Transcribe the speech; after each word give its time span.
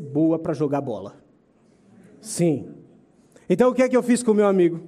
boa 0.00 0.38
para 0.38 0.52
jogar 0.52 0.80
bola. 0.80 1.16
Sim. 2.20 2.68
Então 3.48 3.70
o 3.70 3.74
que 3.74 3.82
é 3.82 3.88
que 3.88 3.96
eu 3.96 4.02
fiz 4.02 4.22
com 4.22 4.32
o 4.32 4.34
meu 4.34 4.46
amigo? 4.46 4.80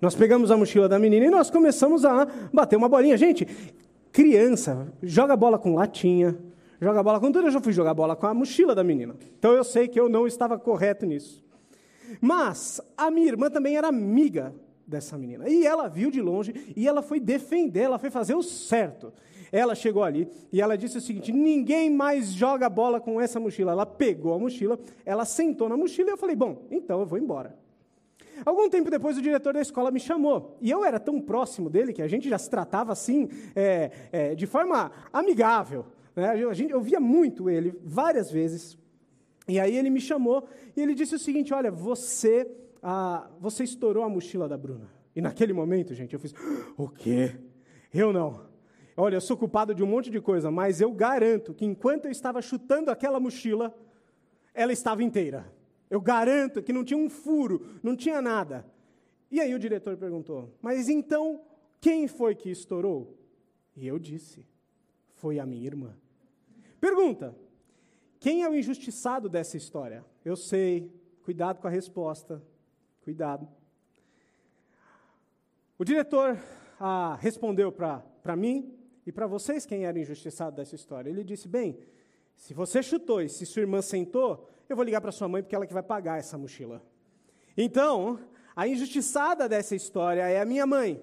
Nós 0.00 0.14
pegamos 0.14 0.50
a 0.50 0.56
mochila 0.56 0.88
da 0.88 0.98
menina 0.98 1.26
e 1.26 1.30
nós 1.30 1.50
começamos 1.50 2.04
a 2.04 2.26
bater 2.52 2.76
uma 2.76 2.88
bolinha. 2.88 3.16
Gente, 3.16 3.46
criança 4.10 4.92
joga 5.02 5.36
bola 5.36 5.58
com 5.58 5.74
latinha, 5.74 6.36
joga 6.80 7.02
bola 7.02 7.20
com 7.20 7.30
tudo. 7.30 7.46
Eu 7.46 7.52
já 7.52 7.60
fui 7.60 7.72
jogar 7.72 7.94
bola 7.94 8.16
com 8.16 8.26
a 8.26 8.34
mochila 8.34 8.74
da 8.74 8.82
menina. 8.82 9.14
Então 9.38 9.52
eu 9.52 9.62
sei 9.62 9.86
que 9.86 9.98
eu 9.98 10.08
não 10.08 10.26
estava 10.26 10.58
correto 10.58 11.06
nisso. 11.06 11.42
Mas 12.20 12.80
a 12.96 13.10
minha 13.10 13.28
irmã 13.28 13.48
também 13.48 13.76
era 13.76 13.88
amiga 13.88 14.52
dessa 14.86 15.16
menina. 15.16 15.48
E 15.48 15.66
ela 15.66 15.88
viu 15.88 16.10
de 16.10 16.20
longe 16.20 16.74
e 16.76 16.86
ela 16.86 17.00
foi 17.00 17.18
defender, 17.20 17.82
ela 17.82 17.98
foi 17.98 18.10
fazer 18.10 18.34
o 18.34 18.42
certo. 18.42 19.12
Ela 19.52 19.74
chegou 19.74 20.02
ali 20.02 20.26
e 20.50 20.62
ela 20.62 20.78
disse 20.78 20.96
o 20.96 21.00
seguinte: 21.00 21.30
ninguém 21.30 21.90
mais 21.90 22.32
joga 22.32 22.70
bola 22.70 22.98
com 22.98 23.20
essa 23.20 23.38
mochila. 23.38 23.72
Ela 23.72 23.84
pegou 23.84 24.32
a 24.32 24.38
mochila, 24.38 24.80
ela 25.04 25.26
sentou 25.26 25.68
na 25.68 25.76
mochila 25.76 26.08
e 26.08 26.12
eu 26.12 26.16
falei: 26.16 26.34
bom, 26.34 26.66
então 26.70 27.00
eu 27.00 27.06
vou 27.06 27.18
embora. 27.18 27.54
Algum 28.46 28.68
tempo 28.68 28.90
depois, 28.90 29.18
o 29.18 29.22
diretor 29.22 29.52
da 29.52 29.60
escola 29.60 29.90
me 29.90 30.00
chamou. 30.00 30.56
E 30.60 30.70
eu 30.70 30.84
era 30.84 30.98
tão 30.98 31.20
próximo 31.20 31.68
dele 31.68 31.92
que 31.92 32.00
a 32.00 32.08
gente 32.08 32.28
já 32.28 32.38
se 32.38 32.48
tratava 32.48 32.92
assim, 32.92 33.28
é, 33.54 33.90
é, 34.10 34.34
de 34.34 34.46
forma 34.46 34.90
amigável. 35.12 35.84
Né? 36.16 36.30
A 36.30 36.54
gente, 36.54 36.72
eu 36.72 36.80
via 36.80 36.98
muito 36.98 37.50
ele, 37.50 37.78
várias 37.84 38.30
vezes. 38.30 38.78
E 39.46 39.60
aí 39.60 39.76
ele 39.76 39.90
me 39.90 40.00
chamou 40.00 40.48
e 40.74 40.80
ele 40.80 40.94
disse 40.94 41.14
o 41.14 41.18
seguinte: 41.18 41.52
Olha, 41.52 41.70
você, 41.70 42.50
você 43.38 43.64
estourou 43.64 44.02
a 44.02 44.08
mochila 44.08 44.48
da 44.48 44.56
Bruna. 44.56 44.90
E 45.14 45.20
naquele 45.20 45.52
momento, 45.52 45.94
gente, 45.94 46.14
eu 46.14 46.20
fiz: 46.20 46.34
O 46.76 46.88
quê? 46.88 47.36
Eu 47.92 48.14
não. 48.14 48.51
Olha, 48.96 49.16
eu 49.16 49.20
sou 49.20 49.36
culpado 49.36 49.74
de 49.74 49.82
um 49.82 49.86
monte 49.86 50.10
de 50.10 50.20
coisa, 50.20 50.50
mas 50.50 50.80
eu 50.80 50.92
garanto 50.92 51.54
que 51.54 51.64
enquanto 51.64 52.06
eu 52.06 52.10
estava 52.10 52.42
chutando 52.42 52.90
aquela 52.90 53.18
mochila, 53.18 53.74
ela 54.52 54.72
estava 54.72 55.02
inteira. 55.02 55.50
Eu 55.88 56.00
garanto 56.00 56.62
que 56.62 56.72
não 56.72 56.84
tinha 56.84 56.98
um 56.98 57.08
furo, 57.08 57.66
não 57.82 57.96
tinha 57.96 58.20
nada. 58.20 58.66
E 59.30 59.40
aí 59.40 59.54
o 59.54 59.58
diretor 59.58 59.96
perguntou: 59.96 60.54
Mas 60.60 60.88
então, 60.88 61.40
quem 61.80 62.06
foi 62.06 62.34
que 62.34 62.50
estourou? 62.50 63.16
E 63.74 63.86
eu 63.86 63.98
disse: 63.98 64.46
Foi 65.14 65.38
a 65.38 65.46
minha 65.46 65.66
irmã. 65.66 65.96
Pergunta: 66.80 67.34
Quem 68.20 68.42
é 68.42 68.48
o 68.48 68.54
injustiçado 68.54 69.28
dessa 69.28 69.56
história? 69.56 70.04
Eu 70.22 70.36
sei, 70.36 70.92
cuidado 71.22 71.60
com 71.60 71.66
a 71.66 71.70
resposta, 71.70 72.42
cuidado. 73.02 73.48
O 75.78 75.84
diretor 75.84 76.38
ah, 76.78 77.16
respondeu 77.20 77.72
para 77.72 78.36
mim 78.36 78.81
e 79.06 79.12
para 79.12 79.26
vocês 79.26 79.66
quem 79.66 79.84
era 79.84 79.98
injustiçado 79.98 80.56
dessa 80.56 80.74
história. 80.74 81.10
Ele 81.10 81.24
disse: 81.24 81.48
Bem, 81.48 81.78
se 82.36 82.54
você 82.54 82.82
chutou 82.82 83.20
e 83.20 83.28
se 83.28 83.44
sua 83.44 83.62
irmã 83.62 83.82
sentou, 83.82 84.48
eu 84.68 84.76
vou 84.76 84.84
ligar 84.84 85.00
para 85.00 85.12
sua 85.12 85.28
mãe 85.28 85.42
porque 85.42 85.54
ela 85.54 85.66
que 85.66 85.72
vai 85.72 85.82
pagar 85.82 86.18
essa 86.18 86.38
mochila. 86.38 86.82
Então, 87.56 88.18
a 88.54 88.66
injustiçada 88.66 89.48
dessa 89.48 89.74
história 89.74 90.22
é 90.22 90.40
a 90.40 90.44
minha 90.44 90.66
mãe. 90.66 91.02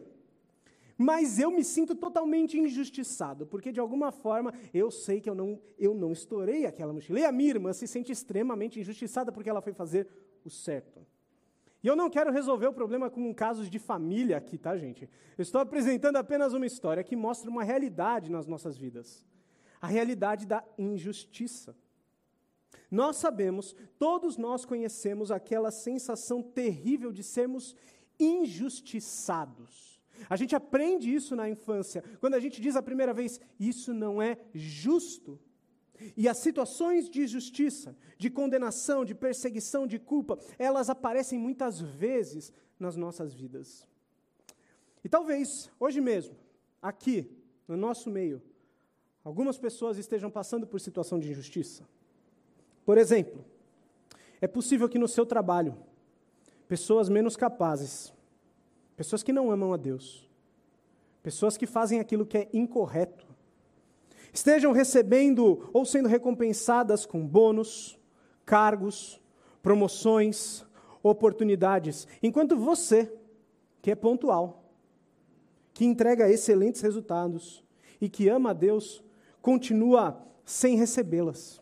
Mas 0.98 1.40
eu 1.40 1.50
me 1.50 1.64
sinto 1.64 1.96
totalmente 1.96 2.60
injustiçado, 2.60 3.46
porque 3.46 3.72
de 3.72 3.80
alguma 3.80 4.12
forma 4.12 4.54
eu 4.74 4.92
sei 4.92 5.22
que 5.22 5.30
eu 5.30 5.36
não, 5.36 5.58
eu 5.78 5.94
não 5.94 6.12
estourei 6.12 6.66
aquela 6.66 6.92
mochila. 6.92 7.22
E 7.22 7.26
a 7.26 7.32
minha 7.32 7.52
irmã 7.52 7.72
se 7.72 7.88
sente 7.88 8.12
extremamente 8.12 8.80
injustiçada 8.80 9.32
porque 9.32 9.50
ela 9.50 9.62
foi 9.62 9.72
fazer 9.72 10.08
o 10.44 10.50
certo. 10.50 11.06
E 11.82 11.88
eu 11.88 11.96
não 11.96 12.10
quero 12.10 12.32
resolver 12.32 12.68
o 12.68 12.74
problema 12.74 13.10
com 13.10 13.34
casos 13.34 13.70
de 13.70 13.80
família 13.80 14.38
aqui, 14.38 14.58
tá, 14.58 14.78
gente? 14.78 15.10
Eu 15.38 15.42
estou 15.42 15.62
apresentando 15.62 16.18
apenas 16.18 16.54
uma 16.54 16.66
história 16.66 17.04
que 17.04 17.16
mostra 17.16 17.50
uma 17.50 17.64
realidade 17.64 18.30
nas 18.30 18.46
nossas 18.46 18.78
vidas 18.78 19.26
a 19.82 19.88
realidade 19.88 20.46
da 20.46 20.64
injustiça. 20.78 21.76
Nós 22.92 23.18
sabemos, 23.18 23.76
todos 23.98 24.38
nós 24.38 24.66
conhecemos 24.66 25.32
aquela 25.32 25.72
sensação 25.72 26.42
terrível 26.42 27.12
de 27.12 27.24
sermos 27.24 27.76
injustiçados. 28.20 30.00
A 30.30 30.36
gente 30.36 30.56
aprende 30.56 31.14
isso 31.14 31.36
na 31.36 31.50
infância, 31.50 32.04
quando 32.20 32.34
a 32.34 32.40
gente 32.40 32.60
diz 32.60 32.76
a 32.76 32.82
primeira 32.82 33.14
vez, 33.14 33.40
isso 33.60 33.94
não 33.94 34.22
é 34.22 34.38
justo. 34.54 35.40
E 36.16 36.28
as 36.28 36.38
situações 36.38 37.10
de 37.10 37.28
justiça, 37.28 37.96
de 38.18 38.30
condenação, 38.30 39.04
de 39.04 39.14
perseguição, 39.14 39.86
de 39.86 40.00
culpa, 40.00 40.38
elas 40.58 40.90
aparecem 40.90 41.38
muitas 41.38 41.80
vezes 41.80 42.54
nas 42.80 42.96
nossas 42.96 43.34
vidas. 43.34 43.88
E 45.04 45.10
talvez, 45.10 45.70
hoje 45.80 46.02
mesmo, 46.02 46.36
aqui, 46.82 47.30
no 47.68 47.78
nosso 47.78 48.10
meio, 48.10 48.42
algumas 49.24 49.58
pessoas 49.58 49.98
estejam 49.98 50.30
passando 50.30 50.66
por 50.66 50.80
situação 50.80 51.20
de 51.20 51.30
injustiça. 51.30 51.88
Por 52.86 52.98
exemplo, 52.98 53.46
é 54.42 54.48
possível 54.48 54.90
que 54.90 54.98
no 54.98 55.08
seu 55.08 55.26
trabalho, 55.26 55.78
pessoas 56.68 57.10
menos 57.10 57.36
capazes, 57.36 58.14
pessoas 58.96 59.24
que 59.24 59.34
não 59.34 59.52
amam 59.52 59.74
a 59.74 59.78
Deus, 59.78 60.28
pessoas 61.22 61.58
que 61.58 61.68
fazem 61.68 62.00
aquilo 62.00 62.26
que 62.26 62.38
é 62.38 62.50
incorreto, 62.54 63.29
estejam 64.34 64.72
recebendo 64.72 65.70
ou 65.74 65.86
sendo 65.86 66.08
recompensadas 66.08 67.06
com 67.06 67.26
bônus, 67.26 68.00
cargos, 68.46 69.22
promoções, 69.62 70.66
oportunidades, 71.02 72.08
enquanto 72.22 72.58
você, 72.58 73.12
que 73.82 73.92
é 73.92 73.96
pontual, 73.96 74.64
que 75.74 75.86
entrega 75.86 76.30
excelentes 76.30 76.82
resultados 76.82 77.64
e 78.02 78.10
que 78.10 78.28
ama 78.28 78.52
a 78.52 78.54
Deus, 78.54 79.04
continua 79.42 80.22
sem 80.44 80.76
recebê-las. 80.76 81.62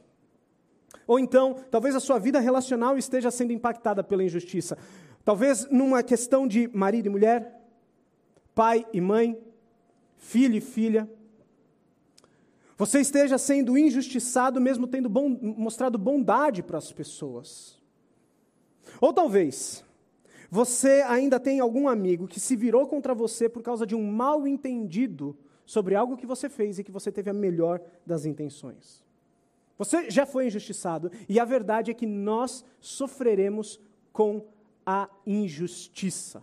Ou 1.05 1.19
então, 1.19 1.55
talvez 1.71 1.95
a 1.95 1.99
sua 1.99 2.19
vida 2.19 2.39
relacional 2.39 2.97
esteja 2.97 3.31
sendo 3.31 3.53
impactada 3.53 4.03
pela 4.03 4.23
injustiça. 4.23 4.77
Talvez 5.23 5.69
numa 5.69 6.03
questão 6.03 6.47
de 6.47 6.67
marido 6.73 7.05
e 7.05 7.09
mulher, 7.09 7.61
pai 8.53 8.85
e 8.91 8.99
mãe, 8.99 9.39
filho 10.17 10.55
e 10.55 10.61
filha, 10.61 11.09
você 12.77 12.99
esteja 12.99 13.37
sendo 13.37 13.77
injustiçado, 13.77 14.61
mesmo 14.61 14.87
tendo 14.87 15.09
bom, 15.09 15.27
mostrado 15.29 15.97
bondade 15.97 16.61
para 16.61 16.77
as 16.77 16.93
pessoas. 16.93 17.81
Ou 19.01 19.11
talvez 19.11 19.83
você 20.49 21.01
ainda 21.07 21.39
tem 21.39 21.59
algum 21.59 21.87
amigo 21.87 22.27
que 22.27 22.39
se 22.39 22.55
virou 22.55 22.87
contra 22.87 23.13
você 23.13 23.49
por 23.49 23.61
causa 23.61 23.85
de 23.85 23.95
um 23.95 24.09
mal 24.09 24.47
entendido 24.47 25.35
sobre 25.65 25.95
algo 25.95 26.15
que 26.15 26.25
você 26.25 26.47
fez 26.47 26.79
e 26.79 26.83
que 26.83 26.91
você 26.91 27.11
teve 27.11 27.29
a 27.29 27.33
melhor 27.33 27.81
das 28.05 28.25
intenções. 28.25 29.03
Você 29.77 30.09
já 30.09 30.25
foi 30.25 30.47
injustiçado, 30.47 31.11
e 31.27 31.39
a 31.39 31.45
verdade 31.45 31.91
é 31.91 31.93
que 31.93 32.05
nós 32.05 32.63
sofreremos 32.79 33.79
com 34.13 34.45
a 34.85 35.09
injustiça. 35.25 36.41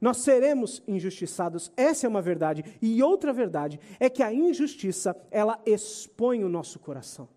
Nós 0.00 0.18
seremos 0.18 0.82
injustiçados, 0.88 1.70
essa 1.76 2.06
é 2.06 2.08
uma 2.08 2.22
verdade. 2.22 2.64
E 2.80 3.02
outra 3.02 3.32
verdade 3.32 3.78
é 3.98 4.08
que 4.08 4.22
a 4.22 4.32
injustiça, 4.32 5.14
ela 5.30 5.60
expõe 5.66 6.42
o 6.42 6.48
nosso 6.48 6.78
coração. 6.78 7.28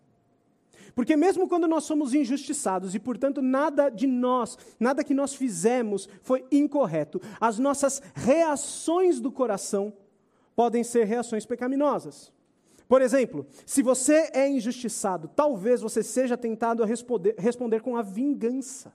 Porque 0.95 1.18
mesmo 1.18 1.48
quando 1.48 1.68
nós 1.68 1.83
somos 1.83 2.13
injustiçados 2.13 2.94
e, 2.94 3.00
portanto, 3.00 3.42
nada 3.42 3.89
de 3.89 4.06
nós, 4.06 4.57
nada 4.80 5.04
que 5.04 5.13
nós 5.13 5.33
fizemos 5.33 6.07
foi 6.21 6.45
incorreto, 6.51 7.19
as 7.42 7.57
nossas 7.57 8.01
reações 8.13 9.19
do 9.19 9.31
coração 9.31 9.92
podem 10.56 10.83
ser 10.83 11.06
reações 11.06 11.45
pecaminosas. 11.45 12.31
Por 12.88 13.01
exemplo, 13.01 13.48
se 13.65 13.81
você 13.81 14.30
é 14.33 14.48
injustiçado, 14.48 15.27
talvez 15.36 15.81
você 15.81 16.04
seja 16.04 16.38
tentado 16.38 16.83
a 16.83 16.86
responder, 16.86 17.36
responder 17.39 17.81
com 17.81 17.98
a 17.98 18.04
vingança. 18.04 18.94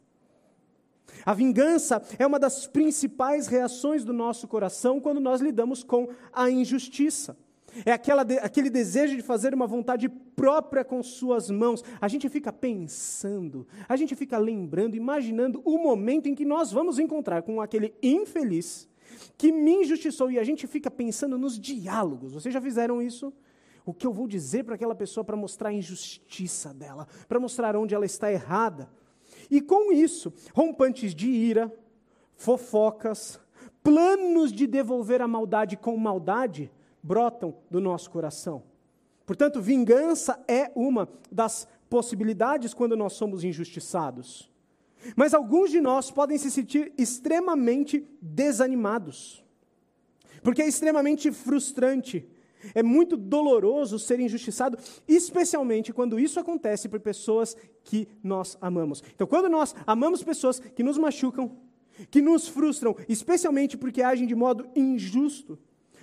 A 1.24 1.34
vingança 1.34 2.02
é 2.18 2.26
uma 2.26 2.38
das 2.38 2.66
principais 2.66 3.46
reações 3.46 4.04
do 4.04 4.12
nosso 4.12 4.46
coração 4.48 5.00
quando 5.00 5.20
nós 5.20 5.40
lidamos 5.40 5.82
com 5.82 6.08
a 6.32 6.50
injustiça. 6.50 7.36
É 7.84 7.92
aquela 7.92 8.24
de, 8.24 8.38
aquele 8.38 8.70
desejo 8.70 9.14
de 9.14 9.22
fazer 9.22 9.54
uma 9.54 9.66
vontade 9.66 10.08
própria 10.08 10.84
com 10.84 11.02
suas 11.02 11.50
mãos. 11.50 11.84
A 12.00 12.08
gente 12.08 12.28
fica 12.28 12.52
pensando, 12.52 13.66
a 13.88 13.96
gente 13.96 14.14
fica 14.14 14.38
lembrando, 14.38 14.96
imaginando 14.96 15.60
o 15.64 15.78
momento 15.78 16.28
em 16.28 16.34
que 16.34 16.44
nós 16.44 16.72
vamos 16.72 16.98
encontrar 16.98 17.42
com 17.42 17.60
aquele 17.60 17.94
infeliz 18.02 18.88
que 19.36 19.52
me 19.52 19.82
injustiçou. 19.82 20.30
E 20.30 20.38
a 20.38 20.44
gente 20.44 20.66
fica 20.66 20.90
pensando 20.90 21.36
nos 21.38 21.58
diálogos. 21.58 22.32
Vocês 22.32 22.52
já 22.52 22.60
fizeram 22.60 23.02
isso? 23.02 23.32
O 23.84 23.94
que 23.94 24.06
eu 24.06 24.12
vou 24.12 24.26
dizer 24.26 24.64
para 24.64 24.74
aquela 24.74 24.94
pessoa 24.94 25.24
para 25.24 25.36
mostrar 25.36 25.70
a 25.70 25.72
injustiça 25.72 26.74
dela, 26.74 27.06
para 27.28 27.40
mostrar 27.40 27.76
onde 27.76 27.94
ela 27.94 28.04
está 28.04 28.30
errada. 28.30 28.90
E 29.50 29.60
com 29.60 29.92
isso, 29.92 30.32
rompantes 30.54 31.14
de 31.14 31.28
ira, 31.28 31.72
fofocas, 32.36 33.40
planos 33.82 34.52
de 34.52 34.66
devolver 34.66 35.22
a 35.22 35.28
maldade 35.28 35.76
com 35.76 35.96
maldade 35.96 36.70
brotam 37.02 37.54
do 37.70 37.80
nosso 37.80 38.10
coração. 38.10 38.62
Portanto, 39.24 39.60
vingança 39.60 40.42
é 40.46 40.70
uma 40.74 41.08
das 41.30 41.66
possibilidades 41.88 42.74
quando 42.74 42.96
nós 42.96 43.14
somos 43.14 43.44
injustiçados. 43.44 44.50
Mas 45.16 45.32
alguns 45.32 45.70
de 45.70 45.80
nós 45.80 46.10
podem 46.10 46.36
se 46.36 46.50
sentir 46.50 46.92
extremamente 46.98 48.06
desanimados, 48.20 49.44
porque 50.42 50.62
é 50.62 50.68
extremamente 50.68 51.30
frustrante 51.30 52.28
é 52.74 52.82
muito 52.82 53.16
doloroso 53.16 53.98
ser 53.98 54.20
injustiçado, 54.20 54.78
especialmente 55.06 55.92
quando 55.92 56.18
isso 56.18 56.40
acontece 56.40 56.88
por 56.88 57.00
pessoas 57.00 57.56
que 57.88 58.06
nós 58.22 58.58
amamos. 58.60 59.02
Então, 59.14 59.26
quando 59.26 59.48
nós 59.48 59.74
amamos 59.86 60.22
pessoas 60.22 60.60
que 60.60 60.82
nos 60.82 60.98
machucam, 60.98 61.56
que 62.10 62.20
nos 62.20 62.46
frustram, 62.46 62.94
especialmente 63.08 63.78
porque 63.78 64.02
agem 64.02 64.26
de 64.26 64.34
modo 64.34 64.68
injusto, 64.76 65.58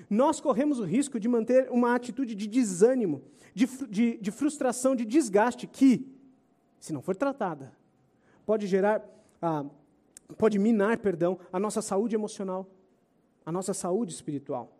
nós 0.10 0.40
corremos 0.40 0.80
o 0.80 0.84
risco 0.84 1.20
de 1.20 1.28
manter 1.28 1.70
uma 1.70 1.94
atitude 1.94 2.34
de 2.34 2.48
desânimo, 2.48 3.22
de, 3.54 3.68
de, 3.88 4.18
de 4.18 4.32
frustração, 4.32 4.96
de 4.96 5.06
desgaste, 5.06 5.68
que, 5.68 6.12
se 6.80 6.92
não 6.92 7.04
for 7.04 7.16
tratada, 7.16 7.72
pode 8.48 8.66
gerar, 8.66 9.08
ah, 9.40 9.64
pode 10.40 10.58
minar, 10.58 10.98
perdão, 10.98 11.38
a 11.54 11.60
nossa 11.60 11.84
saúde 11.84 12.16
emocional, 12.16 12.68
a 13.46 13.52
nossa 13.52 13.76
saúde 13.76 14.12
espiritual. 14.12 14.76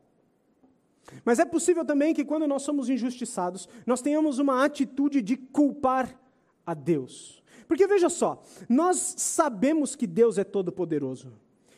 Mas 1.24 1.38
é 1.38 1.46
possível 1.46 1.86
também 1.86 2.16
que 2.16 2.26
quando 2.26 2.48
nós 2.48 2.64
somos 2.64 2.90
injustiçados, 2.90 3.70
nós 3.86 4.02
tenhamos 4.02 4.40
uma 4.40 4.66
atitude 4.66 5.22
de 5.22 5.38
culpar 5.38 6.25
a 6.66 6.74
Deus. 6.74 7.44
Porque 7.68 7.88
veja 7.88 8.10
só, 8.10 8.44
nós 8.70 9.16
sabemos 9.18 9.96
que 9.96 10.06
Deus 10.06 10.38
é 10.38 10.44
todo-poderoso. 10.44 11.34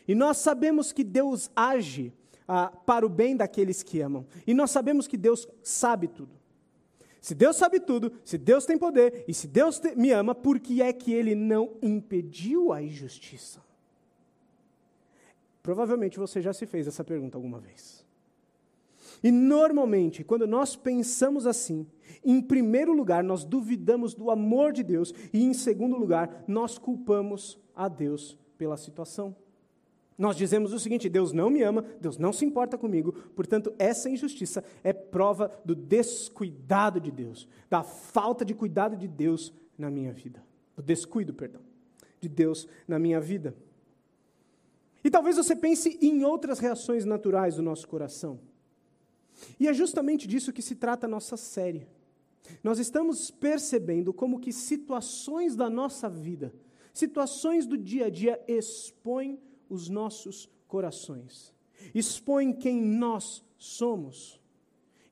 E 0.08 0.16
nós 0.16 0.38
sabemos 0.38 0.92
que 0.92 1.04
Deus 1.04 1.50
age 1.56 2.14
ah, 2.48 2.68
para 2.86 3.06
o 3.06 3.10
bem 3.10 3.36
daqueles 3.36 3.84
que 3.84 4.00
amam. 4.00 4.26
E 4.46 4.54
nós 4.54 4.72
sabemos 4.72 5.08
que 5.08 5.18
Deus 5.18 5.48
sabe 5.62 6.08
tudo. 6.08 6.38
Se 7.20 7.36
Deus 7.36 7.58
sabe 7.58 7.80
tudo, 7.80 8.14
se 8.24 8.38
Deus 8.38 8.66
tem 8.66 8.78
poder 8.78 9.26
e 9.28 9.34
se 9.34 9.48
Deus 9.48 9.80
te, 9.80 9.94
me 9.96 10.12
ama, 10.12 10.34
por 10.34 10.60
que 10.60 10.82
é 10.82 10.94
que 10.94 11.14
Ele 11.14 11.36
não 11.36 11.76
impediu 11.82 12.72
a 12.72 12.82
injustiça? 12.82 13.62
Provavelmente 15.62 16.18
você 16.18 16.42
já 16.42 16.54
se 16.54 16.66
fez 16.66 16.88
essa 16.88 17.04
pergunta 17.04 17.38
alguma 17.38 17.60
vez. 17.60 18.07
E 19.24 19.32
normalmente, 19.32 20.24
quando 20.24 20.46
nós 20.46 20.76
pensamos 20.76 21.48
assim, 21.48 21.88
em 22.24 22.42
primeiro 22.42 22.94
lugar, 22.94 23.24
nós 23.24 23.44
duvidamos 23.44 24.14
do 24.14 24.30
amor 24.30 24.72
de 24.72 24.84
Deus, 24.84 25.14
e 25.34 25.44
em 25.44 25.54
segundo 25.54 25.98
lugar, 25.98 26.44
nós 26.48 26.78
culpamos 26.78 27.58
a 27.76 27.88
Deus 27.88 28.38
pela 28.58 28.78
situação. 28.78 29.36
Nós 30.18 30.36
dizemos 30.36 30.74
o 30.74 30.80
seguinte: 30.80 31.08
Deus 31.08 31.32
não 31.32 31.50
me 31.50 31.62
ama, 31.62 31.86
Deus 32.02 32.18
não 32.18 32.34
se 32.34 32.44
importa 32.44 32.78
comigo, 32.78 33.14
portanto, 33.36 33.74
essa 33.78 34.10
injustiça 34.10 34.64
é 34.84 34.92
prova 34.92 35.52
do 35.64 35.76
descuidado 35.76 37.00
de 37.00 37.12
Deus, 37.12 37.48
da 37.70 37.84
falta 37.84 38.44
de 38.44 38.56
cuidado 38.56 38.96
de 38.96 39.08
Deus 39.08 39.54
na 39.78 39.92
minha 39.92 40.12
vida. 40.12 40.44
Do 40.76 40.82
descuido, 40.82 41.34
perdão, 41.34 41.62
de 42.20 42.28
Deus 42.28 42.68
na 42.88 42.98
minha 42.98 43.20
vida. 43.20 43.56
E 45.04 45.10
talvez 45.10 45.38
você 45.38 45.56
pense 45.56 45.98
em 46.02 46.24
outras 46.24 46.60
reações 46.60 47.06
naturais 47.06 47.56
do 47.56 47.62
nosso 47.62 47.88
coração. 47.88 48.40
E 49.60 49.68
é 49.68 49.74
justamente 49.74 50.28
disso 50.28 50.54
que 50.54 50.62
se 50.62 50.76
trata 50.76 51.06
a 51.06 51.10
nossa 51.10 51.38
série. 51.38 51.88
Nós 52.64 52.80
estamos 52.80 53.30
percebendo 53.30 54.14
como 54.14 54.40
que 54.40 54.52
situações 54.52 55.56
da 55.56 55.70
nossa 55.70 56.10
vida, 56.10 56.54
situações 56.94 57.66
do 57.66 57.78
dia 57.78 58.06
a 58.06 58.10
dia 58.10 58.42
expõem 58.48 59.40
os 59.70 59.90
nossos 59.90 60.50
corações, 60.68 61.54
expõem 61.94 62.54
quem 62.54 62.82
nós 62.82 63.44
somos. 63.58 64.42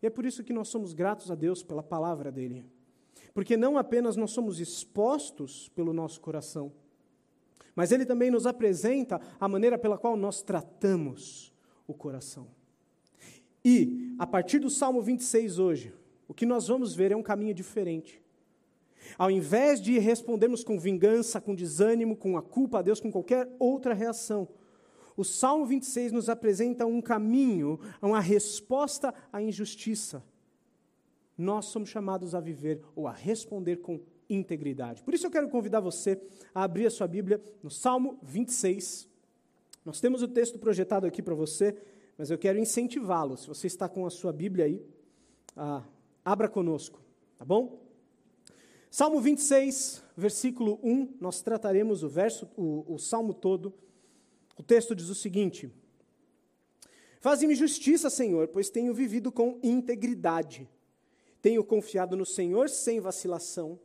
E 0.02 0.08
é 0.08 0.10
por 0.10 0.26
isso 0.26 0.44
que 0.44 0.54
nós 0.54 0.68
somos 0.68 0.94
gratos 0.94 1.30
a 1.30 1.36
Deus 1.36 1.64
pela 1.64 1.84
palavra 1.84 2.32
dele. 2.32 2.66
Porque 3.34 3.58
não 3.58 3.78
apenas 3.78 4.16
nós 4.16 4.32
somos 4.32 4.60
expostos 4.60 5.70
pelo 5.70 5.92
nosso 5.92 6.22
coração, 6.22 6.72
mas 7.76 7.92
ele 7.92 8.06
também 8.06 8.32
nos 8.32 8.46
apresenta 8.46 9.20
a 9.38 9.48
maneira 9.48 9.78
pela 9.78 9.98
qual 9.98 10.16
nós 10.16 10.42
tratamos 10.42 11.54
o 11.86 11.94
coração. 11.94 12.48
E, 13.66 14.14
a 14.20 14.28
partir 14.28 14.60
do 14.60 14.70
Salmo 14.70 15.02
26 15.02 15.58
hoje, 15.58 15.92
o 16.28 16.36
que 16.36 16.46
nós 16.46 16.68
vamos 16.68 16.94
ver 16.94 17.12
é 17.12 17.16
um 17.16 17.24
caminho 17.24 17.52
diferente. 17.52 18.22
Ao 19.18 19.32
invés 19.32 19.82
de 19.82 19.98
respondermos 19.98 20.64
com 20.64 20.80
vingança, 20.80 21.42
com 21.42 21.56
desânimo, 21.56 22.16
com 22.16 22.38
a 22.38 22.44
culpa 22.44 22.78
a 22.78 22.82
Deus, 22.84 23.00
com 23.00 23.12
qualquer 23.12 23.50
outra 23.58 23.96
reação, 23.96 24.48
o 25.18 25.24
Salmo 25.24 25.66
26 25.66 26.12
nos 26.12 26.30
apresenta 26.30 26.86
um 26.86 27.02
caminho, 27.02 27.80
uma 28.04 28.20
resposta 28.20 29.12
à 29.34 29.42
injustiça. 29.42 30.24
Nós 31.36 31.66
somos 31.66 31.90
chamados 31.90 32.36
a 32.36 32.40
viver 32.40 32.82
ou 32.96 33.08
a 33.08 33.12
responder 33.12 33.78
com 33.78 34.00
integridade. 34.30 35.02
Por 35.02 35.14
isso 35.14 35.26
eu 35.26 35.32
quero 35.32 35.50
convidar 35.50 35.80
você 35.80 36.22
a 36.54 36.64
abrir 36.64 36.86
a 36.86 36.92
sua 36.92 37.08
Bíblia 37.08 37.42
no 37.64 37.72
Salmo 37.72 38.20
26. 38.22 39.08
Nós 39.84 40.00
temos 40.00 40.22
o 40.22 40.28
texto 40.28 40.60
projetado 40.60 41.08
aqui 41.08 41.22
para 41.22 41.34
você 41.34 41.76
mas 42.18 42.30
eu 42.30 42.38
quero 42.38 42.60
incentivá-lo. 42.60 43.38
Se 43.38 43.48
você 43.48 43.68
está 43.68 43.90
com 43.90 44.06
a 44.06 44.10
sua 44.10 44.32
Bíblia 44.32 44.66
aí, 44.66 44.86
ah, 45.56 45.84
abra 46.24 46.48
conosco, 46.48 47.02
tá 47.38 47.46
bom? 47.46 47.82
Salmo 48.90 49.20
26, 49.20 50.02
versículo 50.16 50.80
1, 50.82 51.18
nós 51.20 51.42
trataremos 51.42 52.04
o 52.04 52.10
verso, 52.10 52.50
o, 52.56 52.86
o 52.94 52.98
salmo 52.98 53.34
todo. 53.34 53.74
O 54.58 54.64
texto 54.64 54.96
diz 54.96 55.10
o 55.10 55.16
seguinte: 55.16 55.70
Faze-me 57.20 57.56
justiça, 57.56 58.10
Senhor, 58.10 58.48
pois 58.48 58.70
tenho 58.70 58.94
vivido 58.94 59.32
com 59.32 59.60
integridade. 59.62 60.70
Tenho 61.42 61.64
confiado 61.64 62.16
no 62.16 62.26
Senhor 62.26 62.70
sem 62.70 63.00
vacilação. 63.00 63.80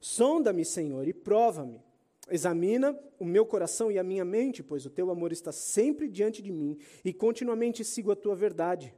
Sonda-me, 0.00 0.64
Senhor, 0.64 1.06
e 1.06 1.12
prova-me 1.12 1.85
Examina 2.28 2.98
o 3.18 3.24
meu 3.24 3.46
coração 3.46 3.90
e 3.90 3.98
a 3.98 4.02
minha 4.02 4.24
mente, 4.24 4.62
pois 4.62 4.84
o 4.84 4.90
teu 4.90 5.10
amor 5.10 5.32
está 5.32 5.52
sempre 5.52 6.08
diante 6.08 6.42
de 6.42 6.50
mim 6.50 6.76
e 7.04 7.12
continuamente 7.12 7.84
sigo 7.84 8.10
a 8.10 8.16
tua 8.16 8.34
verdade. 8.34 8.92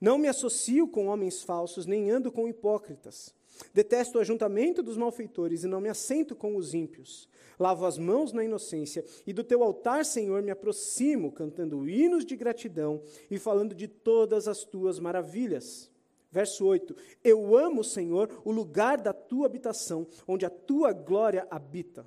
Não 0.00 0.18
me 0.18 0.28
associo 0.28 0.86
com 0.86 1.06
homens 1.06 1.42
falsos, 1.42 1.86
nem 1.86 2.10
ando 2.10 2.30
com 2.30 2.48
hipócritas. 2.48 3.34
Detesto 3.74 4.18
o 4.18 4.20
ajuntamento 4.20 4.82
dos 4.82 4.96
malfeitores 4.96 5.64
e 5.64 5.68
não 5.68 5.80
me 5.80 5.88
assento 5.88 6.34
com 6.34 6.56
os 6.56 6.74
ímpios. 6.74 7.28
Lavo 7.58 7.84
as 7.84 7.98
mãos 7.98 8.32
na 8.32 8.44
inocência 8.44 9.04
e 9.26 9.32
do 9.32 9.44
teu 9.44 9.62
altar, 9.62 10.04
Senhor, 10.04 10.42
me 10.42 10.50
aproximo, 10.50 11.30
cantando 11.30 11.88
hinos 11.88 12.24
de 12.24 12.34
gratidão 12.34 13.02
e 13.30 13.38
falando 13.38 13.74
de 13.74 13.86
todas 13.86 14.48
as 14.48 14.64
tuas 14.64 14.98
maravilhas. 14.98 15.90
Verso 16.30 16.64
8: 16.64 16.96
Eu 17.22 17.56
amo, 17.56 17.84
Senhor, 17.84 18.40
o 18.44 18.50
lugar 18.50 19.00
da 19.00 19.12
tua 19.12 19.46
habitação, 19.46 20.06
onde 20.26 20.46
a 20.46 20.50
tua 20.50 20.92
glória 20.92 21.46
habita. 21.50 22.06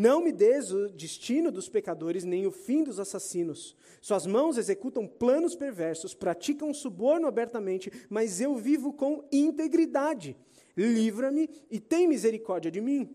Não 0.00 0.22
me 0.22 0.30
des 0.30 0.70
o 0.70 0.88
destino 0.90 1.50
dos 1.50 1.68
pecadores, 1.68 2.22
nem 2.22 2.46
o 2.46 2.52
fim 2.52 2.84
dos 2.84 3.00
assassinos. 3.00 3.74
Suas 4.00 4.26
mãos 4.26 4.56
executam 4.56 5.08
planos 5.08 5.56
perversos, 5.56 6.14
praticam 6.14 6.72
suborno 6.72 7.26
abertamente, 7.26 7.90
mas 8.08 8.40
eu 8.40 8.54
vivo 8.54 8.92
com 8.92 9.24
integridade. 9.32 10.36
Livra-me 10.76 11.50
e 11.68 11.80
tem 11.80 12.06
misericórdia 12.06 12.70
de 12.70 12.80
mim. 12.80 13.12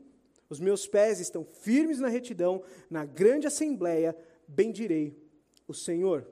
Os 0.49 0.59
meus 0.59 0.85
pés 0.85 1.21
estão 1.21 1.45
firmes 1.45 2.01
na 2.01 2.09
retidão, 2.09 2.61
na 2.89 3.05
grande 3.05 3.47
assembleia, 3.47 4.13
bendirei 4.45 5.17
o 5.65 5.73
Senhor. 5.73 6.27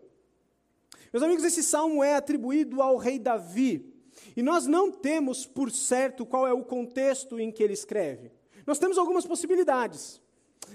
Meus 1.13 1.23
amigos, 1.23 1.45
esse 1.45 1.63
salmo 1.63 2.03
é 2.03 2.15
atribuído 2.15 2.81
ao 2.81 2.97
rei 2.97 3.17
Davi. 3.17 3.89
E 4.35 4.43
nós 4.43 4.67
não 4.67 4.91
temos 4.91 5.45
por 5.45 5.71
certo 5.71 6.25
qual 6.25 6.45
é 6.45 6.51
o 6.51 6.65
contexto 6.65 7.39
em 7.39 7.53
que 7.53 7.63
ele 7.63 7.71
escreve. 7.71 8.33
Nós 8.67 8.79
temos 8.79 8.97
algumas 8.97 9.25
possibilidades. 9.25 10.19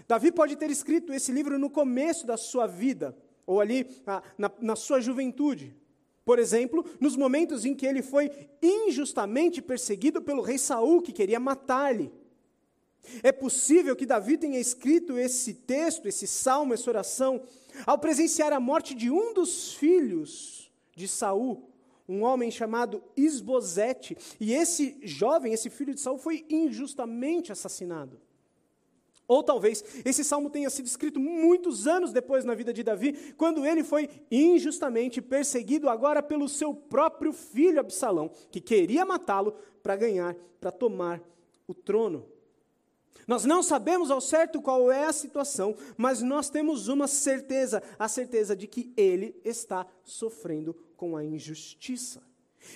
Davi 0.06 0.32
pode 0.32 0.56
ter 0.56 0.70
escrito 0.70 1.12
esse 1.12 1.32
livro 1.32 1.58
no 1.58 1.70
começo 1.70 2.26
da 2.26 2.36
sua 2.36 2.66
vida, 2.66 3.16
ou 3.46 3.60
ali 3.60 3.86
na, 4.04 4.22
na, 4.36 4.52
na 4.60 4.76
sua 4.76 5.00
juventude. 5.00 5.74
Por 6.24 6.40
exemplo, 6.40 6.84
nos 7.00 7.16
momentos 7.16 7.64
em 7.64 7.74
que 7.74 7.86
ele 7.86 8.02
foi 8.02 8.30
injustamente 8.60 9.62
perseguido 9.62 10.20
pelo 10.20 10.42
rei 10.42 10.58
Saul, 10.58 11.00
que 11.00 11.12
queria 11.12 11.38
matar-lhe. 11.38 12.10
É 13.22 13.30
possível 13.30 13.94
que 13.94 14.04
Davi 14.04 14.36
tenha 14.36 14.58
escrito 14.58 15.16
esse 15.16 15.54
texto, 15.54 16.08
esse 16.08 16.26
salmo, 16.26 16.74
essa 16.74 16.90
oração, 16.90 17.42
ao 17.86 17.98
presenciar 17.98 18.52
a 18.52 18.58
morte 18.58 18.94
de 18.94 19.08
um 19.08 19.32
dos 19.32 19.74
filhos 19.74 20.72
de 20.96 21.06
Saul, 21.06 21.70
um 22.08 22.22
homem 22.22 22.50
chamado 22.50 23.02
Isbosete. 23.16 24.16
E 24.40 24.52
esse 24.52 24.98
jovem, 25.02 25.52
esse 25.52 25.70
filho 25.70 25.94
de 25.94 26.00
Saul, 26.00 26.18
foi 26.18 26.44
injustamente 26.50 27.52
assassinado. 27.52 28.20
Ou 29.28 29.42
talvez 29.42 29.84
esse 30.04 30.22
salmo 30.22 30.48
tenha 30.48 30.70
sido 30.70 30.86
escrito 30.86 31.18
muitos 31.18 31.86
anos 31.86 32.12
depois 32.12 32.44
na 32.44 32.54
vida 32.54 32.72
de 32.72 32.82
Davi, 32.82 33.34
quando 33.36 33.66
ele 33.66 33.82
foi 33.82 34.08
injustamente 34.30 35.20
perseguido 35.20 35.88
agora 35.88 36.22
pelo 36.22 36.48
seu 36.48 36.72
próprio 36.72 37.32
filho 37.32 37.80
Absalão, 37.80 38.30
que 38.50 38.60
queria 38.60 39.04
matá-lo 39.04 39.56
para 39.82 39.96
ganhar, 39.96 40.36
para 40.60 40.70
tomar 40.70 41.20
o 41.66 41.74
trono. 41.74 42.26
Nós 43.26 43.44
não 43.44 43.62
sabemos 43.62 44.10
ao 44.10 44.20
certo 44.20 44.62
qual 44.62 44.92
é 44.92 45.06
a 45.06 45.12
situação, 45.12 45.74
mas 45.96 46.22
nós 46.22 46.48
temos 46.48 46.86
uma 46.86 47.08
certeza, 47.08 47.82
a 47.98 48.06
certeza 48.06 48.54
de 48.54 48.68
que 48.68 48.92
ele 48.96 49.34
está 49.44 49.84
sofrendo 50.04 50.76
com 50.96 51.16
a 51.16 51.24
injustiça. 51.24 52.22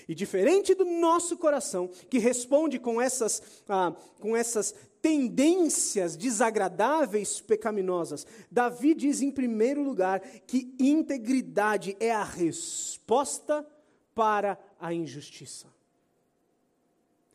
E 0.08 0.14
diferente 0.14 0.74
do 0.74 0.84
nosso 0.84 1.36
coração, 1.36 1.88
que 2.08 2.18
responde 2.18 2.78
com 2.78 3.00
essas, 3.00 3.42
ah, 3.68 3.92
com 4.20 4.36
essas 4.36 4.74
tendências 5.00 6.16
desagradáveis, 6.16 7.40
pecaminosas, 7.40 8.26
Davi 8.50 8.94
diz 8.94 9.20
em 9.22 9.30
primeiro 9.30 9.82
lugar 9.82 10.20
que 10.20 10.74
integridade 10.78 11.96
é 11.98 12.12
a 12.12 12.24
resposta 12.24 13.66
para 14.14 14.58
a 14.78 14.92
injustiça. 14.92 15.66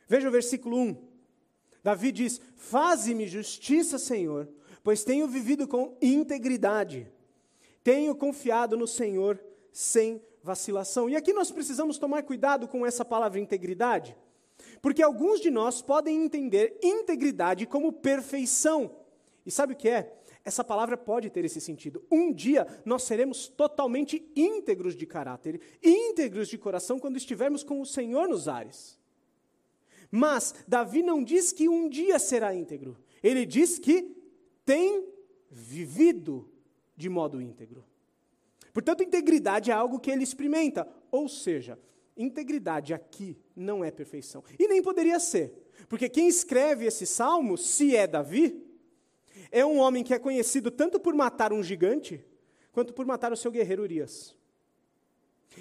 Veja 0.07 0.27
o 0.27 0.31
versículo 0.31 0.77
1. 0.77 0.97
Davi 1.83 2.11
diz: 2.11 2.39
Faze-me 2.55 3.27
justiça, 3.27 3.97
Senhor, 3.97 4.47
pois 4.83 5.03
tenho 5.03 5.27
vivido 5.27 5.67
com 5.67 5.97
integridade. 6.01 7.11
Tenho 7.83 8.15
confiado 8.15 8.75
no 8.75 8.87
Senhor 8.87 9.39
sem 9.71 10.21
vacilação. 10.41 11.09
E 11.09 11.15
aqui 11.15 11.33
nós 11.33 11.51
precisamos 11.51 11.97
tomar 11.97 12.23
cuidado 12.23 12.67
com 12.67 12.85
essa 12.85 13.03
palavra 13.03 13.39
integridade, 13.39 14.15
porque 14.85 15.01
alguns 15.01 15.41
de 15.41 15.49
nós 15.49 15.81
podem 15.81 16.23
entender 16.23 16.77
integridade 16.83 17.65
como 17.65 17.91
perfeição. 17.91 18.95
E 19.43 19.49
sabe 19.49 19.73
o 19.73 19.75
que 19.75 19.89
é? 19.89 20.15
Essa 20.43 20.63
palavra 20.63 20.95
pode 20.95 21.27
ter 21.31 21.43
esse 21.43 21.59
sentido. 21.59 22.05
Um 22.11 22.31
dia 22.31 22.67
nós 22.85 23.01
seremos 23.01 23.47
totalmente 23.47 24.31
íntegros 24.35 24.95
de 24.95 25.07
caráter, 25.07 25.59
íntegros 25.81 26.47
de 26.49 26.59
coração 26.59 26.99
quando 26.99 27.17
estivermos 27.17 27.63
com 27.63 27.81
o 27.81 27.85
Senhor 27.85 28.27
nos 28.27 28.47
ares. 28.47 28.99
Mas 30.11 30.53
Davi 30.67 31.01
não 31.01 31.23
diz 31.23 31.51
que 31.51 31.67
um 31.67 31.89
dia 31.89 32.19
será 32.19 32.53
íntegro. 32.53 32.95
Ele 33.23 33.43
diz 33.43 33.79
que 33.79 34.15
tem 34.63 35.03
vivido 35.49 36.47
de 36.95 37.09
modo 37.09 37.41
íntegro. 37.41 37.83
Portanto, 38.71 39.01
integridade 39.01 39.71
é 39.71 39.73
algo 39.73 39.99
que 39.99 40.11
ele 40.11 40.23
experimenta. 40.23 40.87
Ou 41.09 41.27
seja, 41.27 41.79
integridade 42.17 42.93
aqui 42.93 43.37
não 43.55 43.83
é 43.83 43.91
perfeição. 43.91 44.43
E 44.57 44.67
nem 44.67 44.81
poderia 44.81 45.19
ser. 45.19 45.53
Porque 45.87 46.09
quem 46.09 46.27
escreve 46.27 46.85
esse 46.85 47.05
salmo, 47.05 47.57
se 47.57 47.95
é 47.95 48.07
Davi, 48.07 48.63
é 49.51 49.65
um 49.65 49.77
homem 49.77 50.03
que 50.03 50.13
é 50.13 50.19
conhecido 50.19 50.71
tanto 50.71 50.99
por 50.99 51.13
matar 51.13 51.53
um 51.53 51.61
gigante, 51.63 52.23
quanto 52.71 52.93
por 52.93 53.05
matar 53.05 53.31
o 53.31 53.37
seu 53.37 53.51
guerreiro 53.51 53.83
Urias. 53.83 54.35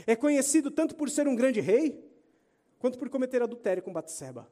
É 0.07 0.17
conhecido 0.17 0.71
tanto 0.71 0.97
por 0.97 1.11
ser 1.11 1.29
um 1.29 1.37
grande 1.37 1.61
rei, 1.61 2.03
quanto 2.79 2.99
por 2.99 3.09
cometer 3.09 3.43
adultério 3.43 3.83
com 3.83 3.93
Batseba. 3.93 4.49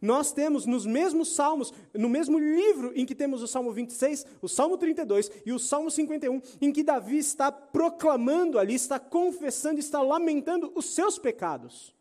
Nós 0.00 0.32
temos 0.32 0.66
nos 0.66 0.84
mesmos 0.84 1.34
salmos, 1.34 1.72
no 1.94 2.08
mesmo 2.08 2.38
livro 2.38 2.92
em 2.94 3.06
que 3.06 3.14
temos 3.14 3.40
o 3.40 3.46
Salmo 3.46 3.72
26, 3.72 4.26
o 4.40 4.48
Salmo 4.48 4.76
32 4.76 5.30
e 5.46 5.52
o 5.52 5.58
Salmo 5.60 5.90
51, 5.90 6.42
em 6.60 6.72
que 6.72 6.82
Davi 6.82 7.18
está 7.18 7.52
proclamando 7.52 8.58
ali, 8.58 8.74
está 8.74 8.98
confessando, 8.98 9.78
está 9.78 10.02
lamentando 10.02 10.72
os 10.74 10.86
seus 10.86 11.18
pecados. 11.18 11.94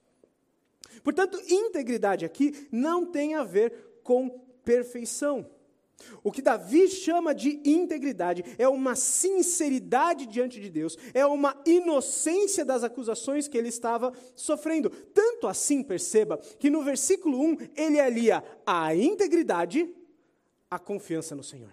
Portanto, 1.04 1.40
integridade 1.48 2.26
aqui 2.26 2.68
não 2.72 3.06
tem 3.06 3.36
a 3.36 3.44
ver 3.44 4.00
com 4.04 4.30
perfeição. 4.64 5.48
O 6.24 6.31
que 6.31 6.41
Davi 6.41 6.88
chama 6.88 7.34
de 7.34 7.62
integridade 7.65 8.43
é 8.58 8.67
uma 8.67 8.96
sinceridade 8.96 10.25
diante 10.25 10.60
de 10.60 10.70
Deus, 10.70 10.98
é 11.13 11.25
uma 11.25 11.60
inocência 11.65 12.63
das 12.63 12.84
acusações 12.84 13.48
que 13.48 13.58
ele 13.58 13.70
estava 13.70 14.13
sofrendo. 14.36 14.89
Tanto 14.89 15.48
assim, 15.48 15.84
perceba, 15.84 16.38
que 16.60 16.70
no 16.70 16.84
versículo 16.84 17.41
1 17.41 17.58
ele 17.75 18.00
alia 18.00 18.43
a 18.65 18.96
integridade 18.96 19.89
à 20.70 20.79
confiança 20.79 21.36
no 21.36 21.43
Senhor. 21.43 21.72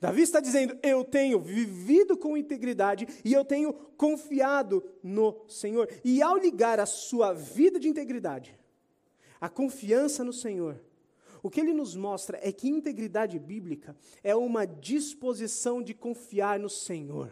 Davi 0.00 0.22
está 0.22 0.40
dizendo: 0.40 0.78
Eu 0.82 1.04
tenho 1.04 1.40
vivido 1.40 2.16
com 2.16 2.36
integridade 2.36 3.06
e 3.24 3.32
eu 3.32 3.44
tenho 3.44 3.72
confiado 3.72 4.84
no 5.02 5.44
Senhor. 5.48 5.88
E 6.04 6.22
ao 6.22 6.36
ligar 6.36 6.78
a 6.78 6.86
sua 6.86 7.32
vida 7.32 7.78
de 7.78 7.88
integridade, 7.88 8.58
a 9.40 9.48
confiança 9.48 10.22
no 10.22 10.32
Senhor, 10.32 10.80
o 11.46 11.50
que 11.50 11.60
ele 11.60 11.72
nos 11.72 11.94
mostra 11.94 12.40
é 12.42 12.50
que 12.50 12.68
integridade 12.68 13.38
bíblica 13.38 13.96
é 14.20 14.34
uma 14.34 14.66
disposição 14.66 15.80
de 15.80 15.94
confiar 15.94 16.58
no 16.58 16.68
Senhor. 16.68 17.30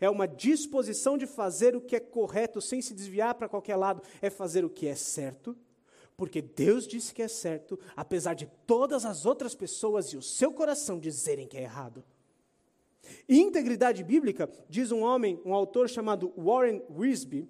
É 0.00 0.10
uma 0.10 0.26
disposição 0.26 1.16
de 1.16 1.24
fazer 1.24 1.76
o 1.76 1.80
que 1.80 1.94
é 1.94 2.00
correto 2.00 2.60
sem 2.60 2.82
se 2.82 2.92
desviar 2.92 3.36
para 3.36 3.48
qualquer 3.48 3.76
lado, 3.76 4.02
é 4.20 4.28
fazer 4.28 4.64
o 4.64 4.70
que 4.70 4.88
é 4.88 4.96
certo, 4.96 5.56
porque 6.16 6.42
Deus 6.42 6.84
disse 6.84 7.14
que 7.14 7.22
é 7.22 7.28
certo, 7.28 7.78
apesar 7.94 8.34
de 8.34 8.50
todas 8.66 9.04
as 9.04 9.24
outras 9.24 9.54
pessoas 9.54 10.06
e 10.06 10.16
o 10.16 10.22
seu 10.22 10.52
coração 10.52 10.98
dizerem 10.98 11.46
que 11.46 11.56
é 11.56 11.62
errado. 11.62 12.04
integridade 13.28 14.02
bíblica, 14.02 14.50
diz 14.68 14.90
um 14.90 15.02
homem, 15.02 15.40
um 15.44 15.54
autor 15.54 15.88
chamado 15.88 16.32
Warren 16.36 16.82
Wisby, 16.90 17.48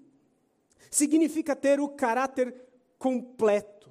significa 0.90 1.56
ter 1.56 1.80
o 1.80 1.88
caráter 1.88 2.54
completo 2.98 3.82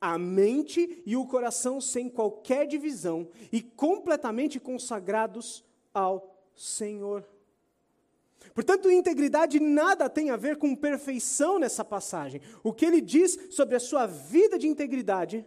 a 0.00 0.18
mente 0.18 1.02
e 1.06 1.16
o 1.16 1.26
coração 1.26 1.80
sem 1.80 2.08
qualquer 2.08 2.66
divisão 2.66 3.28
e 3.52 3.62
completamente 3.62 4.60
consagrados 4.60 5.64
ao 5.92 6.38
Senhor. 6.54 7.24
Portanto, 8.54 8.90
integridade 8.90 9.58
nada 9.60 10.08
tem 10.08 10.30
a 10.30 10.36
ver 10.36 10.56
com 10.56 10.74
perfeição 10.74 11.58
nessa 11.58 11.84
passagem. 11.84 12.40
O 12.62 12.72
que 12.72 12.84
ele 12.84 13.00
diz 13.00 13.38
sobre 13.50 13.76
a 13.76 13.80
sua 13.80 14.06
vida 14.06 14.58
de 14.58 14.68
integridade 14.68 15.44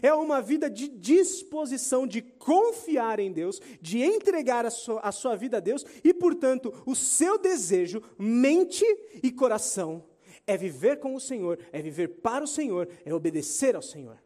é 0.00 0.12
uma 0.14 0.40
vida 0.40 0.70
de 0.70 0.88
disposição, 0.88 2.06
de 2.06 2.22
confiar 2.22 3.20
em 3.20 3.30
Deus, 3.30 3.60
de 3.82 4.02
entregar 4.02 4.64
a 4.64 4.70
sua, 4.70 5.00
a 5.00 5.12
sua 5.12 5.36
vida 5.36 5.58
a 5.58 5.60
Deus 5.60 5.84
e, 6.02 6.14
portanto, 6.14 6.72
o 6.86 6.94
seu 6.94 7.38
desejo, 7.38 8.02
mente 8.18 8.84
e 9.22 9.30
coração 9.30 10.04
é 10.46 10.56
viver 10.56 10.98
com 11.00 11.14
o 11.14 11.20
Senhor, 11.20 11.58
é 11.72 11.80
viver 11.80 12.08
para 12.20 12.44
o 12.44 12.48
Senhor, 12.48 12.88
é 13.04 13.14
obedecer 13.14 13.74
ao 13.74 13.82
Senhor. 13.82 14.22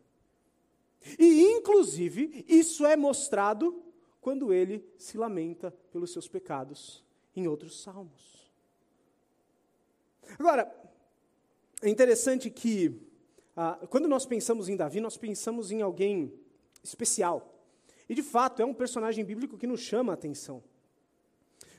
E, 1.18 1.42
inclusive, 1.42 2.44
isso 2.48 2.84
é 2.84 2.96
mostrado 2.96 3.82
quando 4.20 4.52
ele 4.52 4.84
se 4.98 5.16
lamenta 5.16 5.70
pelos 5.92 6.12
seus 6.12 6.28
pecados 6.28 7.04
em 7.34 7.46
outros 7.46 7.80
salmos. 7.80 8.50
Agora, 10.38 10.70
é 11.80 11.88
interessante 11.88 12.50
que, 12.50 13.00
ah, 13.56 13.78
quando 13.88 14.08
nós 14.08 14.26
pensamos 14.26 14.68
em 14.68 14.76
Davi, 14.76 15.00
nós 15.00 15.16
pensamos 15.16 15.70
em 15.70 15.80
alguém 15.80 16.32
especial. 16.82 17.54
E, 18.08 18.14
de 18.14 18.22
fato, 18.22 18.60
é 18.60 18.64
um 18.64 18.74
personagem 18.74 19.24
bíblico 19.24 19.56
que 19.56 19.66
nos 19.66 19.80
chama 19.80 20.12
a 20.12 20.14
atenção. 20.14 20.62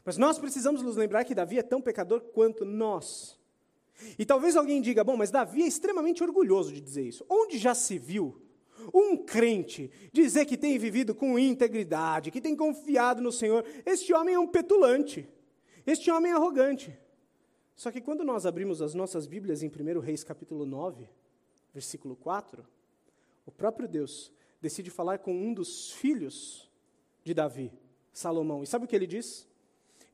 Mas 0.06 0.18
nós 0.18 0.40
precisamos 0.40 0.82
nos 0.82 0.96
lembrar 0.96 1.26
que 1.26 1.36
Davi 1.36 1.60
é 1.60 1.64
tão 1.64 1.82
pecador 1.82 2.22
quanto 2.22 2.64
nós. 2.66 3.39
E 4.18 4.26
talvez 4.26 4.56
alguém 4.56 4.82
diga: 4.82 5.04
bom, 5.04 5.18
mas 5.18 5.32
Davi 5.32 5.64
é 5.64 5.68
extremamente 5.68 6.24
orgulhoso 6.24 6.72
de 6.74 6.82
dizer 6.82 7.04
isso. 7.04 7.26
Onde 7.30 7.58
já 7.58 7.74
se 7.74 7.98
viu 7.98 8.42
um 8.94 9.18
crente 9.18 9.92
dizer 10.12 10.46
que 10.46 10.58
tem 10.58 10.78
vivido 10.78 11.14
com 11.14 11.38
integridade, 11.38 12.32
que 12.32 12.42
tem 12.42 12.56
confiado 12.56 13.22
no 13.22 13.32
Senhor? 13.32 13.66
Este 13.86 14.14
homem 14.14 14.36
é 14.36 14.40
um 14.40 14.48
petulante. 14.48 15.28
Este 15.86 16.12
homem 16.12 16.32
é 16.32 16.36
arrogante. 16.36 16.98
Só 17.76 17.92
que 17.92 18.02
quando 18.02 18.24
nós 18.24 18.46
abrimos 18.46 18.82
as 18.82 18.94
nossas 18.94 19.26
Bíblias 19.26 19.64
em 19.64 19.68
1 19.70 20.00
Reis 20.00 20.24
capítulo 20.24 20.66
9, 20.66 21.10
versículo 21.74 22.16
4, 22.16 22.66
o 23.46 23.52
próprio 23.52 23.88
Deus 23.88 24.32
decide 24.62 24.90
falar 24.90 25.20
com 25.20 25.34
um 25.34 25.54
dos 25.54 25.92
filhos 25.92 26.70
de 27.24 27.34
Davi, 27.34 27.72
Salomão. 28.12 28.62
E 28.64 28.68
sabe 28.68 28.86
o 28.86 28.88
que 28.88 28.96
ele 28.96 29.08
diz? 29.08 29.48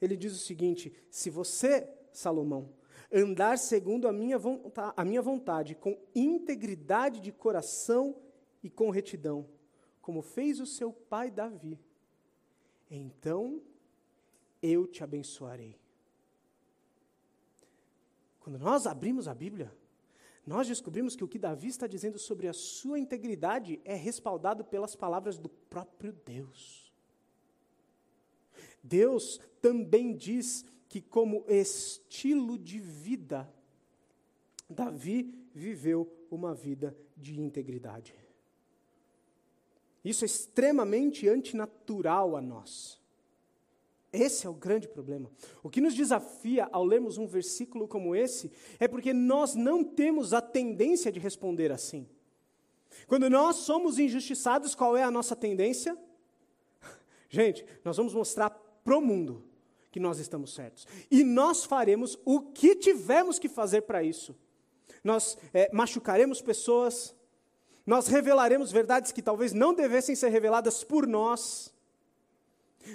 Ele 0.02 0.16
diz 0.16 0.34
o 0.34 0.38
seguinte: 0.38 0.94
se 1.10 1.30
você, 1.30 1.90
Salomão, 2.12 2.70
andar 3.16 3.58
segundo 3.58 4.08
a 4.08 4.12
minha, 4.12 4.38
vontade, 4.38 4.94
a 4.98 5.06
minha 5.06 5.22
vontade, 5.22 5.74
com 5.74 5.98
integridade 6.14 7.22
de 7.22 7.32
coração 7.32 8.16
e 8.62 8.70
com 8.70 8.90
retidão, 8.90 9.48
como 10.02 10.22
fez 10.22 10.60
o 10.60 10.66
seu 10.66 10.92
pai 10.92 11.32
Davi, 11.32 11.80
então 12.92 13.62
eu 14.62 14.86
te 14.86 15.02
abençoarei. 15.02 15.80
Quando 18.42 18.60
nós 18.60 18.86
abrimos 18.86 19.28
a 19.28 19.34
Bíblia, 19.34 19.74
nós 20.46 20.68
descobrimos 20.68 21.16
que 21.16 21.24
o 21.24 21.28
que 21.28 21.40
Davi 21.40 21.70
está 21.70 21.88
dizendo 21.88 22.20
sobre 22.20 22.48
a 22.48 22.54
sua 22.54 23.00
integridade 23.00 23.82
é 23.84 23.96
respaldado 23.96 24.64
pelas 24.64 24.96
palavras 24.96 25.38
do 25.38 25.50
próprio 25.50 26.12
Deus. 26.12 26.94
Deus 28.84 29.40
também 29.60 30.16
diz 30.16 30.64
que, 30.96 31.02
como 31.02 31.44
estilo 31.50 32.58
de 32.58 32.80
vida, 32.80 33.54
Davi 34.70 35.38
viveu 35.54 36.10
uma 36.32 36.56
vida 36.56 36.96
de 37.18 37.38
integridade. 37.38 38.16
Isso 40.06 40.24
é 40.24 40.26
extremamente 40.26 41.28
antinatural 41.28 42.38
a 42.38 42.42
nós. 42.42 42.98
Esse 44.14 44.48
é 44.48 44.50
o 44.50 44.54
grande 44.54 44.88
problema. 44.88 45.30
O 45.62 45.70
que 45.70 45.82
nos 45.82 45.94
desafia 45.94 46.70
ao 46.72 46.86
lermos 46.86 47.18
um 47.18 47.28
versículo 47.28 47.90
como 47.90 48.16
esse 48.16 48.50
é 48.80 48.88
porque 48.88 49.12
nós 49.12 49.54
não 49.54 49.84
temos 49.84 50.32
a 50.32 50.40
tendência 50.40 51.12
de 51.12 51.20
responder 51.20 51.74
assim. 51.74 52.08
Quando 53.06 53.30
nós 53.30 53.58
somos 53.58 54.00
injustiçados, 54.00 54.74
qual 54.74 54.96
é 54.96 55.04
a 55.04 55.12
nossa 55.12 55.36
tendência? 55.36 55.98
Gente, 57.28 57.66
nós 57.84 57.98
vamos 57.98 58.14
mostrar 58.14 58.50
para 58.50 58.98
o 58.98 59.02
mundo 59.02 59.44
que 59.96 60.00
nós 60.02 60.20
estamos 60.20 60.54
certos. 60.54 60.86
E 61.10 61.24
nós 61.24 61.64
faremos 61.64 62.20
o 62.26 62.42
que 62.42 62.76
tivermos 62.76 63.40
que 63.40 63.48
fazer 63.48 63.84
para 63.84 64.04
isso. 64.04 64.36
Nós 65.02 65.38
é, 65.54 65.70
machucaremos 65.72 66.42
pessoas, 66.42 67.16
nós 67.86 68.08
revelaremos 68.08 68.74
verdades 68.74 69.14
que 69.14 69.22
talvez 69.22 69.54
não 69.54 69.74
devessem 69.74 70.14
ser 70.14 70.28
reveladas 70.28 70.84
por 70.84 71.08
nós, 71.08 71.74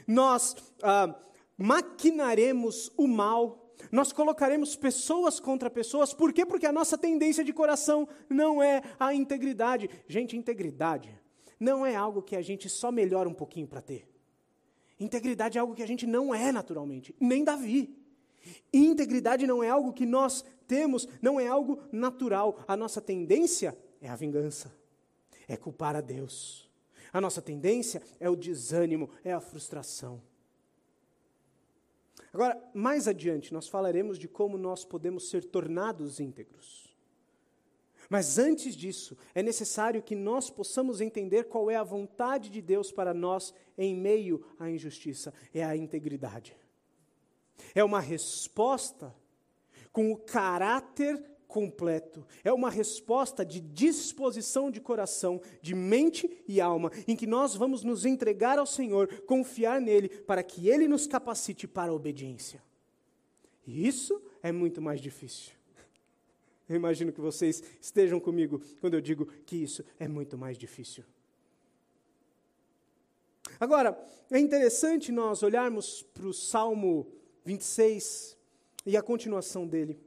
nós 0.06 0.54
ah, 0.82 1.18
maquinaremos 1.56 2.92
o 2.98 3.08
mal, 3.08 3.56
Nós 3.90 4.12
colocaremos 4.12 4.76
pessoas 4.76 5.40
contra 5.40 5.70
pessoas, 5.70 6.12
por 6.12 6.34
quê? 6.34 6.44
Porque 6.44 6.66
a 6.66 6.72
nossa 6.72 6.98
tendência 6.98 7.42
de 7.42 7.50
coração 7.50 8.06
não 8.28 8.62
é 8.62 8.82
a 8.98 9.14
integridade. 9.14 9.88
Gente, 10.06 10.36
integridade 10.36 11.18
não 11.58 11.86
é 11.86 11.96
algo 11.96 12.20
que 12.20 12.36
a 12.36 12.42
gente 12.42 12.68
só 12.68 12.92
melhora 12.92 13.26
um 13.26 13.32
pouquinho 13.32 13.66
para 13.66 13.80
ter. 13.80 14.06
Integridade 15.00 15.56
é 15.56 15.60
algo 15.60 15.74
que 15.74 15.82
a 15.82 15.86
gente 15.86 16.06
não 16.06 16.34
é 16.34 16.52
naturalmente, 16.52 17.14
nem 17.18 17.42
Davi. 17.42 17.96
Integridade 18.72 19.46
não 19.46 19.64
é 19.64 19.70
algo 19.70 19.94
que 19.94 20.04
nós 20.04 20.44
temos, 20.68 21.08
não 21.22 21.40
é 21.40 21.46
algo 21.46 21.80
natural. 21.90 22.62
A 22.68 22.76
nossa 22.76 23.00
tendência 23.00 23.76
é 24.00 24.08
a 24.08 24.14
vingança, 24.14 24.72
é 25.48 25.56
culpar 25.56 25.96
a 25.96 26.02
Deus. 26.02 26.68
A 27.12 27.20
nossa 27.20 27.40
tendência 27.40 28.02
é 28.20 28.28
o 28.28 28.36
desânimo, 28.36 29.10
é 29.24 29.32
a 29.32 29.40
frustração. 29.40 30.22
Agora, 32.32 32.62
mais 32.72 33.08
adiante, 33.08 33.52
nós 33.52 33.66
falaremos 33.66 34.18
de 34.18 34.28
como 34.28 34.56
nós 34.56 34.84
podemos 34.84 35.28
ser 35.28 35.44
tornados 35.44 36.20
íntegros. 36.20 36.89
Mas 38.10 38.38
antes 38.38 38.74
disso, 38.74 39.16
é 39.32 39.40
necessário 39.40 40.02
que 40.02 40.16
nós 40.16 40.50
possamos 40.50 41.00
entender 41.00 41.44
qual 41.44 41.70
é 41.70 41.76
a 41.76 41.84
vontade 41.84 42.50
de 42.50 42.60
Deus 42.60 42.90
para 42.90 43.14
nós 43.14 43.54
em 43.78 43.94
meio 43.94 44.44
à 44.58 44.68
injustiça: 44.68 45.32
é 45.54 45.62
a 45.62 45.76
integridade. 45.76 46.56
É 47.72 47.84
uma 47.84 48.00
resposta 48.00 49.14
com 49.92 50.10
o 50.10 50.16
caráter 50.16 51.24
completo. 51.46 52.26
É 52.42 52.52
uma 52.52 52.68
resposta 52.68 53.44
de 53.44 53.60
disposição 53.60 54.72
de 54.72 54.80
coração, 54.80 55.40
de 55.62 55.72
mente 55.72 56.42
e 56.48 56.60
alma, 56.60 56.90
em 57.06 57.14
que 57.14 57.28
nós 57.28 57.54
vamos 57.54 57.84
nos 57.84 58.04
entregar 58.04 58.58
ao 58.58 58.66
Senhor, 58.66 59.22
confiar 59.22 59.80
nele, 59.80 60.08
para 60.08 60.42
que 60.42 60.68
ele 60.68 60.88
nos 60.88 61.06
capacite 61.06 61.68
para 61.68 61.92
a 61.92 61.94
obediência. 61.94 62.60
E 63.64 63.86
isso 63.86 64.20
é 64.42 64.50
muito 64.50 64.82
mais 64.82 65.00
difícil. 65.00 65.59
Eu 66.70 66.76
imagino 66.76 67.12
que 67.12 67.20
vocês 67.20 67.60
estejam 67.80 68.20
comigo 68.20 68.62
quando 68.80 68.94
eu 68.94 69.00
digo 69.00 69.26
que 69.44 69.56
isso 69.56 69.84
é 69.98 70.06
muito 70.06 70.38
mais 70.38 70.56
difícil. 70.56 71.02
Agora, 73.58 74.00
é 74.30 74.38
interessante 74.38 75.10
nós 75.10 75.42
olharmos 75.42 76.04
para 76.14 76.28
o 76.28 76.32
Salmo 76.32 77.12
26 77.44 78.36
e 78.86 78.96
a 78.96 79.02
continuação 79.02 79.66
dele. 79.66 79.98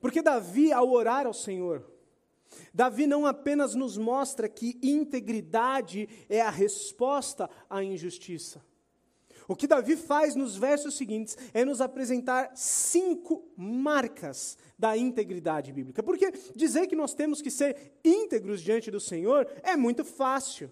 Porque 0.00 0.20
Davi, 0.20 0.72
ao 0.72 0.90
orar 0.90 1.28
ao 1.28 1.32
Senhor, 1.32 1.88
Davi 2.74 3.06
não 3.06 3.24
apenas 3.24 3.76
nos 3.76 3.96
mostra 3.96 4.48
que 4.48 4.76
integridade 4.82 6.08
é 6.28 6.40
a 6.40 6.50
resposta 6.50 7.48
à 7.70 7.84
injustiça. 7.84 8.60
O 9.48 9.56
que 9.56 9.66
Davi 9.66 9.96
faz 9.96 10.34
nos 10.34 10.56
versos 10.56 10.94
seguintes 10.94 11.36
é 11.52 11.64
nos 11.64 11.80
apresentar 11.80 12.52
cinco 12.54 13.44
marcas 13.56 14.56
da 14.78 14.96
integridade 14.96 15.72
bíblica. 15.72 16.02
Porque 16.02 16.32
dizer 16.54 16.86
que 16.86 16.96
nós 16.96 17.14
temos 17.14 17.42
que 17.42 17.50
ser 17.50 17.92
íntegros 18.04 18.60
diante 18.60 18.90
do 18.90 19.00
Senhor 19.00 19.46
é 19.62 19.76
muito 19.76 20.04
fácil. 20.04 20.70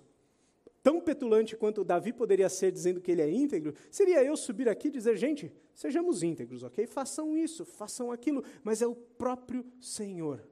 Tão 0.83 1.01
petulante 1.01 1.57
quanto 1.57 1.85
Davi 1.85 2.13
poderia 2.13 2.49
ser 2.49 2.73
dizendo 2.73 3.01
que 3.01 3.11
ele 3.11 3.21
é 3.21 3.31
íntegro, 3.31 3.75
seria 3.91 4.25
eu 4.25 4.35
subir 4.35 4.67
aqui 4.69 4.89
e 4.89 4.91
dizer, 4.91 5.17
gente, 5.17 5.53
sejamos 5.75 6.23
íntegros, 6.23 6.63
ok? 6.63 6.87
Façam 6.87 7.37
isso, 7.37 7.67
façam 7.67 8.11
aquilo, 8.11 8.43
mas 8.65 8.81
é 8.81 8.87
o 8.87 8.95
próprio 8.95 9.65
Senhor, 9.79 10.43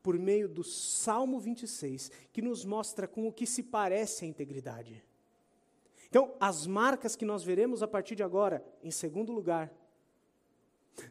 por 0.00 0.16
meio 0.16 0.48
do 0.48 0.62
Salmo 0.62 1.40
26, 1.40 2.10
que 2.32 2.40
nos 2.40 2.64
mostra 2.64 3.08
com 3.08 3.26
o 3.26 3.32
que 3.32 3.46
se 3.46 3.64
parece 3.64 4.24
a 4.24 4.28
integridade. 4.28 5.02
Então, 6.14 6.32
as 6.38 6.64
marcas 6.64 7.16
que 7.16 7.24
nós 7.24 7.42
veremos 7.42 7.82
a 7.82 7.88
partir 7.88 8.14
de 8.14 8.22
agora, 8.22 8.64
em 8.84 8.90
segundo 8.92 9.32
lugar, 9.32 9.68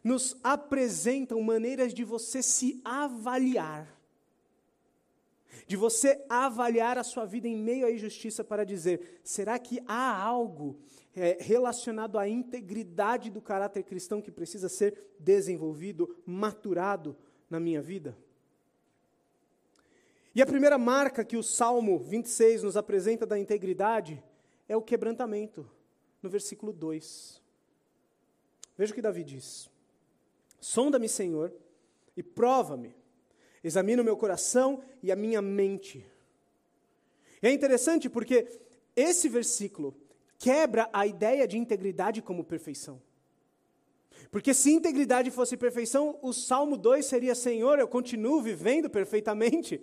nos 0.02 0.34
apresentam 0.42 1.42
maneiras 1.42 1.92
de 1.92 2.02
você 2.02 2.42
se 2.42 2.80
avaliar 2.82 4.00
de 5.66 5.76
você 5.76 6.24
avaliar 6.28 6.98
a 6.98 7.04
sua 7.04 7.24
vida 7.24 7.46
em 7.46 7.56
meio 7.56 7.86
à 7.86 7.90
injustiça 7.90 8.42
para 8.42 8.64
dizer: 8.64 9.20
será 9.22 9.58
que 9.58 9.78
há 9.86 10.18
algo 10.18 10.80
é, 11.14 11.36
relacionado 11.38 12.18
à 12.18 12.26
integridade 12.26 13.30
do 13.30 13.40
caráter 13.40 13.82
cristão 13.82 14.22
que 14.22 14.32
precisa 14.32 14.68
ser 14.70 15.14
desenvolvido, 15.18 16.16
maturado 16.26 17.16
na 17.48 17.60
minha 17.60 17.80
vida? 17.80 18.16
E 20.34 20.42
a 20.42 20.46
primeira 20.46 20.76
marca 20.78 21.24
que 21.24 21.36
o 21.36 21.42
Salmo 21.42 21.98
26 21.98 22.62
nos 22.62 22.76
apresenta 22.76 23.24
da 23.24 23.38
integridade 23.38 24.22
é 24.74 24.76
o 24.76 24.82
quebrantamento, 24.82 25.68
no 26.22 26.28
versículo 26.28 26.72
2. 26.72 27.40
Veja 28.76 28.92
o 28.92 28.94
que 28.94 29.02
Davi 29.02 29.24
diz: 29.24 29.70
Sonda-me, 30.60 31.08
Senhor, 31.08 31.52
e 32.16 32.22
prova-me 32.22 32.94
examina 33.64 34.02
o 34.02 34.04
meu 34.04 34.16
coração 34.16 34.82
e 35.02 35.10
a 35.10 35.16
minha 35.16 35.40
mente. 35.40 36.06
E 37.42 37.46
é 37.46 37.50
interessante 37.50 38.10
porque 38.10 38.46
esse 38.94 39.26
versículo 39.26 39.96
quebra 40.38 40.88
a 40.92 41.06
ideia 41.06 41.48
de 41.48 41.56
integridade 41.56 42.20
como 42.20 42.44
perfeição. 42.44 43.00
Porque 44.30 44.52
se 44.52 44.70
integridade 44.70 45.30
fosse 45.30 45.56
perfeição, 45.56 46.18
o 46.20 46.32
Salmo 46.32 46.76
2 46.76 47.06
seria: 47.06 47.34
Senhor, 47.34 47.78
eu 47.78 47.88
continuo 47.88 48.42
vivendo 48.42 48.90
perfeitamente. 48.90 49.80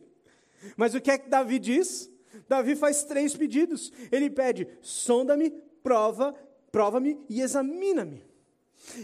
Mas 0.77 0.93
o 0.93 1.01
que 1.01 1.10
é 1.10 1.17
que 1.17 1.27
Davi 1.27 1.58
diz? 1.58 2.11
Davi 2.48 2.76
faz 2.76 3.04
três 3.04 3.36
pedidos. 3.36 3.91
Ele 4.12 4.30
pede: 4.30 4.67
sonda-me, 4.82 5.52
prova, 5.84 6.34
prova-me 6.72 7.17
e 7.30 7.41
examina-me. 7.41 8.32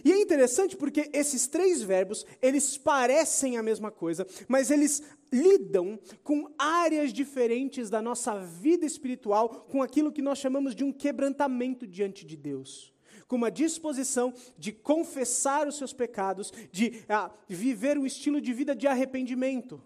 E 0.04 0.12
é 0.12 0.20
interessante 0.20 0.76
porque 0.76 1.10
esses 1.14 1.48
três 1.48 1.82
verbos, 1.82 2.26
eles 2.42 2.78
parecem 2.78 3.58
a 3.58 3.64
mesma 3.64 3.92
coisa, 3.92 4.26
mas 4.48 4.72
eles 4.72 5.04
lidam 5.32 6.00
com 6.24 6.52
áreas 6.58 7.14
diferentes 7.14 7.90
da 7.90 8.02
nossa 8.02 8.40
vida 8.40 8.86
espiritual, 8.86 9.68
com 9.70 9.82
aquilo 9.82 10.12
que 10.12 10.22
nós 10.22 10.40
chamamos 10.40 10.74
de 10.74 10.84
um 10.84 10.92
quebrantamento 10.92 11.86
diante 11.86 12.26
de 12.26 12.36
Deus. 12.36 12.94
Com 13.28 13.36
uma 13.36 13.52
disposição 13.52 14.34
de 14.58 14.72
confessar 14.72 15.68
os 15.68 15.78
seus 15.78 15.94
pecados, 15.94 16.52
de 16.72 17.04
ah, 17.10 17.30
viver 17.48 17.98
um 17.98 18.06
estilo 18.06 18.40
de 18.40 18.54
vida 18.54 18.76
de 18.76 18.88
arrependimento. 18.88 19.82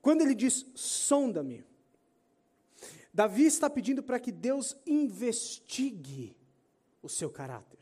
Quando 0.00 0.20
ele 0.20 0.34
diz, 0.34 0.66
sonda-me, 0.74 1.64
Davi 3.14 3.44
está 3.44 3.70
pedindo 3.70 4.02
para 4.02 4.18
que 4.18 4.32
Deus 4.32 4.76
investigue 4.84 6.36
o 7.00 7.08
seu 7.08 7.30
caráter. 7.30 7.78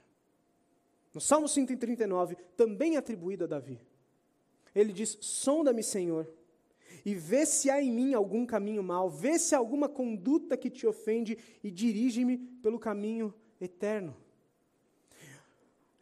No 1.14 1.22
Salmo 1.22 1.48
139, 1.48 2.36
também 2.54 2.98
atribuído 2.98 3.44
a 3.44 3.46
Davi. 3.46 3.80
Ele 4.74 4.92
diz: 4.92 5.16
Sonda-me, 5.22 5.82
Senhor, 5.82 6.30
e 7.04 7.14
vê 7.14 7.46
se 7.46 7.70
há 7.70 7.82
em 7.82 7.90
mim 7.90 8.12
algum 8.12 8.44
caminho 8.44 8.82
mau, 8.82 9.08
vê 9.08 9.38
se 9.38 9.54
há 9.54 9.58
alguma 9.58 9.88
conduta 9.88 10.54
que 10.54 10.68
te 10.68 10.86
ofende 10.86 11.38
e 11.64 11.70
dirige-me 11.70 12.36
pelo 12.36 12.78
caminho 12.78 13.34
eterno. 13.58 14.14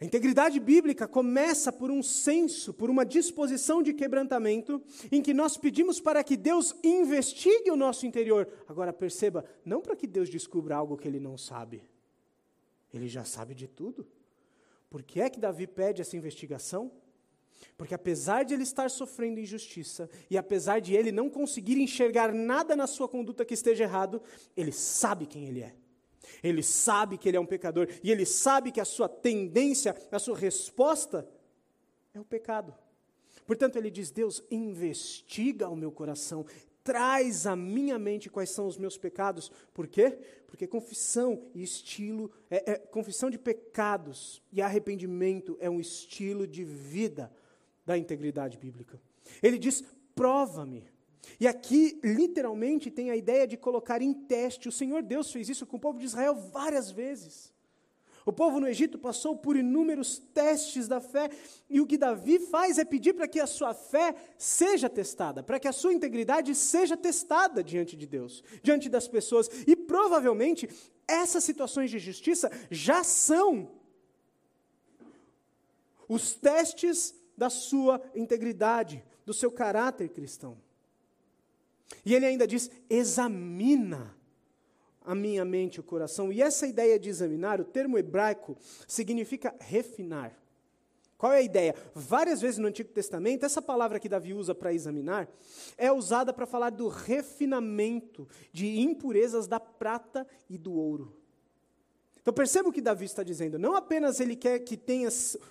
A 0.00 0.04
integridade 0.04 0.58
bíblica 0.58 1.06
começa 1.06 1.70
por 1.70 1.90
um 1.90 2.02
senso, 2.02 2.72
por 2.72 2.88
uma 2.88 3.04
disposição 3.04 3.82
de 3.82 3.92
quebrantamento, 3.92 4.82
em 5.12 5.20
que 5.20 5.34
nós 5.34 5.58
pedimos 5.58 6.00
para 6.00 6.24
que 6.24 6.38
Deus 6.38 6.74
investigue 6.82 7.70
o 7.70 7.76
nosso 7.76 8.06
interior. 8.06 8.48
Agora 8.66 8.94
perceba, 8.94 9.44
não 9.62 9.82
para 9.82 9.94
que 9.94 10.06
Deus 10.06 10.30
descubra 10.30 10.74
algo 10.74 10.96
que 10.96 11.06
ele 11.06 11.20
não 11.20 11.36
sabe. 11.36 11.82
Ele 12.94 13.08
já 13.08 13.24
sabe 13.24 13.54
de 13.54 13.68
tudo. 13.68 14.06
Por 14.88 15.02
que 15.02 15.20
é 15.20 15.28
que 15.28 15.38
Davi 15.38 15.66
pede 15.66 16.00
essa 16.00 16.16
investigação? 16.16 16.90
Porque 17.76 17.94
apesar 17.94 18.42
de 18.42 18.54
ele 18.54 18.62
estar 18.62 18.90
sofrendo 18.90 19.38
injustiça 19.38 20.08
e 20.30 20.38
apesar 20.38 20.80
de 20.80 20.94
ele 20.94 21.12
não 21.12 21.28
conseguir 21.28 21.78
enxergar 21.78 22.32
nada 22.32 22.74
na 22.74 22.86
sua 22.86 23.06
conduta 23.06 23.44
que 23.44 23.52
esteja 23.52 23.84
errado, 23.84 24.22
ele 24.56 24.72
sabe 24.72 25.26
quem 25.26 25.44
ele 25.44 25.60
é. 25.60 25.74
Ele 26.42 26.62
sabe 26.62 27.18
que 27.18 27.28
ele 27.28 27.36
é 27.36 27.40
um 27.40 27.46
pecador 27.46 27.88
e 28.02 28.10
ele 28.10 28.26
sabe 28.26 28.70
que 28.70 28.80
a 28.80 28.84
sua 28.84 29.08
tendência, 29.08 29.94
a 30.10 30.18
sua 30.18 30.36
resposta 30.36 31.28
é 32.14 32.20
o 32.20 32.24
pecado. 32.24 32.74
Portanto, 33.46 33.76
ele 33.76 33.90
diz: 33.90 34.10
Deus, 34.10 34.42
investiga 34.50 35.68
o 35.68 35.76
meu 35.76 35.90
coração, 35.90 36.46
traz 36.84 37.46
à 37.46 37.54
minha 37.54 37.98
mente 37.98 38.30
quais 38.30 38.50
são 38.50 38.66
os 38.66 38.78
meus 38.78 38.96
pecados. 38.96 39.50
Por 39.72 39.86
quê? 39.86 40.18
Porque 40.46 40.66
confissão 40.66 41.48
e 41.54 41.62
estilo, 41.62 42.30
é, 42.50 42.72
é, 42.72 42.78
confissão 42.78 43.30
de 43.30 43.38
pecados 43.38 44.42
e 44.52 44.60
arrependimento 44.60 45.56
é 45.60 45.68
um 45.68 45.80
estilo 45.80 46.46
de 46.46 46.64
vida 46.64 47.32
da 47.84 47.96
integridade 47.96 48.56
bíblica. 48.56 49.00
Ele 49.42 49.58
diz: 49.58 49.84
prova-me. 50.14 50.84
E 51.38 51.46
aqui, 51.46 51.98
literalmente, 52.02 52.90
tem 52.90 53.10
a 53.10 53.16
ideia 53.16 53.46
de 53.46 53.56
colocar 53.56 54.02
em 54.02 54.12
teste. 54.12 54.68
O 54.68 54.72
Senhor 54.72 55.02
Deus 55.02 55.30
fez 55.32 55.48
isso 55.48 55.66
com 55.66 55.76
o 55.76 55.80
povo 55.80 55.98
de 55.98 56.06
Israel 56.06 56.34
várias 56.34 56.90
vezes. 56.90 57.52
O 58.24 58.32
povo 58.32 58.60
no 58.60 58.68
Egito 58.68 58.98
passou 58.98 59.36
por 59.36 59.56
inúmeros 59.56 60.18
testes 60.18 60.86
da 60.86 61.00
fé, 61.00 61.30
e 61.68 61.80
o 61.80 61.86
que 61.86 61.96
Davi 61.96 62.38
faz 62.38 62.78
é 62.78 62.84
pedir 62.84 63.14
para 63.14 63.26
que 63.26 63.40
a 63.40 63.46
sua 63.46 63.72
fé 63.72 64.14
seja 64.36 64.90
testada, 64.90 65.42
para 65.42 65.58
que 65.58 65.66
a 65.66 65.72
sua 65.72 65.94
integridade 65.94 66.54
seja 66.54 66.96
testada 66.96 67.64
diante 67.64 67.96
de 67.96 68.06
Deus, 68.06 68.44
diante 68.62 68.88
das 68.88 69.08
pessoas. 69.08 69.48
E 69.66 69.74
provavelmente 69.74 70.68
essas 71.08 71.42
situações 71.42 71.90
de 71.90 71.98
justiça 71.98 72.50
já 72.70 73.02
são 73.02 73.70
os 76.06 76.34
testes 76.34 77.14
da 77.36 77.48
sua 77.48 78.02
integridade, 78.14 79.02
do 79.24 79.32
seu 79.32 79.50
caráter 79.50 80.08
cristão. 80.10 80.58
E 82.04 82.14
ele 82.14 82.26
ainda 82.26 82.46
diz: 82.46 82.70
examina 82.88 84.16
a 85.04 85.14
minha 85.14 85.44
mente 85.44 85.76
e 85.76 85.80
o 85.80 85.84
coração. 85.84 86.32
E 86.32 86.42
essa 86.42 86.66
ideia 86.66 86.98
de 86.98 87.08
examinar, 87.08 87.60
o 87.60 87.64
termo 87.64 87.98
hebraico, 87.98 88.56
significa 88.86 89.54
refinar. 89.58 90.38
Qual 91.16 91.32
é 91.32 91.38
a 91.38 91.42
ideia? 91.42 91.74
Várias 91.94 92.40
vezes 92.40 92.56
no 92.56 92.66
Antigo 92.66 92.88
Testamento, 92.90 93.44
essa 93.44 93.60
palavra 93.60 94.00
que 94.00 94.08
Davi 94.08 94.32
usa 94.32 94.54
para 94.54 94.72
examinar 94.72 95.28
é 95.76 95.92
usada 95.92 96.32
para 96.32 96.46
falar 96.46 96.70
do 96.70 96.88
refinamento 96.88 98.26
de 98.50 98.80
impurezas 98.80 99.46
da 99.46 99.60
prata 99.60 100.26
e 100.48 100.56
do 100.56 100.72
ouro. 100.72 101.14
Então 102.22 102.32
perceba 102.32 102.68
o 102.70 102.72
que 102.72 102.80
Davi 102.80 103.04
está 103.04 103.22
dizendo. 103.22 103.58
Não 103.58 103.74
apenas 103.74 104.18
ele 104.18 104.34
quer 104.34 104.60
que 104.60 104.76
tenha 104.76 105.08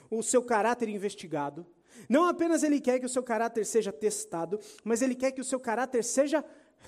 o 0.09 0.23
seu 0.23 0.41
caráter 0.41 0.89
investigado, 0.89 1.65
não 2.07 2.25
apenas 2.25 2.63
ele 2.63 2.79
quer 2.79 2.99
que 2.99 3.05
o 3.05 3.09
seu 3.09 3.23
caráter 3.23 3.65
seja 3.65 3.91
testado, 3.91 4.59
mas 4.83 5.01
ele 5.01 5.15
quer 5.15 5.31
que 5.31 5.41
o 5.41 5.45
seu 5.45 5.59
caráter 5.59 6.03
seja 6.03 6.45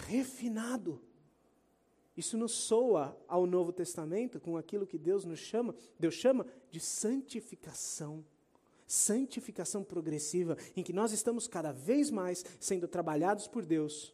refinado. 0.08 1.02
Isso 2.15 2.38
nos 2.38 2.52
soa 2.52 3.17
ao 3.28 3.45
Novo 3.45 3.71
Testamento 3.71 4.39
com 4.39 4.58
aquilo 4.58 4.86
que 4.86 4.97
Deus 4.97 5.26
nos 5.26 5.39
chama, 5.39 5.74
Deus 6.00 6.13
chama 6.13 6.45
de 6.69 6.80
santificação 6.80 8.24
santificação 8.91 9.86
progressiva, 9.86 10.58
em 10.76 10.84
que 10.84 10.91
nós 10.91 11.13
estamos 11.13 11.47
cada 11.47 11.71
vez 11.71 12.12
mais 12.12 12.43
sendo 12.60 12.89
trabalhados 12.89 13.47
por 13.47 13.65
Deus, 13.65 14.13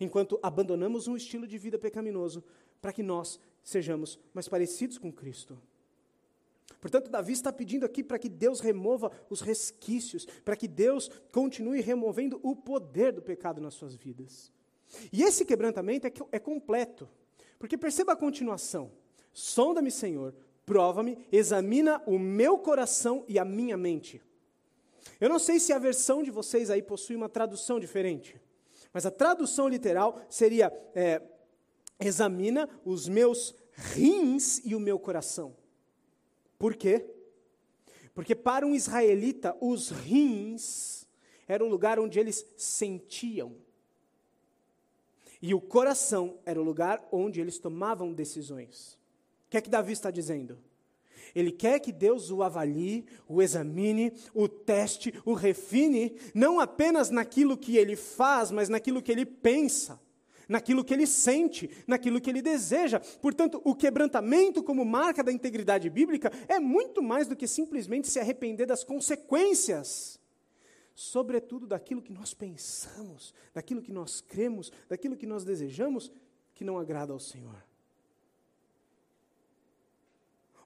enquanto 0.00 0.40
abandonamos 0.42 1.06
um 1.06 1.16
estilo 1.16 1.46
de 1.46 1.58
vida 1.58 1.78
pecaminoso, 1.78 2.42
para 2.80 2.94
que 2.94 3.02
nós 3.02 3.38
sejamos 3.62 4.18
mais 4.32 4.48
parecidos 4.48 4.96
com 4.96 5.12
Cristo. 5.12 5.60
Portanto, 6.80 7.10
Davi 7.10 7.32
está 7.32 7.52
pedindo 7.52 7.86
aqui 7.86 8.02
para 8.02 8.18
que 8.18 8.28
Deus 8.28 8.60
remova 8.60 9.10
os 9.30 9.40
resquícios, 9.40 10.26
para 10.44 10.56
que 10.56 10.68
Deus 10.68 11.10
continue 11.32 11.80
removendo 11.80 12.38
o 12.42 12.54
poder 12.54 13.12
do 13.12 13.22
pecado 13.22 13.60
nas 13.60 13.74
suas 13.74 13.94
vidas. 13.94 14.52
E 15.12 15.22
esse 15.22 15.44
quebrantamento 15.44 16.06
é, 16.06 16.12
é 16.32 16.38
completo, 16.38 17.08
porque 17.58 17.76
perceba 17.76 18.12
a 18.12 18.16
continuação: 18.16 18.90
sonda-me, 19.32 19.90
Senhor, 19.90 20.34
prova-me, 20.64 21.18
examina 21.32 22.02
o 22.06 22.18
meu 22.18 22.58
coração 22.58 23.24
e 23.28 23.38
a 23.38 23.44
minha 23.44 23.76
mente. 23.76 24.22
Eu 25.20 25.28
não 25.28 25.38
sei 25.38 25.58
se 25.58 25.72
a 25.72 25.78
versão 25.78 26.22
de 26.22 26.30
vocês 26.30 26.70
aí 26.70 26.82
possui 26.82 27.16
uma 27.16 27.28
tradução 27.28 27.80
diferente, 27.80 28.40
mas 28.92 29.06
a 29.06 29.10
tradução 29.10 29.68
literal 29.68 30.20
seria: 30.28 30.72
é, 30.94 31.22
examina 31.98 32.68
os 32.84 33.08
meus 33.08 33.54
rins 33.72 34.60
e 34.64 34.74
o 34.74 34.80
meu 34.80 34.98
coração. 34.98 35.54
Por 36.58 36.74
quê? 36.74 37.04
Porque 38.14 38.34
para 38.34 38.66
um 38.66 38.74
israelita, 38.74 39.56
os 39.60 39.90
rins 39.90 41.06
era 41.46 41.64
o 41.64 41.68
lugar 41.68 41.98
onde 41.98 42.18
eles 42.18 42.46
sentiam. 42.56 43.54
E 45.40 45.54
o 45.54 45.60
coração 45.60 46.38
era 46.44 46.60
o 46.60 46.64
lugar 46.64 47.06
onde 47.12 47.40
eles 47.40 47.58
tomavam 47.58 48.12
decisões. 48.12 48.98
O 49.46 49.50
que 49.50 49.58
é 49.58 49.60
que 49.60 49.70
Davi 49.70 49.92
está 49.92 50.10
dizendo? 50.10 50.58
Ele 51.34 51.52
quer 51.52 51.78
que 51.78 51.92
Deus 51.92 52.30
o 52.30 52.42
avalie, 52.42 53.04
o 53.28 53.42
examine, 53.42 54.12
o 54.32 54.48
teste, 54.48 55.12
o 55.24 55.34
refine, 55.34 56.16
não 56.34 56.58
apenas 56.58 57.10
naquilo 57.10 57.56
que 57.56 57.76
ele 57.76 57.94
faz, 57.94 58.50
mas 58.50 58.70
naquilo 58.70 59.02
que 59.02 59.12
ele 59.12 59.26
pensa, 59.26 60.00
naquilo 60.48 60.84
que 60.84 60.94
ele 60.94 61.06
sente, 61.06 61.70
naquilo 61.86 62.20
que 62.20 62.30
ele 62.30 62.42
deseja. 62.42 63.00
Portanto, 63.20 63.60
o 63.64 63.74
quebrantamento, 63.74 64.62
como 64.62 64.84
marca 64.84 65.22
da 65.22 65.32
integridade 65.32 65.88
bíblica, 65.90 66.30
é 66.48 66.58
muito 66.58 67.02
mais 67.02 67.26
do 67.26 67.36
que 67.36 67.46
simplesmente 67.46 68.08
se 68.08 68.18
arrepender 68.18 68.66
das 68.66 68.84
consequências, 68.84 70.20
sobretudo 70.94 71.66
daquilo 71.66 72.02
que 72.02 72.12
nós 72.12 72.32
pensamos, 72.32 73.34
daquilo 73.52 73.82
que 73.82 73.92
nós 73.92 74.20
cremos, 74.20 74.72
daquilo 74.88 75.16
que 75.16 75.26
nós 75.26 75.44
desejamos, 75.44 76.10
que 76.54 76.64
não 76.64 76.78
agrada 76.78 77.12
ao 77.12 77.20
Senhor. 77.20 77.62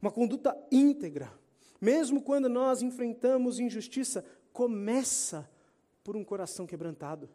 Uma 0.00 0.10
conduta 0.10 0.56
íntegra, 0.70 1.32
mesmo 1.80 2.22
quando 2.22 2.48
nós 2.48 2.80
enfrentamos 2.80 3.58
injustiça, 3.58 4.24
começa 4.52 5.50
por 6.02 6.16
um 6.16 6.24
coração 6.24 6.66
quebrantado. 6.66 7.28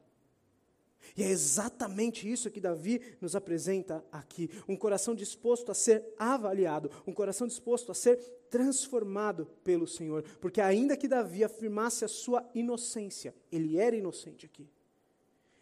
E 1.15 1.23
é 1.23 1.29
exatamente 1.29 2.29
isso 2.29 2.51
que 2.51 2.59
Davi 2.59 3.01
nos 3.19 3.35
apresenta 3.35 4.03
aqui: 4.11 4.49
um 4.67 4.75
coração 4.75 5.15
disposto 5.15 5.71
a 5.71 5.75
ser 5.75 6.05
avaliado, 6.17 6.89
um 7.05 7.13
coração 7.13 7.47
disposto 7.47 7.91
a 7.91 7.95
ser 7.95 8.17
transformado 8.49 9.45
pelo 9.63 9.87
Senhor. 9.87 10.23
Porque, 10.39 10.61
ainda 10.61 10.95
que 10.95 11.07
Davi 11.07 11.43
afirmasse 11.43 12.05
a 12.05 12.07
sua 12.07 12.49
inocência, 12.53 13.35
ele 13.51 13.77
era 13.77 13.95
inocente 13.95 14.45
aqui. 14.45 14.69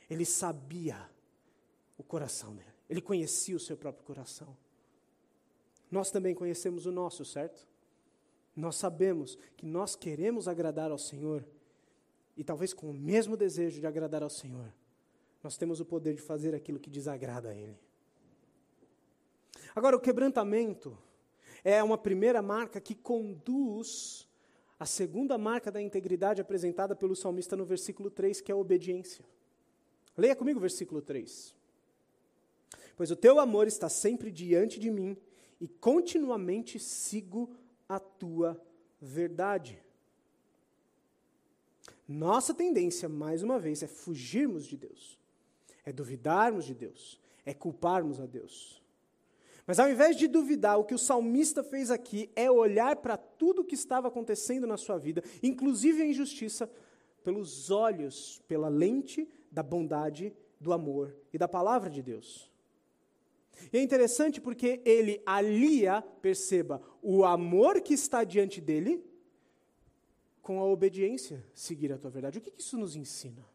Ele 0.10 0.26
sabia 0.26 1.10
o 1.98 2.04
coração 2.04 2.56
dele, 2.56 2.74
ele 2.90 3.02
conhecia 3.02 3.56
o 3.56 3.60
seu 3.60 3.78
próprio 3.78 4.06
coração. 4.06 4.56
Nós 5.90 6.12
também 6.12 6.34
conhecemos 6.34 6.86
o 6.86 6.92
nosso, 6.92 7.24
certo? 7.24 7.68
Nós 8.56 8.76
sabemos 8.76 9.38
que 9.56 9.66
nós 9.66 9.96
queremos 9.96 10.48
agradar 10.48 10.92
ao 10.92 10.98
Senhor, 10.98 11.46
e 12.36 12.44
talvez 12.44 12.74
com 12.74 12.90
o 12.90 12.94
mesmo 12.94 13.38
desejo 13.38 13.80
de 13.80 13.88
agradar 13.88 14.24
ao 14.24 14.30
Senhor, 14.30 14.74
nós 15.44 15.58
temos 15.58 15.80
o 15.80 15.86
poder 15.86 16.14
de 16.14 16.22
fazer 16.22 16.56
aquilo 16.56 16.80
que 16.80 16.90
desagrada 16.90 17.50
a 17.50 17.56
Ele. 17.56 17.78
Agora, 19.76 19.96
o 19.96 20.00
quebrantamento 20.00 20.98
é 21.64 21.84
uma 21.84 21.98
primeira 21.98 22.42
marca 22.42 22.80
que 22.80 22.96
conduz 22.96 24.28
à 24.80 24.86
segunda 24.86 25.38
marca 25.38 25.72
da 25.72 25.82
integridade 25.82 26.42
apresentada 26.42 26.96
pelo 26.96 27.16
salmista 27.16 27.56
no 27.56 27.66
versículo 27.66 28.10
3, 28.10 28.42
que 28.42 28.52
é 28.52 28.56
a 28.56 28.58
obediência. 28.58 29.26
Leia 30.18 30.36
comigo 30.36 30.60
o 30.60 30.62
versículo 30.62 31.02
3. 31.02 31.56
Pois 32.96 33.10
o 33.12 33.16
teu 33.16 33.40
amor 33.40 33.68
está 33.68 33.90
sempre 33.90 34.32
diante 34.32 34.80
de 34.80 34.92
mim 34.92 35.18
e 35.60 35.68
continuamente 35.68 36.80
sigo 36.80 37.56
a 37.88 38.00
tua 38.00 38.62
verdade. 39.02 39.82
Nossa 42.08 42.54
tendência, 42.54 43.10
mais 43.10 43.42
uma 43.42 43.58
vez, 43.58 43.82
é 43.82 43.88
fugirmos 43.88 44.66
de 44.66 44.78
Deus, 44.78 45.18
é 45.86 45.92
duvidarmos 45.92 46.66
de 46.66 46.74
Deus, 46.74 47.20
é 47.46 47.54
culparmos 47.54 48.20
a 48.20 48.26
Deus. 48.26 48.82
Mas 49.66 49.80
ao 49.80 49.90
invés 49.90 50.18
de 50.18 50.28
duvidar, 50.28 50.78
o 50.78 50.84
que 50.84 50.94
o 50.94 51.00
salmista 51.00 51.64
fez 51.64 51.90
aqui 51.90 52.30
é 52.36 52.52
olhar 52.52 52.98
para 52.98 53.16
tudo 53.16 53.62
o 53.62 53.66
que 53.66 53.76
estava 53.76 54.10
acontecendo 54.10 54.68
na 54.68 54.78
sua 54.78 54.98
vida, 54.98 55.24
inclusive 55.42 56.02
a 56.02 56.06
injustiça, 56.06 56.70
pelos 57.24 57.72
olhos, 57.72 58.42
pela 58.48 58.68
lente 58.68 59.28
da 59.50 59.64
bondade, 59.64 60.34
do 60.60 60.74
amor 60.74 61.16
e 61.32 61.38
da 61.38 61.48
palavra 61.48 61.90
de 61.90 62.02
Deus. 62.02 62.52
E 63.72 63.78
é 63.78 63.82
interessante 63.82 64.42
porque 64.42 64.82
ele 64.84 65.22
alia, 65.26 66.02
perceba, 66.22 66.82
o 67.02 67.24
amor 67.24 67.82
que 67.82 67.94
está 67.94 68.24
diante 68.24 68.60
dele 68.60 69.04
com 70.42 70.60
a 70.60 70.66
obediência, 70.66 71.44
seguir 71.54 71.94
a 71.94 71.98
tua 71.98 72.12
verdade. 72.12 72.40
O 72.40 72.42
que, 72.42 72.54
isso 72.58 72.78
nos 72.78 72.96
ensina? 72.96 73.46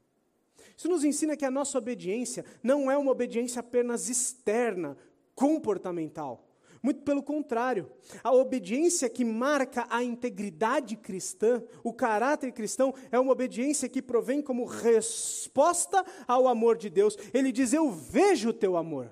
Isso 0.79 0.89
nos 0.89 1.03
ensina 1.03 1.37
que 1.37 1.45
a 1.45 1.51
nossa 1.51 1.77
obediência 1.77 2.45
não 2.63 2.89
é 2.89 2.97
uma 2.97 3.11
obediência 3.11 3.59
apenas 3.59 4.09
externa, 4.09 4.97
comportamental. 5.35 6.49
Muito 6.81 7.03
pelo 7.03 7.21
contrário, 7.21 7.91
a 8.23 8.33
obediência 8.33 9.11
que 9.11 9.25
marca 9.25 9.89
a 9.91 10.05
integridade 10.05 10.95
cristã, 10.95 11.61
o 11.83 11.93
caráter 11.93 12.53
cristão, 12.53 12.95
é 13.11 13.19
uma 13.19 13.33
obediência 13.33 13.89
que 13.89 14.01
provém 14.01 14.41
como 14.41 14.65
resposta 14.65 16.05
ao 16.29 16.47
amor 16.47 16.77
de 16.77 16.89
Deus. 16.89 17.19
Ele 17.35 17.51
diz: 17.51 17.73
Eu 17.73 17.91
vejo 17.91 18.51
o 18.51 18.55
teu 18.55 18.77
amor. 18.77 19.11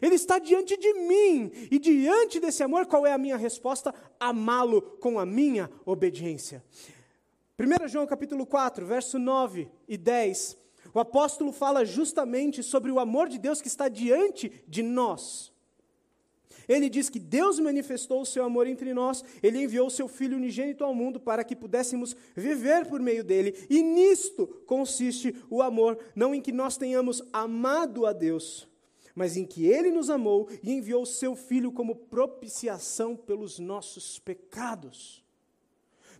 Ele 0.00 0.14
está 0.14 0.38
diante 0.38 0.76
de 0.76 0.94
mim, 0.94 1.50
e 1.68 1.80
diante 1.80 2.38
desse 2.38 2.62
amor, 2.62 2.86
qual 2.86 3.04
é 3.04 3.12
a 3.12 3.18
minha 3.18 3.36
resposta? 3.36 3.92
Amá-lo 4.20 4.80
com 4.80 5.18
a 5.18 5.26
minha 5.26 5.68
obediência. 5.84 6.62
1 7.58 7.88
João 7.88 8.06
capítulo 8.06 8.46
4, 8.46 8.86
verso 8.86 9.18
9 9.18 9.68
e 9.88 9.98
10. 9.98 10.61
O 10.94 11.00
apóstolo 11.00 11.52
fala 11.52 11.84
justamente 11.84 12.62
sobre 12.62 12.90
o 12.90 12.98
amor 12.98 13.28
de 13.28 13.38
Deus 13.38 13.62
que 13.62 13.68
está 13.68 13.88
diante 13.88 14.52
de 14.68 14.82
nós. 14.82 15.52
Ele 16.68 16.88
diz 16.88 17.08
que 17.08 17.18
Deus 17.18 17.58
manifestou 17.58 18.20
o 18.20 18.26
seu 18.26 18.44
amor 18.44 18.66
entre 18.66 18.92
nós, 18.94 19.24
ele 19.42 19.62
enviou 19.62 19.86
o 19.86 19.90
seu 19.90 20.06
Filho 20.06 20.36
unigênito 20.36 20.84
ao 20.84 20.94
mundo 20.94 21.18
para 21.18 21.44
que 21.44 21.56
pudéssemos 21.56 22.14
viver 22.36 22.86
por 22.86 23.00
meio 23.00 23.24
dele, 23.24 23.66
e 23.68 23.82
nisto 23.82 24.46
consiste 24.66 25.34
o 25.50 25.62
amor, 25.62 25.98
não 26.14 26.34
em 26.34 26.40
que 26.40 26.52
nós 26.52 26.76
tenhamos 26.76 27.22
amado 27.32 28.06
a 28.06 28.12
Deus, 28.12 28.68
mas 29.14 29.36
em 29.36 29.44
que 29.44 29.66
ele 29.66 29.90
nos 29.90 30.08
amou 30.08 30.48
e 30.62 30.72
enviou 30.72 31.04
seu 31.04 31.34
Filho 31.34 31.72
como 31.72 31.96
propiciação 31.96 33.16
pelos 33.16 33.58
nossos 33.58 34.18
pecados. 34.18 35.22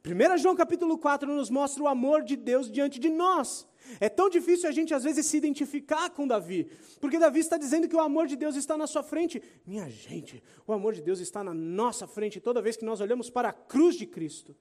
1 0.04 0.38
João 0.38 0.56
capítulo 0.56 0.98
4 0.98 1.32
nos 1.32 1.48
mostra 1.48 1.82
o 1.82 1.86
amor 1.86 2.22
de 2.24 2.36
Deus 2.36 2.70
diante 2.70 2.98
de 2.98 3.08
nós. 3.08 3.66
É 4.00 4.08
tão 4.08 4.28
difícil 4.28 4.68
a 4.68 4.72
gente 4.72 4.92
às 4.92 5.04
vezes 5.04 5.26
se 5.26 5.36
identificar 5.36 6.10
com 6.10 6.26
Davi, 6.26 6.68
porque 7.00 7.18
Davi 7.18 7.40
está 7.40 7.56
dizendo 7.56 7.88
que 7.88 7.96
o 7.96 8.00
amor 8.00 8.26
de 8.26 8.36
Deus 8.36 8.56
está 8.56 8.76
na 8.76 8.86
sua 8.86 9.02
frente. 9.02 9.42
Minha 9.66 9.88
gente, 9.88 10.42
o 10.66 10.72
amor 10.72 10.94
de 10.94 11.02
Deus 11.02 11.20
está 11.20 11.42
na 11.44 11.54
nossa 11.54 12.06
frente 12.06 12.40
toda 12.40 12.62
vez 12.62 12.76
que 12.76 12.84
nós 12.84 13.00
olhamos 13.00 13.30
para 13.30 13.48
a 13.50 13.52
cruz 13.52 13.96
de 13.96 14.06
Cristo. 14.06 14.56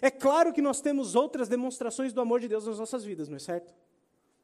É 0.00 0.10
claro 0.10 0.52
que 0.52 0.62
nós 0.62 0.80
temos 0.80 1.14
outras 1.14 1.48
demonstrações 1.48 2.12
do 2.12 2.20
amor 2.20 2.40
de 2.40 2.48
Deus 2.48 2.66
nas 2.66 2.78
nossas 2.78 3.04
vidas, 3.04 3.28
não 3.28 3.36
é 3.36 3.40
certo? 3.40 3.74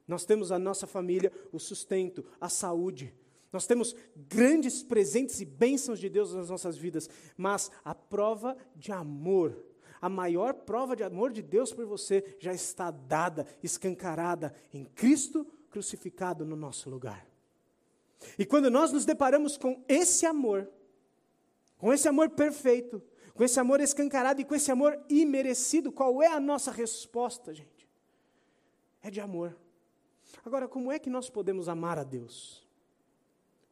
Nós 0.07 0.25
temos 0.25 0.53
a 0.53 0.59
nossa 0.59 0.87
família, 0.87 1.33
o 1.53 1.59
sustento, 1.59 2.25
a 2.41 2.49
saúde. 2.49 3.15
Nós 3.53 3.67
temos 3.67 3.97
grandes 4.17 4.83
presentes 4.83 5.41
e 5.41 5.45
bênçãos 5.45 5.99
de 5.99 6.09
Deus 6.09 6.35
nas 6.35 6.51
nossas 6.51 6.77
vidas, 6.77 7.09
mas 7.37 7.71
a 7.85 7.95
prova 7.95 8.57
de 8.77 8.93
amor, 8.93 9.65
a 10.01 10.09
maior 10.09 10.55
prova 10.55 10.97
de 10.97 11.03
amor 11.03 11.33
de 11.33 11.43
Deus 11.43 11.73
por 11.73 11.85
você 11.85 12.37
já 12.39 12.53
está 12.53 12.91
dada, 12.91 13.47
escancarada 13.63 14.55
em 14.73 14.85
Cristo 14.85 15.47
crucificado 15.71 16.45
no 16.45 16.57
nosso 16.57 16.91
lugar. 16.91 17.27
E 18.39 18.45
quando 18.45 18.71
nós 18.71 18.93
nos 18.93 19.05
deparamos 19.05 19.57
com 19.57 19.83
esse 19.89 20.27
amor, 20.27 20.69
com 21.79 21.93
esse 21.93 22.09
amor 22.09 22.31
perfeito, 22.31 23.03
com 23.35 23.45
esse 23.45 23.59
amor 23.59 23.81
escancarado 23.81 24.41
e 24.41 24.45
com 24.45 24.55
esse 24.55 24.71
amor 24.71 24.99
imerecido, 25.09 25.93
qual 25.93 26.23
é 26.23 26.27
a 26.27 26.41
nossa 26.41 26.71
resposta, 26.71 27.55
gente? 27.55 27.89
É 29.03 29.11
de 29.11 29.21
amor. 29.21 29.57
Agora, 30.45 30.69
como 30.69 30.93
é 30.93 30.99
que 30.99 31.09
nós 31.09 31.31
podemos 31.31 31.69
amar 31.69 31.99
a 31.99 32.05
Deus? 32.05 32.67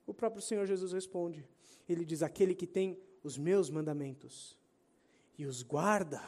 O 0.06 0.14
próprio 0.14 0.40
Senhor 0.40 0.66
Jesus 0.66 0.92
responde. 0.92 1.46
Ele 1.86 2.04
diz: 2.04 2.22
Aquele 2.22 2.54
que 2.54 2.66
tem 2.66 2.98
os 3.22 3.36
meus 3.36 3.68
mandamentos 3.68 4.57
e 5.38 5.46
os 5.46 5.62
guarda, 5.62 6.20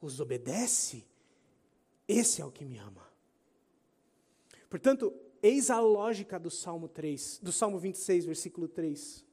os 0.00 0.20
obedece, 0.20 1.04
esse 2.06 2.40
é 2.40 2.44
o 2.44 2.52
que 2.52 2.64
me 2.64 2.78
ama. 2.78 3.06
Portanto, 4.70 5.12
eis 5.42 5.68
a 5.68 5.80
lógica 5.80 6.38
do 6.38 6.50
Salmo 6.50 6.88
3, 6.88 7.40
do 7.42 7.52
Salmo 7.52 7.78
26, 7.78 8.24
versículo 8.24 8.68
3. 8.68 9.24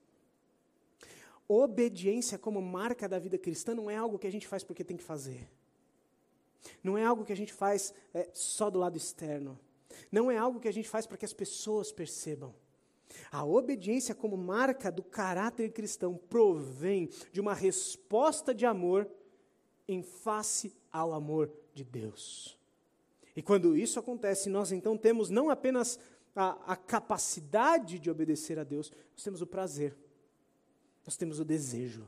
Obediência 1.48 2.38
como 2.38 2.62
marca 2.62 3.08
da 3.08 3.18
vida 3.18 3.38
cristã 3.38 3.74
não 3.74 3.90
é 3.90 3.96
algo 3.96 4.20
que 4.20 4.28
a 4.28 4.32
gente 4.32 4.48
faz 4.48 4.64
porque 4.64 4.84
tem 4.84 4.98
que 4.98 5.04
fazer. 5.04 5.50
Não 6.84 6.98
é 6.98 7.06
algo 7.06 7.24
que 7.24 7.34
a 7.34 7.38
gente 7.38 7.54
faz 7.54 7.94
é, 8.14 8.30
só 8.34 8.70
do 8.70 8.80
lado 8.80 8.98
externo. 8.98 9.58
Não 10.12 10.30
é 10.30 10.38
algo 10.38 10.60
que 10.60 10.68
a 10.68 10.74
gente 10.74 10.90
faz 10.90 11.08
para 11.08 11.18
que 11.18 11.26
as 11.26 11.34
pessoas 11.34 11.92
percebam. 11.92 12.54
A 13.32 13.44
obediência 13.44 14.14
como 14.14 14.38
marca 14.38 14.92
do 14.92 15.02
caráter 15.02 15.72
cristão 15.72 16.16
provém 16.16 17.10
de 17.32 17.42
uma 17.42 17.54
resposta 17.54 18.54
de 18.54 18.66
amor 18.66 19.10
em 19.92 20.04
face 20.04 20.72
ao 20.92 21.14
amor 21.14 21.52
de 21.74 21.84
Deus. 21.84 22.58
E 23.36 23.42
quando 23.42 23.76
isso 23.76 24.00
acontece, 24.00 24.50
nós 24.50 24.72
então 24.72 24.96
temos 24.96 25.30
não 25.30 25.50
apenas 25.50 26.00
a, 26.36 26.74
a 26.74 26.76
capacidade 26.76 27.98
de 27.98 28.10
obedecer 28.10 28.60
a 28.60 28.64
Deus, 28.64 28.92
nós 29.12 29.24
temos 29.24 29.42
o 29.42 29.48
prazer, 29.48 29.96
nós 31.06 31.18
temos 31.18 31.40
o 31.40 31.46
desejo, 31.46 32.08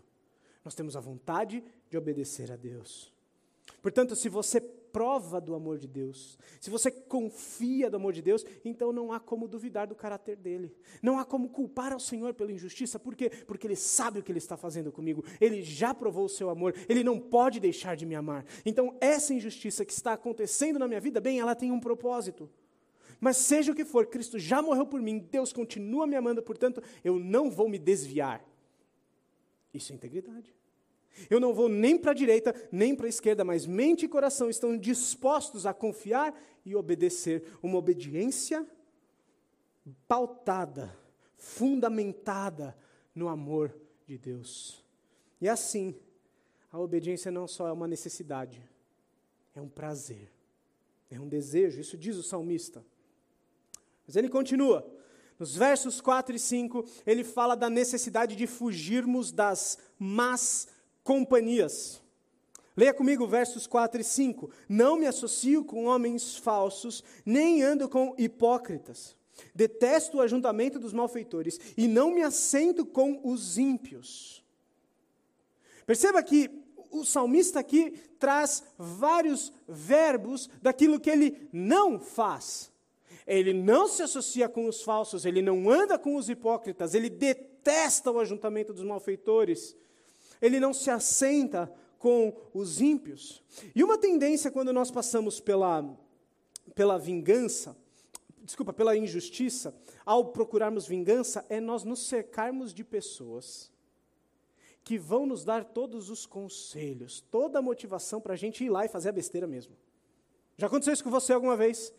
nós 0.63 0.76
temos 0.76 0.96
a 0.96 1.00
vontade 1.00 1.63
de 1.89 1.98
obedecer 1.98 2.52
a 2.52 2.56
Deus. 2.56 3.12
Portanto, 3.82 4.15
se 4.15 4.30
você 4.30 4.62
prova 4.91 5.39
do 5.39 5.56
amor 5.56 5.77
de 5.77 5.88
Deus, 5.88 6.38
se 6.60 6.69
você 6.69 6.91
confia 6.91 7.89
do 7.89 7.97
amor 7.97 8.13
de 8.13 8.21
Deus, 8.21 8.45
então 8.63 8.91
não 8.91 9.12
há 9.12 9.19
como 9.19 9.47
duvidar 9.47 9.88
do 9.88 9.95
caráter 9.95 10.36
dele. 10.36 10.75
Não 11.01 11.19
há 11.19 11.25
como 11.25 11.49
culpar 11.49 11.93
ao 11.93 11.99
Senhor 11.99 12.34
pela 12.34 12.51
injustiça, 12.51 12.99
por 12.99 13.15
quê? 13.15 13.30
Porque 13.30 13.67
ele 13.67 13.75
sabe 13.75 14.19
o 14.19 14.23
que 14.23 14.32
ele 14.32 14.39
está 14.39 14.58
fazendo 14.58 14.91
comigo, 14.91 15.23
ele 15.39 15.62
já 15.62 15.93
provou 15.93 16.25
o 16.25 16.30
seu 16.30 16.49
amor, 16.49 16.75
ele 16.88 17.04
não 17.04 17.19
pode 17.19 17.60
deixar 17.60 17.95
de 17.95 18.06
me 18.06 18.15
amar. 18.15 18.45
Então, 18.65 18.95
essa 18.99 19.34
injustiça 19.34 19.86
que 19.86 19.93
está 19.93 20.13
acontecendo 20.13 20.80
na 20.80 20.88
minha 20.88 20.99
vida, 21.01 21.19
bem, 21.19 21.39
ela 21.39 21.56
tem 21.56 21.71
um 21.71 21.80
propósito. 21.80 22.49
Mas 23.19 23.38
seja 23.38 23.71
o 23.71 23.75
que 23.75 23.86
for, 23.86 24.08
Cristo 24.08 24.39
já 24.39 24.62
morreu 24.62 24.86
por 24.86 24.99
mim, 24.99 25.19
Deus 25.19 25.54
continua 25.54 26.08
me 26.08 26.15
amando, 26.15 26.41
portanto, 26.41 26.82
eu 27.04 27.19
não 27.19 27.51
vou 27.51 27.69
me 27.69 27.77
desviar. 27.77 28.43
Isso 29.73 29.91
é 29.91 29.95
integridade. 29.95 30.54
Eu 31.30 31.39
não 31.39 31.54
vou 31.54 31.67
nem 31.67 31.97
para 31.97 32.12
a 32.12 32.15
direita, 32.15 32.54
nem 32.71 32.95
para 32.95 33.06
a 33.06 33.10
esquerda, 33.10 33.43
mas 33.43 33.65
mente 33.65 34.06
e 34.06 34.10
coração 34.10 34.50
estão 34.50 34.78
dispostos 34.78 35.65
a 35.65 35.74
confiar 35.74 36.34
e 36.65 36.76
obedecer. 36.76 37.43
Uma 37.62 37.78
obediência 37.78 38.65
pautada, 40.08 40.95
fundamentada 41.36 42.76
no 43.13 43.28
amor 43.28 43.76
de 44.08 44.17
Deus. 44.17 44.84
E 45.39 45.50
assim, 45.50 45.95
a 46.71 46.80
obediência 46.80 47.32
não 47.32 47.47
só 47.47 47.67
é 47.67 47.71
uma 47.71 47.88
necessidade, 47.88 48.63
é 49.56 49.62
um 49.62 49.69
prazer, 49.69 50.32
é 51.10 51.19
um 51.19 51.28
desejo, 51.28 51.82
isso 51.82 51.97
diz 51.97 52.15
o 52.15 52.24
salmista. 52.24 52.84
Mas 54.06 54.15
ele 54.15 54.30
continua. 54.30 54.89
Nos 55.38 55.56
versos 55.56 56.00
4 56.00 56.36
e 56.36 56.39
5, 56.39 56.86
ele 57.06 57.24
fala 57.24 57.56
da 57.56 57.69
necessidade 57.69 58.36
de 58.36 58.45
fugirmos 58.45 59.32
das 59.32 59.78
más 59.97 60.67
companhias. 61.03 62.01
Leia 62.75 62.93
comigo 62.93 63.27
versos 63.27 63.67
4 63.67 64.01
e 64.01 64.03
5. 64.03 64.49
Não 64.67 64.97
me 64.97 65.05
associo 65.05 65.63
com 65.63 65.85
homens 65.85 66.37
falsos, 66.37 67.03
nem 67.25 67.61
ando 67.61 67.89
com 67.89 68.15
hipócritas. 68.17 69.15
Detesto 69.53 70.17
o 70.17 70.21
ajuntamento 70.21 70.79
dos 70.79 70.93
malfeitores 70.93 71.59
e 71.75 71.87
não 71.87 72.11
me 72.11 72.21
assento 72.21 72.85
com 72.85 73.19
os 73.23 73.57
ímpios. 73.57 74.43
Perceba 75.85 76.21
que 76.23 76.49
o 76.89 77.03
salmista 77.03 77.59
aqui 77.59 77.91
traz 78.19 78.63
vários 78.77 79.51
verbos 79.67 80.49
daquilo 80.61 80.99
que 80.99 81.09
ele 81.09 81.49
não 81.51 81.99
faz. 81.99 82.71
Ele 83.25 83.53
não 83.53 83.87
se 83.87 84.03
associa 84.03 84.49
com 84.49 84.67
os 84.67 84.81
falsos, 84.81 85.25
ele 85.25 85.41
não 85.41 85.69
anda 85.69 85.97
com 85.97 86.15
os 86.15 86.29
hipócritas, 86.29 86.93
ele 86.93 87.09
detesta 87.09 88.11
o 88.11 88.19
ajuntamento 88.19 88.73
dos 88.73 88.83
malfeitores 88.83 89.75
ele 90.41 90.60
não 90.60 90.73
se 90.73 90.89
assenta 90.89 91.71
com 91.99 92.36
os 92.54 92.82
ímpios. 92.82 93.43
E 93.75 93.84
uma 93.84 93.97
tendência 93.97 94.49
quando 94.49 94.73
nós 94.73 94.89
passamos 94.89 95.39
pela, 95.39 95.97
pela 96.73 96.97
vingança, 96.97 97.77
desculpa, 98.43 98.73
pela 98.73 98.97
injustiça, 98.97 99.75
ao 100.06 100.25
procurarmos 100.32 100.88
vingança, 100.88 101.45
é 101.47 101.60
nós 101.60 101.84
nos 101.84 102.08
cercarmos 102.08 102.73
de 102.73 102.84
pessoas 102.84 103.71
que 104.84 104.97
vão 104.97 105.27
nos 105.27 105.43
dar 105.43 105.63
todos 105.63 106.10
os 106.10 106.25
conselhos, 106.25 107.21
toda 107.30 107.60
a 107.60 107.62
motivação 107.62 108.19
para 108.19 108.34
a 108.34 108.38
gente 108.38 108.63
ir 108.63 108.69
lá 108.69 108.84
e 108.84 108.89
fazer 108.89 109.10
a 109.10 109.13
besteira 109.13 109.45
mesmo. 109.45 109.77
Já 110.58 110.67
aconteceu 110.67 110.93
isso 110.93 111.04
com 111.04 111.12
você 111.12 111.34
alguma 111.34 111.56
vez? 111.56 111.93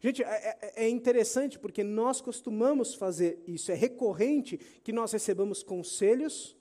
Gente, 0.00 0.22
é, 0.22 0.58
é, 0.60 0.84
é, 0.84 0.88
interessante 0.88 1.58
porque 1.58 1.82
nós 1.82 2.20
costumamos 2.20 2.94
fazer 2.94 3.42
isso, 3.46 3.70
é 3.72 3.74
recorrente 3.74 4.58
que 4.82 4.92
nós 4.92 5.12
recebamos 5.12 5.62
conselhos 5.62 6.56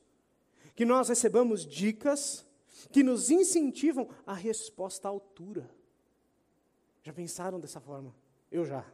que 0.75 0.85
nós 0.85 1.09
recebamos 1.09 1.65
dicas 1.65 2.45
que 2.91 3.01
nos 3.01 3.31
incentivam 3.31 4.09
a 4.25 4.33
resposta 4.33 5.07
à 5.07 5.11
altura. 5.11 5.69
Já 7.01 7.13
pensaram 7.13 7.59
dessa 7.59 7.79
forma? 7.79 8.13
Eu 8.51 8.65
já. 8.65 8.85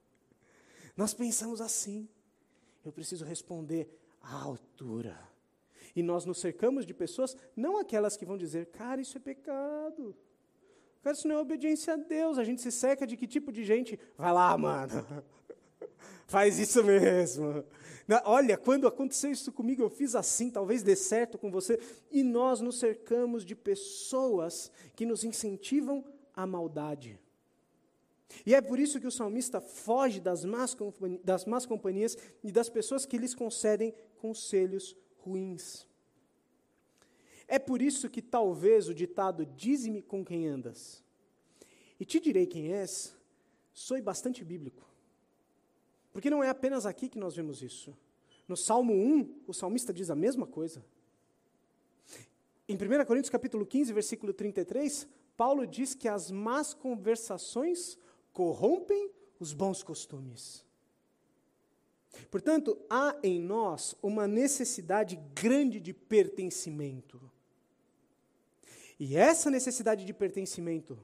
Nós 0.96 1.14
pensamos 1.14 1.60
assim. 1.60 2.08
Eu 2.84 2.92
preciso 2.92 3.24
responder 3.24 3.88
à 4.20 4.42
altura. 4.42 5.18
E 5.94 6.02
nós 6.02 6.24
nos 6.24 6.40
cercamos 6.40 6.86
de 6.86 6.94
pessoas, 6.94 7.36
não 7.54 7.78
aquelas 7.78 8.16
que 8.16 8.24
vão 8.24 8.36
dizer, 8.36 8.66
cara, 8.66 9.00
isso 9.00 9.16
é 9.16 9.20
pecado. 9.20 10.16
Cara, 11.02 11.14
isso 11.14 11.28
não 11.28 11.36
é 11.36 11.38
obediência 11.38 11.94
a 11.94 11.96
Deus. 11.96 12.38
A 12.38 12.44
gente 12.44 12.62
se 12.62 12.72
cerca 12.72 13.06
de 13.06 13.16
que 13.16 13.26
tipo 13.26 13.52
de 13.52 13.64
gente? 13.64 13.98
Vai 14.16 14.32
lá, 14.32 14.56
mano. 14.56 15.06
Faz 16.26 16.58
isso 16.58 16.82
mesmo. 16.82 17.64
Olha, 18.24 18.56
quando 18.56 18.86
aconteceu 18.86 19.30
isso 19.30 19.52
comigo, 19.52 19.82
eu 19.82 19.90
fiz 19.90 20.14
assim, 20.14 20.50
talvez 20.50 20.82
dê 20.82 20.96
certo 20.96 21.38
com 21.38 21.50
você. 21.50 21.78
E 22.10 22.22
nós 22.22 22.60
nos 22.60 22.78
cercamos 22.78 23.44
de 23.44 23.54
pessoas 23.54 24.70
que 24.96 25.06
nos 25.06 25.24
incentivam 25.24 26.04
à 26.34 26.46
maldade. 26.46 27.18
E 28.46 28.54
é 28.54 28.60
por 28.60 28.78
isso 28.78 29.00
que 29.00 29.06
o 29.06 29.10
salmista 29.10 29.60
foge 29.60 30.20
das 30.20 30.44
más, 30.44 30.76
das 31.22 31.44
más 31.44 31.66
companhias 31.66 32.16
e 32.42 32.50
das 32.50 32.68
pessoas 32.68 33.04
que 33.04 33.18
lhes 33.18 33.34
concedem 33.34 33.94
conselhos 34.18 34.96
ruins. 35.18 35.86
É 37.46 37.58
por 37.58 37.82
isso 37.82 38.08
que 38.08 38.22
talvez 38.22 38.88
o 38.88 38.94
ditado 38.94 39.44
dize-me 39.44 40.00
com 40.00 40.24
quem 40.24 40.46
andas, 40.46 41.02
e 42.00 42.04
te 42.04 42.18
direi 42.18 42.46
quem 42.46 42.72
és, 42.72 43.14
soe 43.72 44.00
bastante 44.00 44.42
bíblico. 44.42 44.91
Porque 46.12 46.30
não 46.30 46.42
é 46.42 46.48
apenas 46.48 46.86
aqui 46.86 47.08
que 47.08 47.18
nós 47.18 47.34
vemos 47.34 47.62
isso. 47.62 47.96
No 48.46 48.56
Salmo 48.56 48.92
1, 48.92 49.42
o 49.46 49.54
salmista 49.54 49.92
diz 49.92 50.10
a 50.10 50.14
mesma 50.14 50.46
coisa. 50.46 50.84
Em 52.68 52.74
1 52.74 53.04
Coríntios 53.06 53.30
capítulo 53.30 53.64
15, 53.64 53.92
versículo 53.92 54.32
33, 54.32 55.06
Paulo 55.36 55.66
diz 55.66 55.94
que 55.94 56.08
as 56.08 56.30
más 56.30 56.74
conversações 56.74 57.98
corrompem 58.32 59.10
os 59.40 59.52
bons 59.52 59.82
costumes. 59.82 60.64
Portanto, 62.30 62.78
há 62.88 63.16
em 63.22 63.40
nós 63.40 63.94
uma 64.02 64.28
necessidade 64.28 65.16
grande 65.34 65.80
de 65.80 65.92
pertencimento. 65.92 67.20
E 68.98 69.16
essa 69.16 69.50
necessidade 69.50 70.04
de 70.04 70.12
pertencimento, 70.12 70.98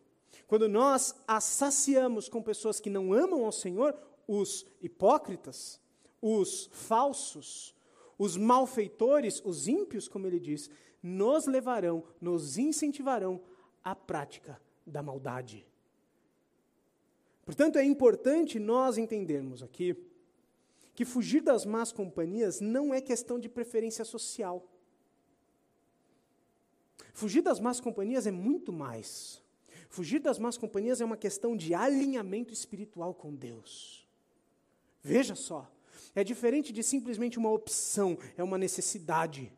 quando 0.47 0.68
nós 0.68 1.14
a 1.27 1.40
saciamos 1.40 2.29
com 2.29 2.42
pessoas 2.42 2.79
que 2.79 2.90
não 2.90 3.12
amam 3.12 3.44
ao 3.44 3.53
Senhor, 3.53 3.99
os 4.29 4.67
hipócritas, 4.83 5.81
os 6.21 6.69
falsos, 6.71 7.75
os 8.19 8.37
malfeitores, 8.37 9.41
os 9.43 9.67
ímpios, 9.67 10.07
como 10.07 10.27
ele 10.27 10.38
diz, 10.38 10.69
nos 11.03 11.47
levarão, 11.47 12.05
nos 12.21 12.59
incentivarão 12.59 13.41
a 13.83 13.97
prática 13.97 14.61
da 14.87 15.03
maldade. 15.03 15.67
Portanto, 17.47 17.79
é 17.79 17.85
importante 17.85 18.59
nós 18.59 18.99
entendermos 18.99 19.62
aqui 19.62 19.97
que 20.95 21.05
fugir 21.05 21.41
das 21.41 21.64
más 21.64 21.93
companhias 21.93 22.61
não 22.61 22.93
é 22.93 23.01
questão 23.01 23.38
de 23.38 23.49
preferência 23.49 24.05
social. 24.05 24.69
Fugir 27.14 27.41
das 27.41 27.61
más 27.61 27.81
companhias 27.81 28.27
é 28.27 28.31
muito 28.31 28.73
mais. 28.73 29.43
Fugir 29.88 30.21
das 30.21 30.38
más 30.38 30.59
companhias 30.59 31.01
é 31.01 31.05
uma 31.05 31.17
questão 31.17 31.57
de 31.57 31.73
alinhamento 31.73 32.53
espiritual 32.53 33.14
com 33.14 33.35
Deus. 33.35 34.08
Veja 35.09 35.35
só, 35.35 35.66
é 36.14 36.23
diferente 36.23 36.71
de 36.71 36.83
simplesmente 36.83 37.38
uma 37.38 37.51
opção, 37.51 38.18
é 38.37 38.44
uma 38.44 38.59
necessidade. 38.59 39.51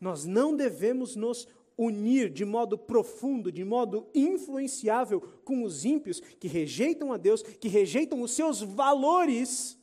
Nós 0.00 0.24
não 0.24 0.56
devemos 0.56 1.14
nos 1.14 1.46
unir 1.76 2.30
de 2.30 2.42
modo 2.42 2.78
profundo, 2.78 3.52
de 3.52 3.64
modo 3.64 4.08
influenciável 4.14 5.20
com 5.44 5.62
os 5.62 5.84
ímpios 5.84 6.20
que 6.20 6.48
rejeitam 6.48 7.12
a 7.12 7.18
Deus, 7.18 7.42
que 7.42 7.68
rejeitam 7.68 8.22
os 8.22 8.30
seus 8.30 8.62
valores 8.62 9.78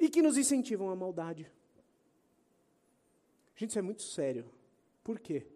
e 0.00 0.08
que 0.08 0.20
nos 0.20 0.36
incentivam 0.36 0.90
à 0.90 0.96
maldade. 0.96 1.48
Gente, 3.54 3.70
isso 3.70 3.78
é 3.78 3.82
muito 3.82 4.02
sério. 4.02 4.44
Por 5.04 5.20
quê? 5.20 5.46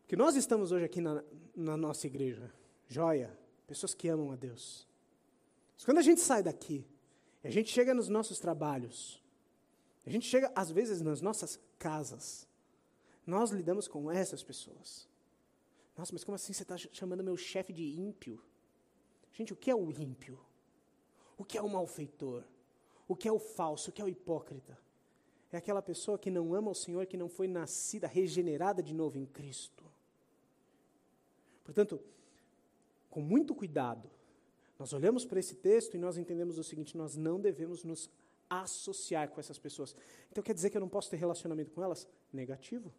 Porque 0.00 0.16
nós 0.16 0.34
estamos 0.34 0.72
hoje 0.72 0.84
aqui 0.84 1.00
na, 1.00 1.22
na 1.54 1.76
nossa 1.76 2.08
igreja, 2.08 2.52
joia, 2.88 3.38
pessoas 3.68 3.94
que 3.94 4.08
amam 4.08 4.32
a 4.32 4.36
Deus. 4.36 4.87
Mas 5.78 5.84
quando 5.84 5.98
a 5.98 6.02
gente 6.02 6.20
sai 6.20 6.42
daqui, 6.42 6.84
a 7.44 7.50
gente 7.50 7.70
chega 7.70 7.94
nos 7.94 8.08
nossos 8.08 8.40
trabalhos, 8.40 9.22
a 10.04 10.10
gente 10.10 10.26
chega, 10.26 10.50
às 10.56 10.72
vezes, 10.72 11.00
nas 11.00 11.20
nossas 11.20 11.60
casas, 11.78 12.48
nós 13.24 13.50
lidamos 13.50 13.86
com 13.86 14.10
essas 14.10 14.42
pessoas. 14.42 15.08
Nossa, 15.96 16.12
mas 16.12 16.24
como 16.24 16.34
assim 16.34 16.52
você 16.52 16.64
está 16.64 16.76
chamando 16.76 17.22
meu 17.22 17.36
chefe 17.36 17.72
de 17.72 17.84
ímpio? 18.00 18.42
Gente, 19.32 19.52
o 19.52 19.56
que 19.56 19.70
é 19.70 19.74
o 19.74 19.88
ímpio? 19.92 20.40
O 21.36 21.44
que 21.44 21.56
é 21.56 21.62
o 21.62 21.68
malfeitor? 21.68 22.42
O 23.06 23.14
que 23.14 23.28
é 23.28 23.32
o 23.32 23.38
falso? 23.38 23.90
O 23.90 23.92
que 23.92 24.02
é 24.02 24.04
o 24.04 24.08
hipócrita? 24.08 24.76
É 25.52 25.58
aquela 25.58 25.80
pessoa 25.80 26.18
que 26.18 26.28
não 26.28 26.54
ama 26.54 26.72
o 26.72 26.74
Senhor, 26.74 27.06
que 27.06 27.16
não 27.16 27.28
foi 27.28 27.46
nascida, 27.46 28.08
regenerada 28.08 28.82
de 28.82 28.92
novo 28.92 29.16
em 29.16 29.26
Cristo. 29.26 29.84
Portanto, 31.62 32.00
com 33.08 33.20
muito 33.20 33.54
cuidado, 33.54 34.10
nós 34.78 34.92
olhamos 34.92 35.24
para 35.24 35.40
esse 35.40 35.56
texto 35.56 35.94
e 35.94 35.98
nós 35.98 36.16
entendemos 36.16 36.58
o 36.58 36.64
seguinte: 36.64 36.96
nós 36.96 37.16
não 37.16 37.40
devemos 37.40 37.82
nos 37.84 38.10
associar 38.48 39.28
com 39.28 39.40
essas 39.40 39.58
pessoas. 39.58 39.94
Então 40.30 40.42
quer 40.42 40.54
dizer 40.54 40.70
que 40.70 40.76
eu 40.76 40.80
não 40.80 40.88
posso 40.88 41.10
ter 41.10 41.16
relacionamento 41.16 41.70
com 41.70 41.82
elas? 41.82 42.08
Negativo. 42.32 42.92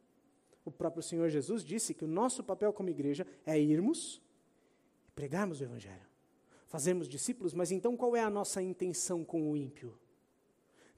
O 0.63 0.71
próprio 0.71 1.01
Senhor 1.01 1.29
Jesus 1.29 1.63
disse 1.63 1.93
que 1.93 2.03
o 2.03 2.07
nosso 2.07 2.43
papel 2.43 2.71
como 2.73 2.89
igreja 2.89 3.25
é 3.45 3.59
irmos 3.59 4.21
e 5.07 5.11
pregarmos 5.11 5.61
o 5.61 5.63
Evangelho, 5.63 6.05
fazermos 6.67 7.07
discípulos, 7.07 7.53
mas 7.53 7.71
então 7.71 7.97
qual 7.97 8.15
é 8.15 8.21
a 8.21 8.29
nossa 8.29 8.61
intenção 8.61 9.23
com 9.23 9.49
o 9.49 9.57
ímpio? 9.57 9.97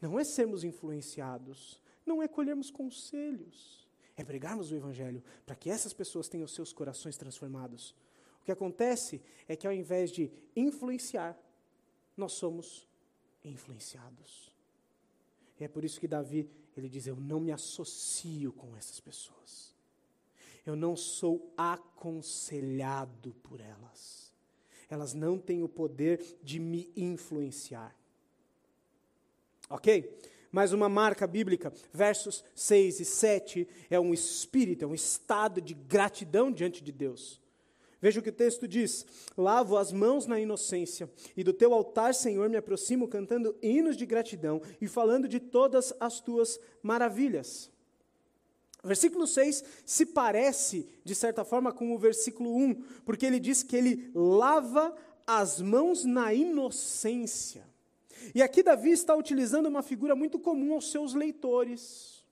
Não 0.02 0.20
é 0.20 0.24
sermos 0.24 0.64
influenciados, 0.64 1.80
não 2.06 2.22
é 2.22 2.28
colhermos 2.28 2.72
conselhos, 2.72 3.88
é 4.18 4.24
pregarmos 4.24 4.72
o 4.72 4.76
Evangelho 4.76 5.24
para 5.46 5.56
que 5.56 5.70
essas 5.70 5.94
pessoas 5.94 6.28
tenham 6.28 6.48
seus 6.48 6.74
corações 6.74 7.16
transformados. 7.16 7.96
O 8.42 8.44
que 8.44 8.52
acontece 8.52 9.22
é 9.48 9.56
que 9.56 9.68
ao 9.68 9.74
invés 9.74 10.12
de 10.12 10.32
influenciar, 10.56 11.38
nós 12.18 12.34
somos 12.34 12.88
influenciados. 13.44 14.52
E 15.60 15.64
é 15.64 15.68
por 15.68 15.84
isso 15.84 16.00
que 16.00 16.08
Davi, 16.08 16.50
ele 16.76 16.90
diz: 16.90 17.06
Eu 17.06 17.16
não 17.16 17.40
me 17.40 17.52
associo 17.52 18.52
com 18.54 18.76
essas 18.76 19.00
pessoas. 19.00 19.76
Eu 20.66 20.76
não 20.76 20.96
sou 20.96 21.54
aconselhado 21.58 23.34
por 23.44 23.60
elas. 23.60 24.32
Elas 24.90 25.14
não 25.14 25.40
têm 25.40 25.64
o 25.64 25.70
poder 25.70 26.22
de 26.44 26.60
me 26.60 26.92
influenciar. 26.96 27.96
Ok? 29.70 30.20
Mais 30.52 30.74
uma 30.74 30.90
marca 30.90 31.26
bíblica, 31.26 31.74
versos 31.94 32.44
6 32.54 33.00
e 33.00 33.06
7, 33.06 33.68
é 33.90 34.00
um 34.00 34.14
espírito, 34.14 34.84
é 34.84 34.88
um 34.88 34.94
estado 34.94 35.62
de 35.62 35.74
gratidão 35.74 36.52
diante 36.52 36.84
de 36.84 36.92
Deus. 36.92 37.41
Veja 38.02 38.20
o 38.20 38.24
que 38.24 38.30
o 38.30 38.34
texto 38.34 38.68
diz: 38.68 39.06
Lavo 39.38 39.78
as 39.78 39.94
mãos 39.94 40.26
na 40.26 40.40
inocência, 40.40 41.10
e 41.38 41.44
do 41.44 41.54
teu 41.54 41.74
altar, 41.74 42.16
Senhor, 42.16 42.50
me 42.50 42.58
aproximo 42.58 43.08
cantando 43.08 43.56
hinos 43.62 43.96
de 43.96 44.06
gratidão 44.06 44.62
e 44.82 44.88
falando 44.88 45.28
de 45.28 45.40
todas 45.40 45.94
as 46.00 46.20
tuas 46.20 46.60
maravilhas. 46.82 47.70
Versículo 48.84 49.28
6 49.28 49.64
se 49.86 50.08
parece, 50.08 50.88
de 51.04 51.14
certa 51.14 51.46
forma, 51.46 51.72
com 51.72 51.94
o 51.94 52.00
versículo 52.00 52.56
1, 52.56 52.84
porque 53.06 53.28
ele 53.28 53.40
diz 53.40 53.62
que 53.62 53.76
ele 53.76 54.10
lava 54.16 54.96
as 55.28 55.62
mãos 55.62 56.04
na 56.04 56.34
inocência. 56.34 57.70
E 58.34 58.42
aqui 58.42 58.64
Davi 58.64 58.92
está 58.92 59.16
utilizando 59.16 59.68
uma 59.68 59.84
figura 59.84 60.16
muito 60.16 60.40
comum 60.40 60.74
aos 60.74 60.92
seus 60.92 61.14
leitores. 61.14 62.24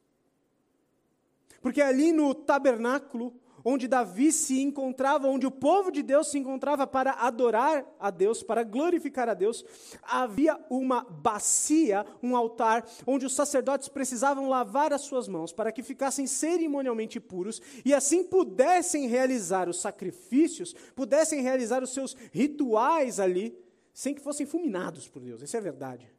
Porque 1.61 1.81
ali 1.81 2.11
no 2.11 2.33
tabernáculo, 2.33 3.33
onde 3.63 3.87
Davi 3.87 4.31
se 4.31 4.61
encontrava, 4.61 5.27
onde 5.27 5.45
o 5.45 5.51
povo 5.51 5.91
de 5.91 6.01
Deus 6.01 6.29
se 6.29 6.37
encontrava 6.37 6.85
para 6.87 7.13
adorar 7.13 7.85
a 7.99 8.09
Deus, 8.09 8.43
para 8.43 8.63
glorificar 8.63 9.29
a 9.29 9.33
Deus, 9.33 9.63
havia 10.03 10.59
uma 10.69 11.03
bacia, 11.03 12.05
um 12.21 12.35
altar, 12.35 12.87
onde 13.05 13.25
os 13.25 13.33
sacerdotes 13.33 13.89
precisavam 13.89 14.47
lavar 14.47 14.93
as 14.93 15.01
suas 15.01 15.27
mãos 15.27 15.51
para 15.51 15.71
que 15.71 15.83
ficassem 15.83 16.27
cerimonialmente 16.27 17.19
puros 17.19 17.61
e 17.83 17.93
assim 17.93 18.23
pudessem 18.23 19.07
realizar 19.07 19.69
os 19.69 19.81
sacrifícios, 19.81 20.73
pudessem 20.95 21.41
realizar 21.41 21.83
os 21.83 21.93
seus 21.93 22.15
rituais 22.31 23.19
ali, 23.19 23.57
sem 23.93 24.13
que 24.13 24.21
fossem 24.21 24.45
fulminados 24.45 25.07
por 25.07 25.21
Deus. 25.21 25.41
Isso 25.41 25.57
é 25.57 25.61
verdade. 25.61 26.09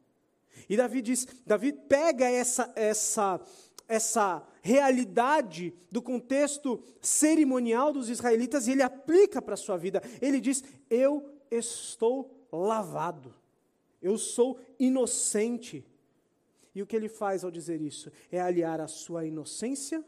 E 0.69 0.77
Davi 0.77 1.01
diz, 1.01 1.27
Davi 1.45 1.73
pega 1.73 2.29
essa 2.29 2.71
essa 2.75 3.39
essa 3.91 4.47
realidade 4.61 5.73
do 5.91 6.01
contexto 6.01 6.81
cerimonial 7.01 7.91
dos 7.91 8.09
israelitas 8.09 8.67
e 8.67 8.71
ele 8.71 8.81
aplica 8.81 9.41
para 9.41 9.55
a 9.55 9.57
sua 9.57 9.75
vida. 9.75 10.01
Ele 10.21 10.39
diz: 10.39 10.63
Eu 10.89 11.29
estou 11.51 12.47
lavado, 12.51 13.33
eu 14.01 14.17
sou 14.17 14.57
inocente. 14.79 15.85
E 16.73 16.81
o 16.81 16.87
que 16.87 16.95
ele 16.95 17.09
faz 17.09 17.43
ao 17.43 17.51
dizer 17.51 17.81
isso? 17.81 18.09
É 18.31 18.39
aliar 18.39 18.79
a 18.79 18.87
sua 18.87 19.25
inocência 19.25 20.03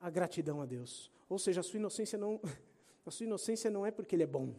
à 0.00 0.10
gratidão 0.10 0.60
a 0.60 0.66
Deus. 0.66 1.12
Ou 1.28 1.38
seja, 1.38 1.60
a 1.60 1.62
sua 1.62 1.78
inocência 1.78 2.18
não, 2.18 2.40
a 3.06 3.10
sua 3.10 3.24
inocência 3.24 3.70
não 3.70 3.86
é 3.86 3.92
porque 3.92 4.16
ele 4.16 4.24
é 4.24 4.26
bom. 4.26 4.52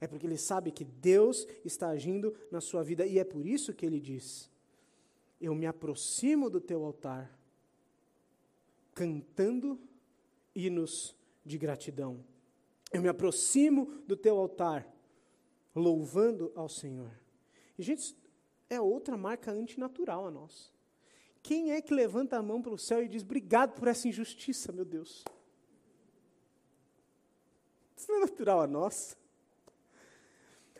É 0.00 0.06
porque 0.06 0.26
ele 0.26 0.38
sabe 0.38 0.70
que 0.70 0.84
Deus 0.84 1.48
está 1.64 1.88
agindo 1.88 2.32
na 2.48 2.60
sua 2.60 2.84
vida 2.84 3.04
e 3.04 3.18
é 3.18 3.24
por 3.24 3.44
isso 3.44 3.74
que 3.74 3.84
ele 3.84 3.98
diz: 3.98 4.48
eu 5.44 5.54
me 5.54 5.66
aproximo 5.66 6.48
do 6.48 6.60
teu 6.60 6.84
altar, 6.84 7.38
cantando 8.94 9.78
hinos 10.54 11.14
de 11.44 11.58
gratidão. 11.58 12.24
Eu 12.92 13.02
me 13.02 13.08
aproximo 13.08 13.86
do 14.06 14.16
teu 14.16 14.38
altar, 14.38 14.88
louvando 15.74 16.52
ao 16.54 16.68
Senhor. 16.68 17.10
E, 17.78 17.82
gente, 17.82 18.16
é 18.70 18.80
outra 18.80 19.16
marca 19.16 19.50
antinatural 19.50 20.26
a 20.26 20.30
nós. 20.30 20.72
Quem 21.42 21.72
é 21.72 21.82
que 21.82 21.92
levanta 21.92 22.38
a 22.38 22.42
mão 22.42 22.62
para 22.62 22.72
o 22.72 22.78
céu 22.78 23.02
e 23.02 23.08
diz: 23.08 23.22
Obrigado 23.22 23.74
por 23.78 23.88
essa 23.88 24.08
injustiça, 24.08 24.72
meu 24.72 24.84
Deus? 24.84 25.24
Isso 27.96 28.10
não 28.10 28.18
é 28.18 28.20
natural 28.20 28.62
a 28.62 28.66
nós. 28.66 29.16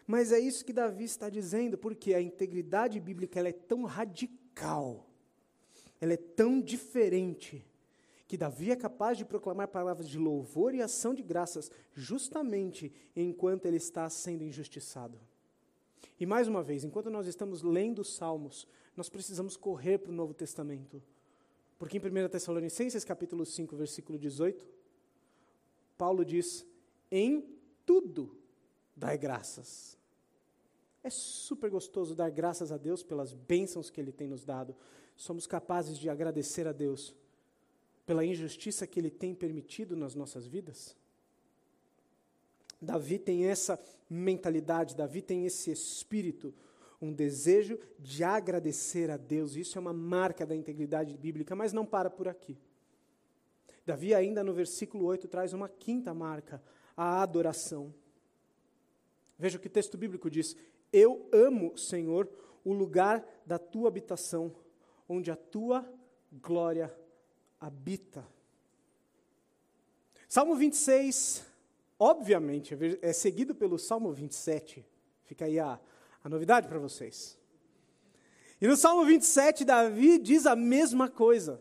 Mas 0.06 0.32
é 0.32 0.38
isso 0.38 0.64
que 0.64 0.72
Davi 0.72 1.04
está 1.04 1.28
dizendo, 1.28 1.76
porque 1.76 2.14
a 2.14 2.20
integridade 2.20 3.00
bíblica 3.00 3.38
ela 3.38 3.48
é 3.48 3.52
tão 3.52 3.84
radical 3.84 4.43
radical. 4.54 5.04
Ela 6.00 6.14
é 6.14 6.16
tão 6.16 6.60
diferente 6.60 7.64
que 8.26 8.36
Davi 8.36 8.70
é 8.70 8.76
capaz 8.76 9.18
de 9.18 9.24
proclamar 9.24 9.68
palavras 9.68 10.08
de 10.08 10.18
louvor 10.18 10.74
e 10.74 10.80
ação 10.80 11.12
de 11.12 11.22
graças 11.22 11.70
justamente 11.92 12.92
enquanto 13.14 13.66
ele 13.66 13.76
está 13.76 14.08
sendo 14.08 14.42
injustiçado. 14.42 15.18
E 16.18 16.24
mais 16.24 16.48
uma 16.48 16.62
vez, 16.62 16.84
enquanto 16.84 17.10
nós 17.10 17.26
estamos 17.26 17.62
lendo 17.62 18.00
os 18.00 18.14
Salmos, 18.14 18.66
nós 18.96 19.08
precisamos 19.08 19.56
correr 19.56 19.98
para 19.98 20.12
o 20.12 20.14
Novo 20.14 20.32
Testamento. 20.32 21.02
Porque 21.78 21.98
em 21.98 22.00
1 22.00 22.28
Tessalonicenses 22.28 23.04
capítulo 23.04 23.44
5, 23.44 23.76
versículo 23.76 24.18
18, 24.18 24.64
Paulo 25.98 26.24
diz: 26.24 26.64
"Em 27.10 27.58
tudo 27.84 28.36
dai 28.96 29.18
graças, 29.18 29.98
é 31.04 31.10
super 31.10 31.68
gostoso 31.68 32.14
dar 32.14 32.30
graças 32.30 32.72
a 32.72 32.78
Deus 32.78 33.02
pelas 33.02 33.34
bênçãos 33.34 33.90
que 33.90 34.00
Ele 34.00 34.10
tem 34.10 34.26
nos 34.26 34.42
dado. 34.42 34.74
Somos 35.14 35.46
capazes 35.46 35.98
de 35.98 36.08
agradecer 36.08 36.66
a 36.66 36.72
Deus 36.72 37.14
pela 38.06 38.24
injustiça 38.24 38.86
que 38.86 38.98
Ele 38.98 39.10
tem 39.10 39.34
permitido 39.34 39.94
nas 39.94 40.14
nossas 40.14 40.46
vidas? 40.46 40.96
Davi 42.80 43.18
tem 43.18 43.46
essa 43.46 43.78
mentalidade, 44.08 44.96
Davi 44.96 45.20
tem 45.20 45.44
esse 45.44 45.70
espírito, 45.70 46.54
um 47.00 47.12
desejo 47.12 47.78
de 47.98 48.24
agradecer 48.24 49.10
a 49.10 49.18
Deus. 49.18 49.56
Isso 49.56 49.76
é 49.76 49.80
uma 49.80 49.92
marca 49.92 50.46
da 50.46 50.56
integridade 50.56 51.16
bíblica, 51.16 51.54
mas 51.54 51.72
não 51.72 51.84
para 51.84 52.08
por 52.08 52.28
aqui. 52.28 52.58
Davi, 53.84 54.14
ainda 54.14 54.42
no 54.42 54.54
versículo 54.54 55.04
8, 55.04 55.28
traz 55.28 55.52
uma 55.52 55.68
quinta 55.68 56.14
marca, 56.14 56.62
a 56.96 57.22
adoração. 57.22 57.92
Veja 59.38 59.58
o 59.58 59.60
que 59.60 59.66
o 59.66 59.70
texto 59.70 59.98
bíblico 59.98 60.30
diz: 60.30 60.56
Eu 60.96 61.28
amo, 61.32 61.76
Senhor, 61.76 62.28
o 62.64 62.72
lugar 62.72 63.26
da 63.44 63.58
tua 63.58 63.88
habitação, 63.88 64.54
onde 65.08 65.28
a 65.28 65.34
tua 65.34 65.84
glória 66.30 66.96
habita. 67.60 68.24
Salmo 70.28 70.54
26, 70.54 71.44
obviamente, 71.98 72.78
é 73.02 73.12
seguido 73.12 73.56
pelo 73.56 73.76
Salmo 73.76 74.12
27. 74.12 74.86
Fica 75.24 75.46
aí 75.46 75.58
a, 75.58 75.80
a 76.22 76.28
novidade 76.28 76.68
para 76.68 76.78
vocês. 76.78 77.36
E 78.60 78.68
no 78.68 78.76
Salmo 78.76 79.04
27, 79.04 79.64
Davi 79.64 80.16
diz 80.16 80.46
a 80.46 80.54
mesma 80.54 81.08
coisa. 81.08 81.60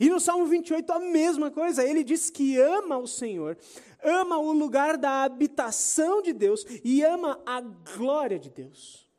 E 0.00 0.08
no 0.08 0.18
Salmo 0.18 0.46
28, 0.46 0.92
a 0.92 0.98
mesma 0.98 1.52
coisa. 1.52 1.84
Ele 1.84 2.02
diz 2.02 2.30
que 2.30 2.58
ama 2.58 2.98
o 2.98 3.06
Senhor, 3.06 3.56
ama 4.02 4.38
o 4.38 4.52
lugar 4.52 4.96
da 4.96 5.22
habitação 5.22 6.22
de 6.22 6.32
Deus 6.32 6.64
e 6.84 7.02
ama 7.02 7.40
a 7.44 7.60
glória 7.60 8.38
de 8.38 8.50
Deus. 8.50 9.10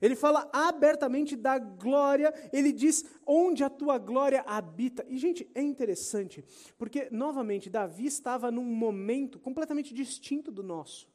Ele 0.00 0.16
fala 0.16 0.48
abertamente 0.52 1.36
da 1.36 1.58
glória, 1.58 2.32
ele 2.52 2.72
diz 2.72 3.04
onde 3.26 3.62
a 3.62 3.68
tua 3.68 3.98
glória 3.98 4.42
habita. 4.46 5.04
E, 5.08 5.18
gente, 5.18 5.48
é 5.54 5.60
interessante, 5.60 6.42
porque, 6.78 7.08
novamente, 7.10 7.68
Davi 7.68 8.06
estava 8.06 8.50
num 8.50 8.64
momento 8.64 9.38
completamente 9.38 9.92
distinto 9.92 10.50
do 10.50 10.62
nosso. 10.62 11.06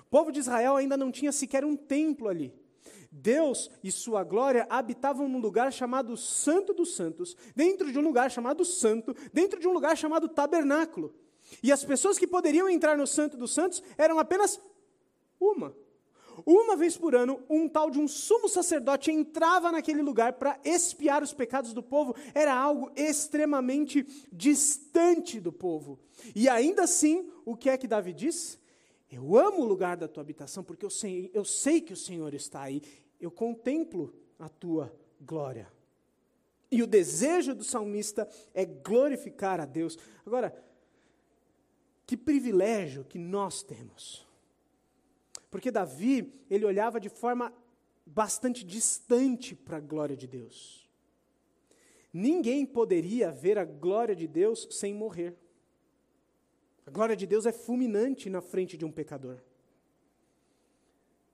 O 0.00 0.10
povo 0.10 0.32
de 0.32 0.40
Israel 0.40 0.74
ainda 0.74 0.96
não 0.96 1.12
tinha 1.12 1.30
sequer 1.30 1.64
um 1.64 1.76
templo 1.76 2.28
ali. 2.28 2.52
Deus 3.10 3.70
e 3.82 3.90
sua 3.90 4.24
glória 4.24 4.66
habitavam 4.68 5.28
num 5.28 5.38
lugar 5.38 5.72
chamado 5.72 6.16
Santo 6.16 6.74
dos 6.74 6.94
Santos, 6.94 7.36
dentro 7.54 7.92
de 7.92 7.98
um 7.98 8.02
lugar 8.02 8.30
chamado 8.30 8.64
Santo, 8.64 9.14
dentro 9.32 9.60
de 9.60 9.68
um 9.68 9.72
lugar 9.72 9.96
chamado 9.96 10.28
Tabernáculo. 10.28 11.14
E 11.62 11.72
as 11.72 11.84
pessoas 11.84 12.18
que 12.18 12.26
poderiam 12.26 12.68
entrar 12.68 12.96
no 12.96 13.06
Santo 13.06 13.36
dos 13.36 13.52
Santos 13.52 13.82
eram 13.96 14.18
apenas 14.18 14.60
uma. 15.40 15.74
Uma 16.46 16.76
vez 16.76 16.96
por 16.96 17.14
ano, 17.14 17.42
um 17.48 17.68
tal 17.68 17.90
de 17.90 17.98
um 17.98 18.06
sumo 18.06 18.48
sacerdote 18.48 19.10
entrava 19.10 19.72
naquele 19.72 20.02
lugar 20.02 20.34
para 20.34 20.58
expiar 20.64 21.22
os 21.22 21.32
pecados 21.32 21.72
do 21.72 21.82
povo. 21.82 22.14
Era 22.34 22.54
algo 22.54 22.90
extremamente 22.94 24.06
distante 24.32 25.40
do 25.40 25.52
povo. 25.52 25.98
E 26.34 26.48
ainda 26.48 26.84
assim, 26.84 27.30
o 27.44 27.56
que 27.56 27.70
é 27.70 27.76
que 27.76 27.88
Davi 27.88 28.12
diz? 28.12 28.58
Eu 29.10 29.36
amo 29.36 29.62
o 29.62 29.66
lugar 29.66 29.96
da 29.96 30.06
tua 30.06 30.20
habitação, 30.22 30.62
porque 30.62 30.84
eu 30.84 30.90
sei, 30.90 31.30
eu 31.32 31.44
sei 31.44 31.80
que 31.80 31.92
o 31.92 31.96
Senhor 31.96 32.34
está 32.34 32.62
aí. 32.62 32.82
Eu 33.20 33.30
contemplo 33.30 34.14
a 34.38 34.48
tua 34.48 34.94
glória. 35.20 35.66
E 36.70 36.82
o 36.82 36.86
desejo 36.86 37.54
do 37.54 37.64
salmista 37.64 38.28
é 38.52 38.64
glorificar 38.64 39.60
a 39.60 39.64
Deus. 39.64 39.98
Agora, 40.24 40.54
que 42.08 42.16
privilégio 42.16 43.04
que 43.04 43.20
nós 43.20 43.62
temos 43.62 44.26
porque 45.50 45.70
Davi, 45.70 46.32
ele 46.50 46.64
olhava 46.64 47.00
de 47.00 47.08
forma 47.08 47.52
bastante 48.04 48.64
distante 48.64 49.54
para 49.54 49.78
a 49.78 49.80
glória 49.80 50.16
de 50.16 50.26
Deus. 50.26 50.88
Ninguém 52.12 52.64
poderia 52.66 53.30
ver 53.30 53.58
a 53.58 53.64
glória 53.64 54.14
de 54.14 54.26
Deus 54.26 54.66
sem 54.70 54.94
morrer. 54.94 55.36
A 56.86 56.90
glória 56.90 57.16
de 57.16 57.26
Deus 57.26 57.46
é 57.46 57.52
fulminante 57.52 58.30
na 58.30 58.40
frente 58.40 58.76
de 58.76 58.84
um 58.84 58.90
pecador. 58.90 59.38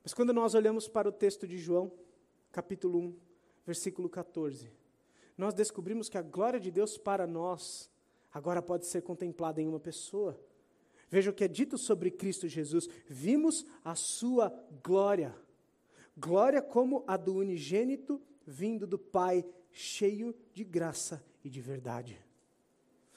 Mas 0.02 0.12
quando 0.12 0.32
nós 0.32 0.54
olhamos 0.54 0.88
para 0.88 1.08
o 1.08 1.12
texto 1.12 1.46
de 1.46 1.56
João, 1.56 1.92
capítulo 2.52 2.98
1, 2.98 3.16
versículo 3.64 4.08
14, 4.08 4.70
nós 5.38 5.54
descobrimos 5.54 6.08
que 6.08 6.18
a 6.18 6.22
glória 6.22 6.60
de 6.60 6.70
Deus 6.70 6.98
para 6.98 7.26
nós 7.26 7.90
agora 8.32 8.60
pode 8.60 8.86
ser 8.86 9.02
contemplada 9.02 9.62
em 9.62 9.68
uma 9.68 9.80
pessoa 9.80 10.38
Veja 11.10 11.30
o 11.30 11.34
que 11.34 11.44
é 11.44 11.48
dito 11.48 11.78
sobre 11.78 12.10
Cristo 12.10 12.48
Jesus. 12.48 12.88
Vimos 13.08 13.64
a 13.84 13.94
sua 13.94 14.52
glória. 14.82 15.34
Glória 16.16 16.62
como 16.62 17.04
a 17.06 17.16
do 17.16 17.34
unigênito 17.34 18.20
vindo 18.46 18.86
do 18.86 18.98
Pai, 18.98 19.44
cheio 19.72 20.34
de 20.52 20.64
graça 20.64 21.24
e 21.42 21.50
de 21.50 21.60
verdade. 21.60 22.18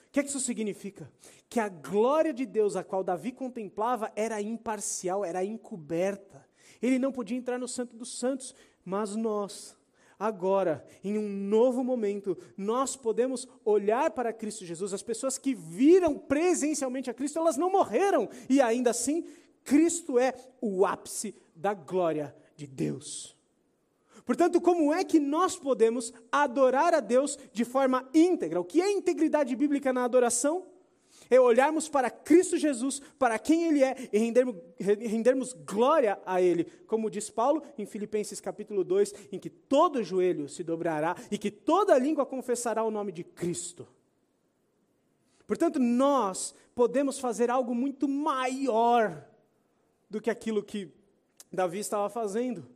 O 0.08 0.12
que, 0.12 0.22
é 0.22 0.24
que 0.24 0.30
isso 0.30 0.40
significa? 0.40 1.12
Que 1.50 1.60
a 1.60 1.70
glória 1.70 2.34
de 2.34 2.46
Deus, 2.46 2.76
a 2.76 2.84
qual 2.84 3.04
Davi 3.04 3.32
contemplava, 3.32 4.12
era 4.16 4.42
imparcial, 4.42 5.24
era 5.24 5.44
encoberta. 5.44 6.48
Ele 6.82 6.98
não 6.98 7.12
podia 7.12 7.38
entrar 7.38 7.60
no 7.60 7.68
Santo 7.68 7.96
dos 7.96 8.18
Santos, 8.18 8.56
mas 8.84 9.16
nós, 9.16 9.78
agora, 10.20 10.86
em 11.04 11.18
um 11.18 11.28
novo 11.28 11.84
momento, 11.84 12.38
nós 12.56 12.96
podemos 12.96 13.48
olhar 13.64 14.12
para 14.12 14.34
Cristo 14.34 14.66
Jesus. 14.66 14.94
As 14.94 15.04
pessoas 15.04 15.38
que 15.38 15.54
viram 15.54 16.18
presencialmente 16.18 17.10
a 17.10 17.14
Cristo, 17.14 17.40
elas 17.40 17.58
não 17.58 17.72
morreram, 17.72 18.30
e 18.50 18.62
ainda 18.62 18.92
assim, 18.92 19.26
Cristo 19.64 20.18
é 20.20 20.34
o 20.62 20.86
ápice 20.86 21.36
da 21.56 21.74
glória 21.74 22.36
de 22.56 22.68
Deus. 22.68 23.38
Portanto, 24.26 24.60
como 24.60 24.94
é 24.94 25.06
que 25.06 25.22
nós 25.22 25.56
podemos 25.58 26.12
adorar 26.30 26.94
a 26.94 27.00
Deus 27.00 27.40
de 27.54 27.64
forma 27.64 28.08
íntegra? 28.14 28.60
O 28.60 28.66
que 28.66 28.82
é 28.82 28.92
integridade 28.92 29.56
bíblica 29.56 29.94
na 29.94 30.04
adoração? 30.04 30.67
É 31.30 31.40
olharmos 31.40 31.90
para 31.90 32.10
Cristo 32.10 32.58
Jesus, 32.58 33.02
para 33.18 33.38
quem 33.40 33.66
Ele 33.66 33.84
é, 33.84 34.10
e 34.12 34.18
rendermos, 34.18 34.56
rendermos 34.80 35.54
glória 35.54 36.20
a 36.26 36.42
Ele, 36.42 36.66
como 36.86 37.10
diz 37.10 37.30
Paulo 37.30 37.64
em 37.78 37.86
Filipenses 37.86 38.40
capítulo 38.40 38.84
2, 38.84 39.14
em 39.32 39.40
que 39.40 39.50
todo 39.50 40.04
joelho 40.04 40.48
se 40.48 40.64
dobrará 40.64 41.16
e 41.32 41.38
que 41.38 41.52
toda 41.52 41.98
língua 41.98 42.26
confessará 42.26 42.84
o 42.84 42.92
nome 42.92 43.12
de 43.12 43.24
Cristo. 43.24 43.88
Portanto, 45.46 45.80
nós 45.80 46.54
podemos 46.76 47.20
fazer 47.20 47.50
algo 47.50 47.74
muito 47.74 48.08
maior 48.08 49.26
do 50.10 50.22
que 50.22 50.30
aquilo 50.30 50.62
que 50.62 50.92
Davi 51.52 51.80
estava 51.80 52.10
fazendo. 52.10 52.68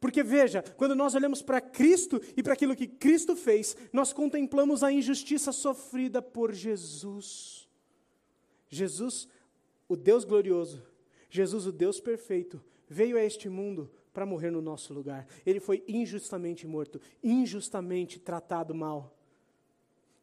Porque 0.00 0.22
veja, 0.22 0.62
quando 0.76 0.94
nós 0.94 1.14
olhamos 1.14 1.40
para 1.40 1.60
Cristo 1.60 2.20
e 2.36 2.42
para 2.42 2.52
aquilo 2.52 2.76
que 2.76 2.86
Cristo 2.86 3.34
fez, 3.34 3.76
nós 3.92 4.12
contemplamos 4.12 4.82
a 4.82 4.92
injustiça 4.92 5.50
sofrida 5.50 6.20
por 6.20 6.52
Jesus. 6.52 7.63
Jesus, 8.74 9.28
o 9.88 9.96
Deus 9.96 10.24
glorioso, 10.24 10.82
Jesus, 11.30 11.66
o 11.66 11.72
Deus 11.72 12.00
perfeito, 12.00 12.62
veio 12.88 13.16
a 13.16 13.22
este 13.22 13.48
mundo 13.48 13.90
para 14.12 14.24
morrer 14.24 14.50
no 14.50 14.62
nosso 14.62 14.94
lugar. 14.94 15.26
Ele 15.44 15.58
foi 15.58 15.82
injustamente 15.88 16.66
morto, 16.66 17.00
injustamente 17.22 18.20
tratado 18.20 18.74
mal. 18.74 19.16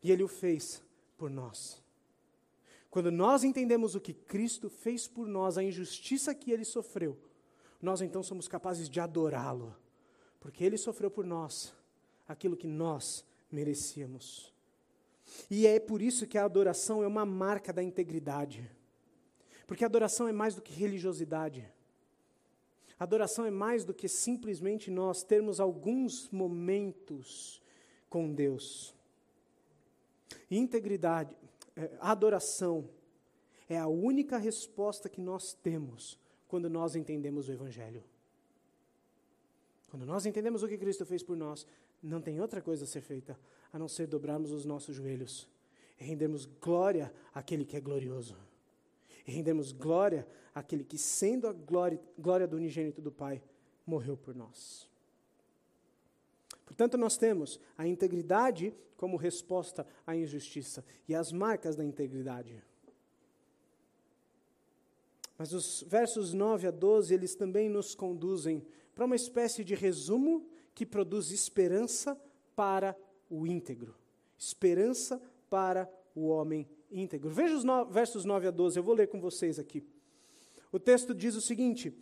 E 0.02 0.12
ele 0.12 0.24
o 0.24 0.28
fez 0.28 0.82
por 1.18 1.30
nós. 1.30 1.82
Quando 2.90 3.12
nós 3.12 3.44
entendemos 3.44 3.96
o 3.96 4.02
que 4.02 4.14
Cristo 4.14 4.70
fez 4.70 5.08
por 5.08 5.28
nós, 5.28 5.58
a 5.58 5.64
injustiça 5.64 6.34
que 6.34 6.52
ele 6.52 6.66
sofreu, 6.66 7.18
nós 7.82 8.02
então 8.02 8.22
somos 8.22 8.48
capazes 8.48 8.90
de 8.90 9.00
adorá-lo, 9.00 9.76
porque 10.40 10.64
ele 10.64 10.78
sofreu 10.78 11.10
por 11.10 11.26
nós 11.26 11.74
aquilo 12.28 12.58
que 12.58 12.68
nós 12.68 13.26
merecíamos. 13.52 14.54
E 15.50 15.66
é 15.68 15.80
por 15.80 16.02
isso 16.02 16.28
que 16.28 16.38
a 16.38 16.46
adoração 16.46 17.04
é 17.04 17.08
uma 17.08 17.26
marca 17.26 17.72
da 17.72 17.84
integridade. 17.84 18.70
Porque 19.66 19.84
a 19.84 19.88
adoração 19.88 20.28
é 20.28 20.32
mais 20.32 20.56
do 20.56 20.62
que 20.62 20.74
religiosidade. 20.74 21.68
A 23.00 23.04
adoração 23.04 23.46
é 23.46 23.52
mais 23.52 23.84
do 23.84 23.94
que 23.94 24.08
simplesmente 24.08 24.92
nós 24.92 25.24
termos 25.24 25.60
alguns 25.60 26.30
momentos 26.30 27.62
com 28.10 28.32
Deus. 28.32 28.94
Integridade, 30.50 31.36
é, 31.76 31.90
adoração 32.00 32.90
é 33.68 33.78
a 33.78 33.88
única 33.88 34.38
resposta 34.38 35.10
que 35.10 35.22
nós 35.22 35.54
temos 35.54 36.20
quando 36.48 36.70
nós 36.70 36.96
entendemos 36.96 37.48
o 37.48 37.54
Evangelho. 37.54 38.04
Quando 39.90 40.06
nós 40.06 40.26
entendemos 40.26 40.62
o 40.62 40.68
que 40.68 40.78
Cristo 40.78 41.06
fez 41.06 41.24
por 41.24 41.38
nós, 41.38 41.66
não 42.04 42.22
tem 42.22 42.40
outra 42.40 42.62
coisa 42.62 42.84
a 42.84 42.88
ser 42.88 43.02
feita 43.02 43.40
a 43.72 43.80
não 43.80 43.88
ser 43.88 44.08
dobrarmos 44.08 44.52
os 44.52 44.66
nossos 44.66 44.96
joelhos 44.96 45.48
e 46.00 46.04
rendermos 46.04 46.46
glória 46.46 47.14
àquele 47.34 47.64
que 47.64 47.78
é 47.78 47.80
glorioso. 47.80 48.36
E 49.26 49.32
rendemos 49.32 49.72
glória 49.72 50.28
àquele 50.54 50.84
que, 50.84 50.98
sendo 50.98 51.48
a 51.48 51.54
glória, 51.54 52.00
glória 52.18 52.48
do 52.48 52.58
unigênito 52.58 53.02
do 53.02 53.12
Pai, 53.12 53.42
morreu 53.86 54.18
por 54.18 54.36
nós. 54.36 54.90
Portanto, 56.66 56.98
nós 56.98 57.18
temos 57.18 57.60
a 57.78 57.86
integridade 57.86 58.74
como 58.98 59.18
resposta 59.18 59.86
à 60.06 60.16
injustiça 60.16 60.84
e 61.08 61.16
as 61.16 61.32
marcas 61.32 61.76
da 61.76 61.84
integridade. 61.84 62.64
Mas 65.38 65.54
os 65.54 65.84
versos 65.88 66.34
9 66.34 66.68
a 66.68 66.72
12, 66.72 67.14
eles 67.14 67.36
também 67.36 67.68
nos 67.68 67.96
conduzem 67.96 68.66
para 68.94 69.06
uma 69.06 69.16
espécie 69.16 69.64
de 69.64 69.74
resumo 69.74 70.48
que 70.74 70.86
produz 70.86 71.32
esperança 71.32 72.20
para 72.56 72.96
o 73.32 73.48
íntegro. 73.48 73.96
Esperança 74.38 75.22
para 75.50 75.90
o 76.14 76.28
homem 76.28 76.68
íntegro. 76.92 77.30
Veja 77.30 77.56
os 77.56 77.64
no, 77.64 77.86
versos 77.86 78.26
9 78.26 78.48
a 78.48 78.52
12, 78.52 78.78
eu 78.78 78.84
vou 78.84 78.94
ler 78.94 79.08
com 79.08 79.20
vocês 79.20 79.58
aqui. 79.58 79.84
O 80.72 80.80
texto 80.80 81.16
diz 81.16 81.36
o 81.36 81.42
seguinte: 81.42 81.94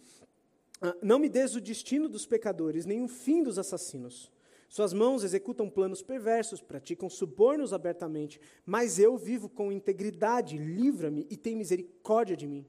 ah, 0.82 0.96
Não 1.02 1.20
me 1.20 1.30
des 1.30 1.56
o 1.56 1.62
destino 1.62 2.10
dos 2.10 2.26
pecadores, 2.26 2.86
nem 2.86 3.04
o 3.04 3.08
fim 3.08 3.44
dos 3.44 3.60
assassinos. 3.60 4.32
Suas 4.68 4.94
mãos 4.94 5.24
executam 5.24 5.70
planos 5.70 6.04
perversos, 6.04 6.62
praticam 6.62 7.10
subornos 7.10 7.74
abertamente, 7.74 8.40
mas 8.66 9.00
eu 9.00 9.18
vivo 9.18 9.50
com 9.50 9.72
integridade, 9.72 10.58
livra-me 10.58 11.26
e 11.30 11.36
tem 11.36 11.56
misericórdia 11.56 12.38
de 12.38 12.48
mim. 12.48 12.66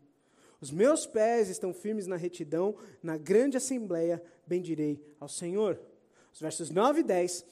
Os 0.62 0.70
meus 0.70 1.06
pés 1.06 1.48
estão 1.48 1.74
firmes 1.74 2.06
na 2.06 2.16
retidão, 2.16 2.74
na 3.02 3.18
grande 3.18 3.58
assembleia 3.58 4.22
bendirei 4.46 4.98
ao 5.18 5.28
Senhor. 5.28 5.78
Os 6.32 6.40
versos 6.40 6.70
9 6.70 7.00
e 7.00 7.02
10, 7.02 7.44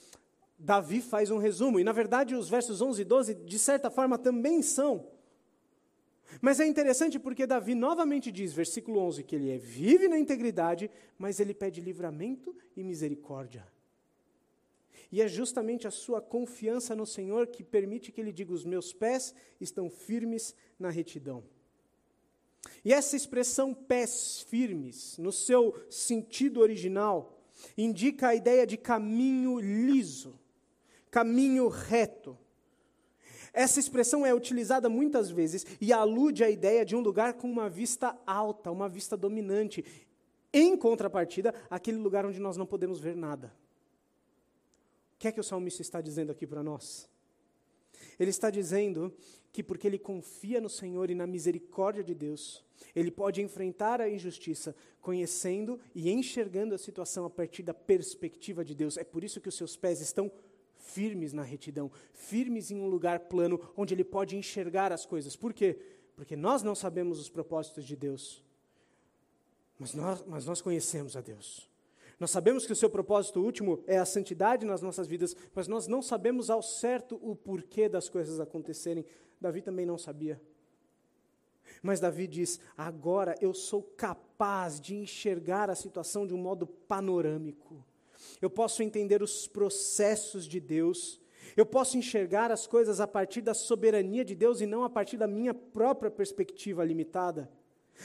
Davi 0.59 1.00
faz 1.00 1.30
um 1.30 1.38
resumo, 1.38 1.78
e 1.78 1.84
na 1.84 1.92
verdade 1.92 2.34
os 2.34 2.48
versos 2.48 2.82
11 2.82 3.02
e 3.02 3.04
12, 3.04 3.34
de 3.34 3.59
certa 3.59 3.90
forma, 3.90 4.18
também 4.18 4.61
são. 4.61 5.06
Mas 6.40 6.61
é 6.61 6.66
interessante 6.66 7.18
porque 7.18 7.46
Davi 7.46 7.74
novamente 7.74 8.30
diz, 8.30 8.52
versículo 8.52 9.00
11, 9.00 9.22
que 9.22 9.36
ele 9.36 9.50
é, 9.50 9.56
vive 9.56 10.09
na 10.09 10.18
integridade, 10.18 10.90
mas 11.16 11.40
ele 11.40 11.54
pede 11.54 11.80
livramento 11.80 12.54
e 12.76 12.82
misericórdia. 12.82 13.66
E 15.11 15.22
é 15.22 15.28
justamente 15.28 15.86
a 15.86 15.90
sua 15.90 16.20
confiança 16.20 16.94
no 16.94 17.06
Senhor 17.06 17.46
que 17.46 17.64
permite 17.64 18.12
que 18.12 18.20
ele 18.20 18.32
diga: 18.32 18.52
Os 18.52 18.64
meus 18.64 18.92
pés 18.92 19.34
estão 19.59 19.88
firmes 19.88 20.54
na 20.78 20.90
retidão. 20.90 21.42
E 22.84 22.92
essa 22.92 23.16
expressão 23.16 23.72
pés 23.72 24.42
firmes, 24.42 25.16
no 25.16 25.32
seu 25.32 25.74
sentido 25.88 26.61
original, 26.61 27.38
indica 27.76 28.28
a 28.28 28.34
ideia 28.34 28.66
de 28.66 28.76
caminho 28.76 29.59
liso, 29.59 30.38
caminho 31.11 31.68
reto. 31.68 32.36
Essa 33.52 33.80
expressão 33.80 34.24
é 34.24 34.34
utilizada 34.34 34.88
muitas 34.88 35.30
vezes 35.30 35.66
e 35.80 35.92
alude 35.92 36.44
à 36.44 36.50
ideia 36.50 36.84
de 36.84 36.94
um 36.94 37.00
lugar 37.00 37.34
com 37.34 37.50
uma 37.50 37.68
vista 37.68 38.16
alta, 38.26 38.70
uma 38.70 38.88
vista 38.88 39.16
dominante. 39.16 39.84
Em 40.52 40.76
contrapartida, 40.76 41.54
aquele 41.68 41.98
lugar 41.98 42.24
onde 42.24 42.40
nós 42.40 42.56
não 42.56 42.66
podemos 42.66 43.00
ver 43.00 43.16
nada. 43.16 43.52
O 45.14 45.18
que 45.18 45.28
é 45.28 45.32
que 45.32 45.40
o 45.40 45.44
salmista 45.44 45.82
está 45.82 46.00
dizendo 46.00 46.30
aqui 46.30 46.46
para 46.46 46.62
nós? 46.62 47.09
Ele 48.18 48.30
está 48.30 48.50
dizendo 48.50 49.12
que 49.52 49.62
porque 49.62 49.86
ele 49.86 49.98
confia 49.98 50.61
no 50.61 50.68
Senhor 50.68 51.11
e 51.11 51.14
na 51.14 51.26
misericórdia 51.26 52.04
de 52.04 52.14
Deus, 52.14 52.64
ele 52.94 53.11
pode 53.11 53.42
enfrentar 53.42 54.00
a 54.00 54.09
injustiça 54.09 54.76
conhecendo 55.00 55.80
e 55.94 56.11
enxergando 56.11 56.74
a 56.74 56.78
situação 56.78 57.24
a 57.24 57.30
partir 57.30 57.62
da 57.62 57.74
perspectiva 57.74 58.64
de 58.64 58.74
Deus. 58.74 58.96
É 58.96 59.04
por 59.04 59.24
isso 59.24 59.40
que 59.40 59.48
os 59.48 59.56
seus 59.56 59.76
pés 59.76 60.00
estão 60.00 60.30
na 61.32 61.42
retidão, 61.42 61.90
firmes 62.12 62.70
em 62.70 62.80
um 62.80 62.88
lugar 62.88 63.20
plano 63.20 63.60
onde 63.76 63.94
ele 63.94 64.04
pode 64.04 64.36
enxergar 64.36 64.92
as 64.92 65.06
coisas. 65.06 65.36
Por 65.36 65.52
quê? 65.52 65.78
Porque 66.16 66.34
nós 66.34 66.62
não 66.62 66.74
sabemos 66.74 67.20
os 67.20 67.28
propósitos 67.28 67.84
de 67.84 67.94
Deus, 67.94 68.42
mas 69.78 69.94
nós, 69.94 70.24
mas 70.26 70.46
nós 70.46 70.60
conhecemos 70.60 71.16
a 71.16 71.20
Deus. 71.20 71.68
Nós 72.18 72.32
sabemos 72.32 72.66
que 72.66 72.72
o 72.72 72.76
seu 72.76 72.90
propósito 72.90 73.40
último 73.40 73.82
é 73.86 73.96
a 73.96 74.04
santidade 74.04 74.66
nas 74.66 74.82
nossas 74.82 75.06
vidas, 75.06 75.36
mas 75.54 75.68
nós 75.68 75.86
não 75.86 76.02
sabemos 76.02 76.50
ao 76.50 76.62
certo 76.62 77.18
o 77.22 77.36
porquê 77.36 77.88
das 77.88 78.08
coisas 78.08 78.40
acontecerem. 78.40 79.04
Davi 79.40 79.62
também 79.62 79.86
não 79.86 79.96
sabia. 79.96 80.40
Mas 81.80 82.00
Davi 82.00 82.26
diz: 82.26 82.58
agora 82.76 83.36
eu 83.40 83.54
sou 83.54 83.82
capaz 83.82 84.80
de 84.80 84.96
enxergar 84.96 85.70
a 85.70 85.76
situação 85.76 86.26
de 86.26 86.34
um 86.34 86.38
modo 86.38 86.66
panorâmico. 86.66 87.84
Eu 88.40 88.50
posso 88.50 88.82
entender 88.82 89.22
os 89.22 89.46
processos 89.46 90.46
de 90.46 90.60
Deus. 90.60 91.20
Eu 91.56 91.66
posso 91.66 91.96
enxergar 91.96 92.50
as 92.50 92.66
coisas 92.66 93.00
a 93.00 93.06
partir 93.06 93.40
da 93.40 93.54
soberania 93.54 94.24
de 94.24 94.34
Deus 94.34 94.60
e 94.60 94.66
não 94.66 94.84
a 94.84 94.90
partir 94.90 95.16
da 95.16 95.26
minha 95.26 95.54
própria 95.54 96.10
perspectiva 96.10 96.84
limitada. 96.84 97.50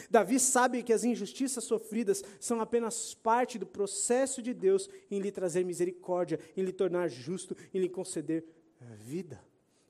Davi 0.09 0.39
sabe 0.39 0.81
que 0.81 0.93
as 0.93 1.03
injustiças 1.03 1.63
sofridas 1.63 2.23
são 2.39 2.59
apenas 2.59 3.13
parte 3.13 3.59
do 3.59 3.65
processo 3.65 4.41
de 4.41 4.53
Deus 4.53 4.89
em 5.09 5.19
lhe 5.19 5.31
trazer 5.31 5.63
misericórdia, 5.63 6.39
em 6.57 6.63
lhe 6.63 6.73
tornar 6.73 7.07
justo, 7.09 7.55
em 7.73 7.79
lhe 7.79 7.89
conceder 7.89 8.43
vida. 8.79 9.43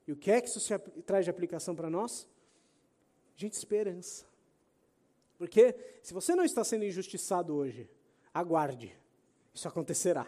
E 0.06 0.12
o 0.12 0.16
que 0.16 0.30
é 0.30 0.40
que 0.40 0.48
isso 0.48 0.60
traz 1.06 1.24
de 1.24 1.30
aplicação 1.30 1.74
para 1.74 1.88
nós? 1.88 2.28
Gente, 3.36 3.54
esperança. 3.54 4.26
Porque 5.38 5.74
se 6.02 6.12
você 6.12 6.34
não 6.34 6.44
está 6.44 6.62
sendo 6.62 6.84
injustiçado 6.84 7.54
hoje, 7.54 7.88
aguarde, 8.32 8.94
isso 9.54 9.68
acontecerá. 9.68 10.26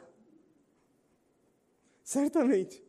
Certamente. 2.03 2.83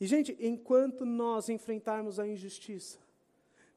E, 0.00 0.06
gente, 0.06 0.36
enquanto 0.38 1.04
nós 1.04 1.48
enfrentarmos 1.48 2.20
a 2.20 2.28
injustiça, 2.28 2.98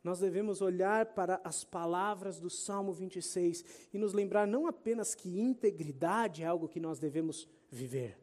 nós 0.04 0.20
devemos 0.20 0.62
olhar 0.62 1.08
para 1.08 1.42
as 1.44 1.64
palavras 1.64 2.40
do 2.40 2.50
Salmo 2.50 2.94
26 2.94 3.66
e 3.94 3.98
nos 3.98 4.14
lembrar 4.14 4.48
não 4.48 4.68
apenas 4.68 5.16
que 5.16 5.40
integridade 5.40 6.44
é 6.44 6.46
algo 6.46 6.70
que 6.70 6.80
nós 6.80 7.00
devemos 7.00 7.48
viver, 7.70 8.18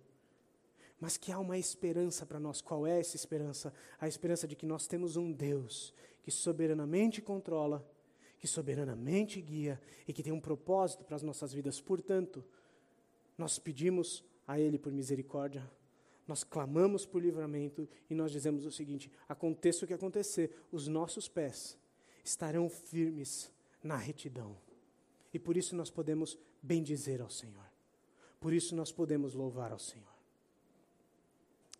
mas 1.00 1.16
que 1.16 1.32
há 1.32 1.38
uma 1.38 1.58
esperança 1.58 2.24
para 2.24 2.40
nós. 2.40 2.60
Qual 2.60 2.86
é 2.86 3.00
essa 3.00 3.16
esperança? 3.16 3.72
A 4.00 4.08
esperança 4.08 4.46
de 4.46 4.56
que 4.56 4.64
nós 4.64 4.86
temos 4.86 5.16
um 5.16 5.32
Deus 5.32 5.92
que 6.22 6.30
soberanamente 6.30 7.20
controla, 7.20 7.86
que 8.38 8.46
soberanamente 8.46 9.40
guia 9.40 9.80
e 10.08 10.12
que 10.12 10.22
tem 10.22 10.32
um 10.32 10.40
propósito 10.40 11.04
para 11.04 11.16
as 11.16 11.22
nossas 11.22 11.52
vidas. 11.52 11.80
Portanto, 11.80 12.44
nós 13.36 13.58
pedimos 13.58 14.24
a 14.46 14.58
Ele 14.58 14.78
por 14.78 14.92
misericórdia, 14.92 15.68
nós 16.26 16.42
clamamos 16.42 17.06
por 17.06 17.22
livramento 17.22 17.88
e 18.10 18.14
nós 18.14 18.32
dizemos 18.32 18.66
o 18.66 18.72
seguinte: 18.72 19.10
aconteça 19.28 19.84
o 19.84 19.88
que 19.88 19.94
acontecer, 19.94 20.50
os 20.72 20.88
nossos 20.88 21.28
pés 21.28 21.78
estarão 22.24 22.68
firmes 22.68 23.50
na 23.82 23.96
retidão. 23.96 24.56
E 25.32 25.38
por 25.38 25.56
isso 25.56 25.76
nós 25.76 25.90
podemos 25.90 26.36
bendizer 26.62 27.20
ao 27.20 27.30
Senhor. 27.30 27.66
Por 28.40 28.52
isso 28.52 28.74
nós 28.74 28.90
podemos 28.90 29.34
louvar 29.34 29.72
ao 29.72 29.78
Senhor. 29.78 30.16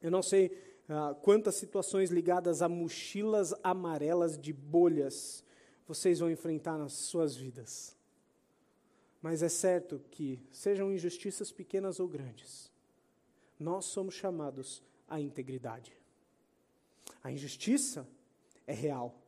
Eu 0.00 0.11
não 0.11 0.22
sei 0.22 0.57
ah, 0.88 1.16
quantas 1.22 1.57
situações 1.57 2.11
ligadas 2.11 2.62
a 2.62 2.68
mochilas 2.68 3.54
amarelas 3.62 4.38
de 4.38 4.52
bolhas 4.52 5.44
vocês 5.86 6.18
vão 6.18 6.30
enfrentar 6.30 6.76
nas 6.76 6.92
suas 6.92 7.36
vidas. 7.36 7.95
Mas 9.20 9.42
é 9.42 9.48
certo 9.48 10.00
que, 10.10 10.40
sejam 10.50 10.92
injustiças 10.92 11.50
pequenas 11.50 11.98
ou 11.98 12.08
grandes, 12.08 12.70
nós 13.58 13.86
somos 13.86 14.14
chamados 14.14 14.82
à 15.08 15.20
integridade. 15.20 15.92
A 17.22 17.30
injustiça 17.30 18.06
é 18.66 18.72
real. 18.72 19.20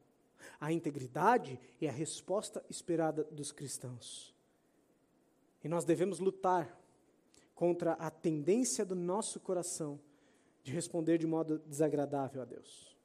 A 0.60 0.72
integridade 0.72 1.58
é 1.80 1.88
a 1.88 1.92
resposta 1.92 2.64
esperada 2.68 3.24
dos 3.24 3.52
cristãos. 3.52 4.34
E 5.62 5.68
nós 5.68 5.84
devemos 5.84 6.18
lutar 6.18 6.78
contra 7.54 7.94
a 7.94 8.10
tendência 8.10 8.84
do 8.84 8.94
nosso 8.94 9.40
coração 9.40 10.00
de 10.62 10.72
responder 10.72 11.18
de 11.18 11.26
modo 11.26 11.58
desagradável 11.60 12.42
a 12.42 12.44
Deus. 12.44 12.96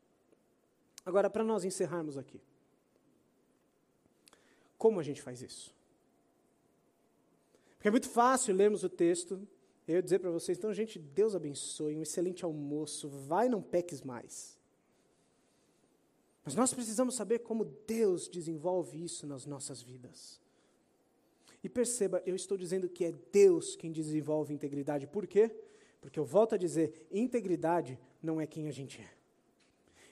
Agora, 1.05 1.29
para 1.29 1.43
nós 1.43 1.63
encerrarmos 1.63 2.17
aqui, 2.17 2.41
como 4.77 4.99
a 4.99 5.03
gente 5.03 5.21
faz 5.21 5.41
isso? 5.41 5.73
Porque 7.83 7.89
é 7.89 7.91
muito 7.91 8.07
fácil 8.07 8.55
lermos 8.55 8.81
o 8.85 8.87
texto 8.87 9.45
eu 9.85 10.01
dizer 10.01 10.19
para 10.19 10.31
vocês, 10.31 10.57
então, 10.57 10.73
gente, 10.73 10.97
Deus 10.97 11.35
abençoe, 11.35 11.97
um 11.97 12.01
excelente 12.01 12.45
almoço, 12.45 13.09
vai, 13.09 13.49
não 13.49 13.61
peques 13.61 14.01
mais. 14.01 14.57
Mas 16.45 16.55
nós 16.55 16.73
precisamos 16.73 17.13
saber 17.13 17.39
como 17.39 17.65
Deus 17.85 18.29
desenvolve 18.29 19.03
isso 19.03 19.27
nas 19.27 19.45
nossas 19.45 19.81
vidas. 19.81 20.39
E 21.61 21.67
perceba, 21.67 22.23
eu 22.25 22.37
estou 22.37 22.57
dizendo 22.57 22.87
que 22.87 23.03
é 23.03 23.11
Deus 23.33 23.75
quem 23.75 23.91
desenvolve 23.91 24.53
integridade. 24.53 25.05
Por 25.05 25.27
quê? 25.27 25.53
Porque 25.99 26.17
eu 26.17 26.23
volto 26.23 26.55
a 26.55 26.57
dizer, 26.57 27.05
integridade 27.11 27.99
não 28.21 28.39
é 28.39 28.47
quem 28.47 28.69
a 28.69 28.71
gente 28.71 29.01
é. 29.01 29.11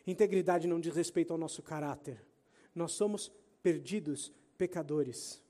Integridade 0.05 0.67
não 0.67 0.81
diz 0.81 0.93
respeito 0.93 1.31
ao 1.31 1.39
nosso 1.39 1.61
caráter. 1.61 2.21
Nós 2.75 2.91
somos 2.91 3.31
perdidos, 3.63 4.29
pecadores. 4.57 5.41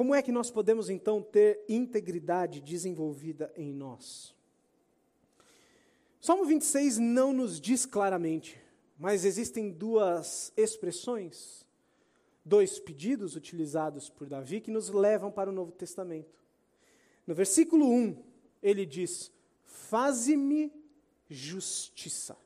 Como 0.00 0.14
é 0.14 0.22
que 0.22 0.32
nós 0.32 0.50
podemos 0.50 0.88
então 0.88 1.20
ter 1.20 1.62
integridade 1.68 2.62
desenvolvida 2.62 3.52
em 3.54 3.70
nós? 3.70 4.34
Salmo 6.18 6.46
26 6.46 6.96
não 6.96 7.34
nos 7.34 7.60
diz 7.60 7.84
claramente, 7.84 8.58
mas 8.98 9.26
existem 9.26 9.70
duas 9.70 10.54
expressões, 10.56 11.66
dois 12.42 12.78
pedidos 12.80 13.36
utilizados 13.36 14.08
por 14.08 14.26
Davi 14.26 14.62
que 14.62 14.70
nos 14.70 14.88
levam 14.88 15.30
para 15.30 15.50
o 15.50 15.52
Novo 15.52 15.70
Testamento. 15.70 16.42
No 17.26 17.34
versículo 17.34 17.86
1, 17.86 18.24
ele 18.62 18.86
diz: 18.86 19.30
Faze-me 19.64 20.72
justiça. 21.28 22.38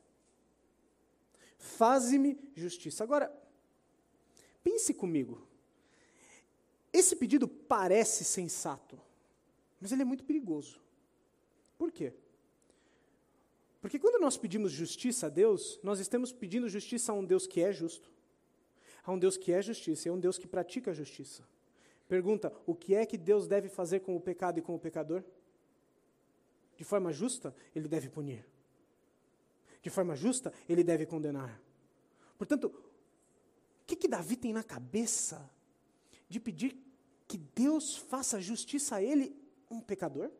Faze-me 1.57 2.37
justiça. 2.53 3.01
Agora, 3.01 3.33
pense 4.61 4.93
comigo. 4.93 5.44
Esse 6.97 7.15
pedido 7.15 7.47
parece 7.47 8.23
sensato, 8.23 8.99
mas 9.81 9.91
ele 9.91 10.01
é 10.01 10.05
muito 10.05 10.23
perigoso. 10.23 10.79
Por 11.77 11.91
quê? 11.91 12.13
Porque 13.81 13.99
quando 13.99 14.21
nós 14.21 14.37
pedimos 14.37 14.71
justiça 14.71 15.27
a 15.27 15.29
Deus, 15.29 15.79
nós 15.83 15.99
estamos 15.99 16.31
pedindo 16.31 16.69
justiça 16.69 17.11
a 17.11 17.15
um 17.15 17.25
Deus 17.25 17.45
que 17.45 17.61
é 17.61 17.71
justo, 17.71 18.09
a 19.03 19.11
um 19.11 19.19
Deus 19.19 19.35
que 19.37 19.51
é 19.51 19.61
justiça, 19.61 20.07
e 20.07 20.09
a 20.09 20.13
um 20.13 20.19
Deus 20.19 20.37
que 20.37 20.47
pratica 20.47 20.91
a 20.91 20.93
justiça. 20.93 21.43
Pergunta: 22.07 22.53
o 22.65 22.73
que 22.73 22.95
é 22.95 23.05
que 23.05 23.17
Deus 23.17 23.47
deve 23.47 23.67
fazer 23.67 23.99
com 23.99 24.15
o 24.15 24.21
pecado 24.21 24.59
e 24.59 24.61
com 24.61 24.73
o 24.73 24.79
pecador? 24.79 25.23
de 26.77 26.83
forma 26.83 27.11
justa, 27.11 27.55
ele 27.73 27.87
deve 27.87 28.09
punir. 28.09 28.45
De 29.81 29.89
forma 29.89 30.15
justa, 30.15 30.53
ele 30.67 30.83
deve 30.83 31.05
condenar. 31.05 31.61
Portanto, 32.37 32.67
o 32.67 33.85
que, 33.85 33.95
que 33.95 34.07
Davi 34.07 34.35
tem 34.35 34.51
na 34.51 34.63
cabeça 34.63 35.49
de 36.27 36.39
pedir 36.39 36.75
que 37.27 37.37
Deus 37.37 37.95
faça 37.95 38.41
justiça 38.41 38.97
a 38.97 39.03
ele, 39.03 39.35
um 39.69 39.79
pecador? 39.79 40.31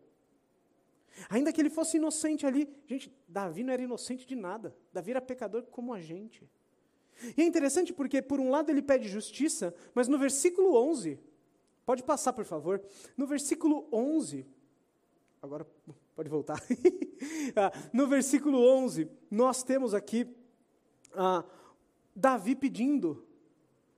Ainda 1.29 1.51
que 1.51 1.61
ele 1.61 1.69
fosse 1.69 1.97
inocente 1.97 2.45
ali, 2.45 2.69
gente, 2.85 3.11
Davi 3.27 3.63
não 3.63 3.73
era 3.73 3.81
inocente 3.81 4.25
de 4.25 4.35
nada. 4.35 4.75
Davi 4.91 5.11
era 5.11 5.21
pecador 5.21 5.63
como 5.63 5.93
a 5.93 6.01
gente. 6.01 6.47
E 7.37 7.41
é 7.41 7.45
interessante 7.45 7.93
porque, 7.93 8.21
por 8.21 8.39
um 8.39 8.49
lado, 8.49 8.69
ele 8.69 8.81
pede 8.81 9.07
justiça, 9.07 9.73
mas 9.93 10.07
no 10.07 10.17
versículo 10.17 10.75
11, 10.75 11.17
pode 11.85 12.03
passar, 12.03 12.33
por 12.33 12.43
favor, 12.43 12.83
no 13.15 13.25
versículo 13.25 13.87
11, 13.91 14.45
agora 15.41 15.65
pode 16.15 16.29
voltar. 16.29 16.61
Ah, 17.55 17.71
no 17.93 18.07
versículo 18.07 18.59
11, 18.59 19.09
nós 19.31 19.63
temos 19.63 19.93
aqui 19.93 20.27
ah, 21.13 21.45
Davi 22.13 22.55
pedindo 22.55 23.25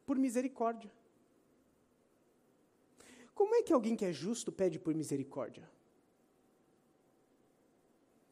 por 0.05 0.17
misericórdia. 0.17 0.91
Como 3.37 3.53
é 3.53 3.61
que 3.61 3.71
alguém 3.71 3.95
que 3.95 4.03
é 4.03 4.11
justo 4.11 4.51
pede 4.51 4.79
por 4.79 4.95
misericórdia? 4.95 5.69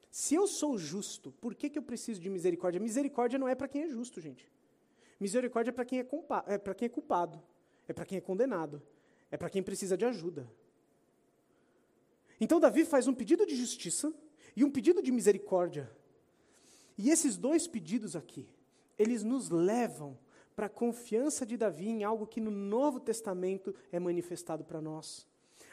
Se 0.10 0.34
eu 0.34 0.48
sou 0.48 0.80
justo, 0.80 1.32
por 1.34 1.54
que, 1.54 1.70
que 1.70 1.78
eu 1.78 1.84
preciso 1.84 2.20
de 2.20 2.28
misericórdia? 2.28 2.82
Misericórdia 2.82 3.38
não 3.38 3.48
é 3.48 3.54
para 3.54 3.68
quem 3.68 3.84
é 3.84 3.88
justo, 3.88 4.20
gente. 4.20 4.50
Misericórdia 5.20 5.70
é 5.70 5.72
para 5.72 5.86
quem, 5.86 6.00
é, 6.00 6.08
é 6.48 6.74
quem 6.74 6.88
é 6.88 6.90
culpado, 6.90 7.40
é 7.88 7.94
para 7.94 8.04
quem 8.04 8.18
é 8.18 8.22
condenado, 8.22 8.82
é 9.30 9.38
para 9.38 9.48
quem 9.48 9.62
precisa 9.62 9.96
de 9.96 10.06
ajuda. 10.06 10.52
Então, 12.42 12.60
Davi 12.60 12.84
faz 12.84 13.08
um 13.08 13.14
pedido 13.14 13.46
de 13.46 13.56
justiça 13.56 14.12
e 14.56 14.64
um 14.64 14.72
pedido 14.72 15.04
de 15.04 15.12
misericórdia. 15.12 15.88
E 16.98 17.12
esses 17.12 17.38
dois 17.38 17.68
pedidos 17.68 18.16
aqui, 18.16 18.50
eles 18.98 19.22
nos 19.22 19.52
levam 19.52 20.18
para 20.56 20.68
a 20.68 20.70
confiança 20.70 21.46
de 21.46 21.58
Davi 21.58 21.90
em 21.90 22.04
algo 22.04 22.26
que 22.26 22.40
no 22.40 22.52
Novo 22.52 23.00
Testamento 23.00 23.76
é 23.92 24.00
manifestado 24.00 24.64
para 24.64 24.82
nós. 24.82 25.28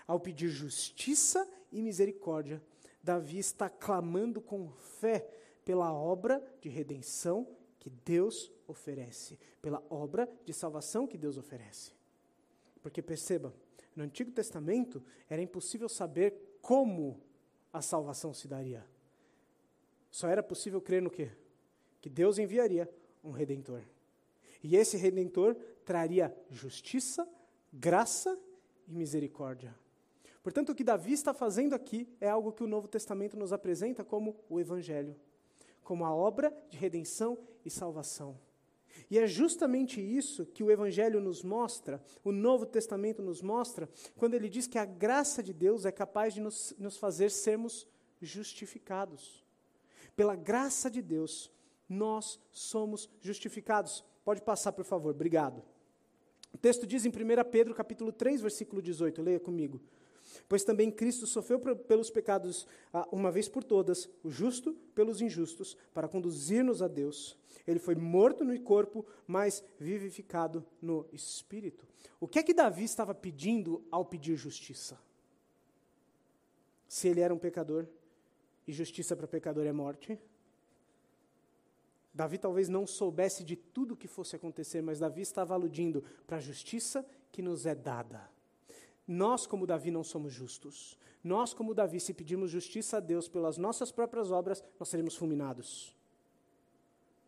Ao 0.07 0.19
pedir 0.19 0.49
justiça 0.49 1.49
e 1.71 1.81
misericórdia, 1.81 2.63
Davi 3.03 3.39
está 3.39 3.69
clamando 3.69 4.41
com 4.41 4.69
fé 4.71 5.29
pela 5.65 5.93
obra 5.93 6.43
de 6.61 6.69
redenção 6.69 7.47
que 7.79 7.91
Deus 7.91 8.51
oferece, 8.67 9.39
pela 9.61 9.83
obra 9.89 10.29
de 10.45 10.53
salvação 10.53 11.07
que 11.07 11.19
Deus 11.19 11.37
oferece. 11.37 11.93
Porque 12.81 13.01
perceba, 13.01 13.55
no 13.95 14.03
Antigo 14.03 14.33
Testamento 14.33 15.03
era 15.29 15.43
impossível 15.43 15.89
saber 15.89 16.59
como 16.61 17.21
a 17.73 17.81
salvação 17.81 18.35
se 18.35 18.49
daria. 18.49 18.85
Só 20.11 20.29
era 20.29 20.43
possível 20.43 20.81
crer 20.81 21.01
no 21.01 21.11
quê? 21.11 21.31
Que 22.01 22.11
Deus 22.11 22.39
enviaria 22.39 22.89
um 23.23 23.31
redentor. 23.31 23.83
E 24.63 24.77
esse 24.77 24.97
redentor 24.97 25.57
traria 25.85 26.35
justiça, 26.51 27.29
graça 27.73 28.39
e 28.87 28.95
misericórdia. 28.95 29.75
Portanto, 30.43 30.71
o 30.71 30.75
que 30.75 30.85
Davi 30.85 31.13
está 31.13 31.33
fazendo 31.33 31.75
aqui 31.75 32.09
é 32.21 32.29
algo 32.29 32.53
que 32.53 32.65
o 32.65 32.67
Novo 32.67 32.89
Testamento 32.89 33.37
nos 33.37 33.53
apresenta 33.53 34.05
como 34.05 34.37
o 34.49 34.59
Evangelho, 34.59 35.17
como 35.83 36.05
a 36.05 36.15
obra 36.15 36.53
de 36.69 36.77
redenção 36.77 37.39
e 37.65 37.71
salvação. 37.71 38.39
E 39.11 39.19
é 39.19 39.27
justamente 39.27 40.01
isso 40.01 40.47
que 40.47 40.63
o 40.63 40.71
Evangelho 40.71 41.21
nos 41.21 41.43
mostra, 41.43 42.03
o 42.25 42.33
Novo 42.33 42.67
Testamento 42.67 43.23
nos 43.23 43.41
mostra, 43.41 43.89
quando 44.17 44.35
ele 44.35 44.49
diz 44.49 44.67
que 44.67 44.79
a 44.79 44.85
graça 44.85 45.43
de 45.43 45.53
Deus 45.53 45.85
é 45.85 45.93
capaz 45.93 46.35
de 46.35 46.41
nos, 46.41 46.75
nos 46.79 46.97
fazer 46.97 47.31
sermos 47.31 47.87
justificados. 48.21 49.45
Pela 50.15 50.37
graça 50.37 50.91
de 50.91 51.01
Deus, 51.01 51.51
nós 51.89 52.41
somos 52.51 53.09
justificados. 53.21 54.05
Pode 54.25 54.43
passar, 54.43 54.73
por 54.73 54.85
favor, 54.85 55.11
obrigado. 55.11 55.63
O 56.53 56.59
texto 56.59 56.87
diz 56.87 57.05
em 57.05 57.09
1 57.09 57.13
Pedro 57.51 57.75
capítulo 57.75 58.13
3, 58.13 58.41
versículo 58.41 58.83
18, 58.83 59.23
leia 59.23 59.41
comigo. 59.41 59.81
Pois 60.49 60.63
também 60.63 60.91
Cristo 60.91 61.27
sofreu 61.27 61.59
pelos 61.59 62.11
pecados 62.11 62.67
ah, 62.93 63.07
uma 63.11 63.31
vez 63.31 63.49
por 63.49 63.65
todas, 63.65 64.09
o 64.23 64.31
justo 64.31 64.75
pelos 64.95 65.21
injustos, 65.21 65.77
para 65.93 66.09
conduzir-nos 66.09 66.81
a 66.83 66.89
Deus. 66.89 67.37
Ele 67.67 67.79
foi 67.79 67.95
morto 67.95 68.45
no 68.45 68.59
corpo, 68.61 69.05
mas 69.27 69.65
vivificado 69.79 70.65
no 70.81 71.07
espírito. 71.13 71.87
O 72.21 72.29
que 72.29 72.39
é 72.39 72.43
que 72.43 72.55
Davi 72.55 72.85
estava 72.85 73.15
pedindo 73.15 73.83
ao 73.91 74.05
pedir 74.05 74.37
justiça? 74.37 74.99
Se 76.87 77.09
ele 77.09 77.21
era 77.21 77.35
um 77.35 77.39
pecador, 77.39 77.87
e 78.67 78.73
justiça 78.73 79.17
para 79.17 79.27
pecador 79.27 79.67
é 79.67 79.73
morte. 79.73 80.19
Davi 82.15 82.37
talvez 82.37 82.69
não 82.69 82.87
soubesse 82.87 83.43
de 83.43 83.57
tudo 83.57 83.95
o 83.95 83.97
que 83.97 84.07
fosse 84.07 84.37
acontecer, 84.37 84.83
mas 84.83 84.99
Davi 84.99 85.23
estava 85.23 85.55
aludindo 85.55 86.05
para 86.27 86.37
a 86.37 86.41
justiça 86.41 87.07
que 87.31 87.41
nos 87.41 87.65
é 87.65 87.75
dada. 87.75 88.29
Nós, 89.07 89.47
como 89.47 89.67
Davi, 89.67 89.91
não 89.91 90.05
somos 90.05 90.33
justos. 90.33 90.99
Nós, 91.25 91.55
como 91.55 91.75
Davi, 91.75 91.99
se 92.01 92.13
pedirmos 92.13 92.51
justiça 92.51 92.99
a 92.99 93.01
Deus 93.01 93.29
pelas 93.29 93.57
nossas 93.57 93.91
próprias 93.91 94.31
obras, 94.31 94.63
nós 94.79 94.89
seremos 94.89 95.17
fulminados. 95.17 95.97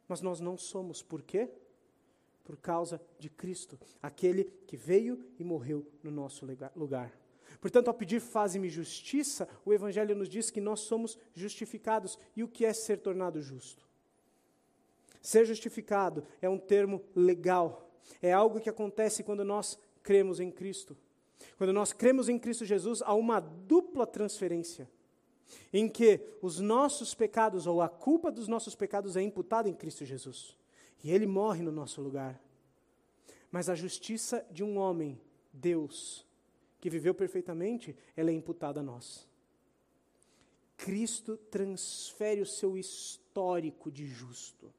Mas 0.06 0.20
nós 0.20 0.40
não 0.40 0.56
somos. 0.56 1.02
Por 1.02 1.22
quê? 1.22 1.50
Por 2.44 2.58
causa 2.58 3.00
de 3.18 3.30
Cristo, 3.30 3.78
aquele 4.02 4.44
que 4.66 4.76
veio 4.76 5.24
e 5.38 5.44
morreu 5.44 5.86
no 6.02 6.10
nosso 6.10 6.46
lugar. 6.76 7.18
Portanto, 7.58 7.88
ao 7.88 7.94
pedir 7.94 8.20
faze-me 8.20 8.68
justiça, 8.68 9.48
o 9.64 9.72
Evangelho 9.72 10.14
nos 10.14 10.28
diz 10.28 10.50
que 10.50 10.60
nós 10.60 10.80
somos 10.80 11.16
justificados. 11.32 12.18
E 12.36 12.42
o 12.42 12.48
que 12.48 12.66
é 12.66 12.72
ser 12.72 12.98
tornado 12.98 13.40
justo? 13.40 13.88
Ser 15.24 15.46
justificado 15.46 16.22
é 16.42 16.50
um 16.50 16.58
termo 16.58 17.02
legal. 17.16 17.90
É 18.20 18.30
algo 18.30 18.60
que 18.60 18.68
acontece 18.68 19.24
quando 19.24 19.42
nós 19.42 19.78
cremos 20.02 20.38
em 20.38 20.50
Cristo. 20.50 20.94
Quando 21.56 21.72
nós 21.72 21.94
cremos 21.94 22.28
em 22.28 22.38
Cristo 22.38 22.66
Jesus, 22.66 23.00
há 23.00 23.14
uma 23.14 23.40
dupla 23.40 24.06
transferência, 24.06 24.86
em 25.72 25.88
que 25.88 26.20
os 26.42 26.60
nossos 26.60 27.14
pecados, 27.14 27.66
ou 27.66 27.80
a 27.80 27.88
culpa 27.88 28.30
dos 28.30 28.48
nossos 28.48 28.74
pecados, 28.74 29.16
é 29.16 29.22
imputada 29.22 29.66
em 29.66 29.72
Cristo 29.72 30.04
Jesus. 30.04 30.58
E 31.02 31.10
Ele 31.10 31.26
morre 31.26 31.62
no 31.62 31.72
nosso 31.72 32.02
lugar. 32.02 32.38
Mas 33.50 33.70
a 33.70 33.74
justiça 33.74 34.46
de 34.50 34.62
um 34.62 34.76
homem, 34.76 35.18
Deus, 35.50 36.26
que 36.82 36.90
viveu 36.90 37.14
perfeitamente, 37.14 37.96
ela 38.14 38.28
é 38.28 38.34
imputada 38.34 38.80
a 38.80 38.82
nós. 38.82 39.26
Cristo 40.76 41.38
transfere 41.50 42.42
o 42.42 42.46
seu 42.46 42.76
histórico 42.76 43.90
de 43.90 44.06
justo. 44.06 44.70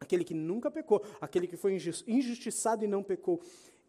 Aquele 0.00 0.24
que 0.24 0.34
nunca 0.34 0.70
pecou, 0.70 1.04
aquele 1.20 1.46
que 1.46 1.56
foi 1.56 1.76
injustiçado 2.06 2.84
e 2.84 2.88
não 2.88 3.02
pecou, 3.02 3.42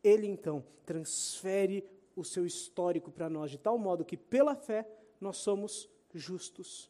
ele 0.04 0.28
então 0.28 0.64
transfere 0.86 1.84
o 2.16 2.24
seu 2.24 2.46
histórico 2.46 3.12
para 3.12 3.30
nós, 3.30 3.52
de 3.52 3.58
tal 3.58 3.78
modo 3.78 4.04
que, 4.04 4.18
pela 4.18 4.56
fé, 4.56 4.88
nós 5.22 5.38
somos 5.38 5.90
justos 6.14 6.90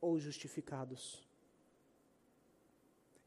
ou 0.00 0.18
justificados. 0.18 1.26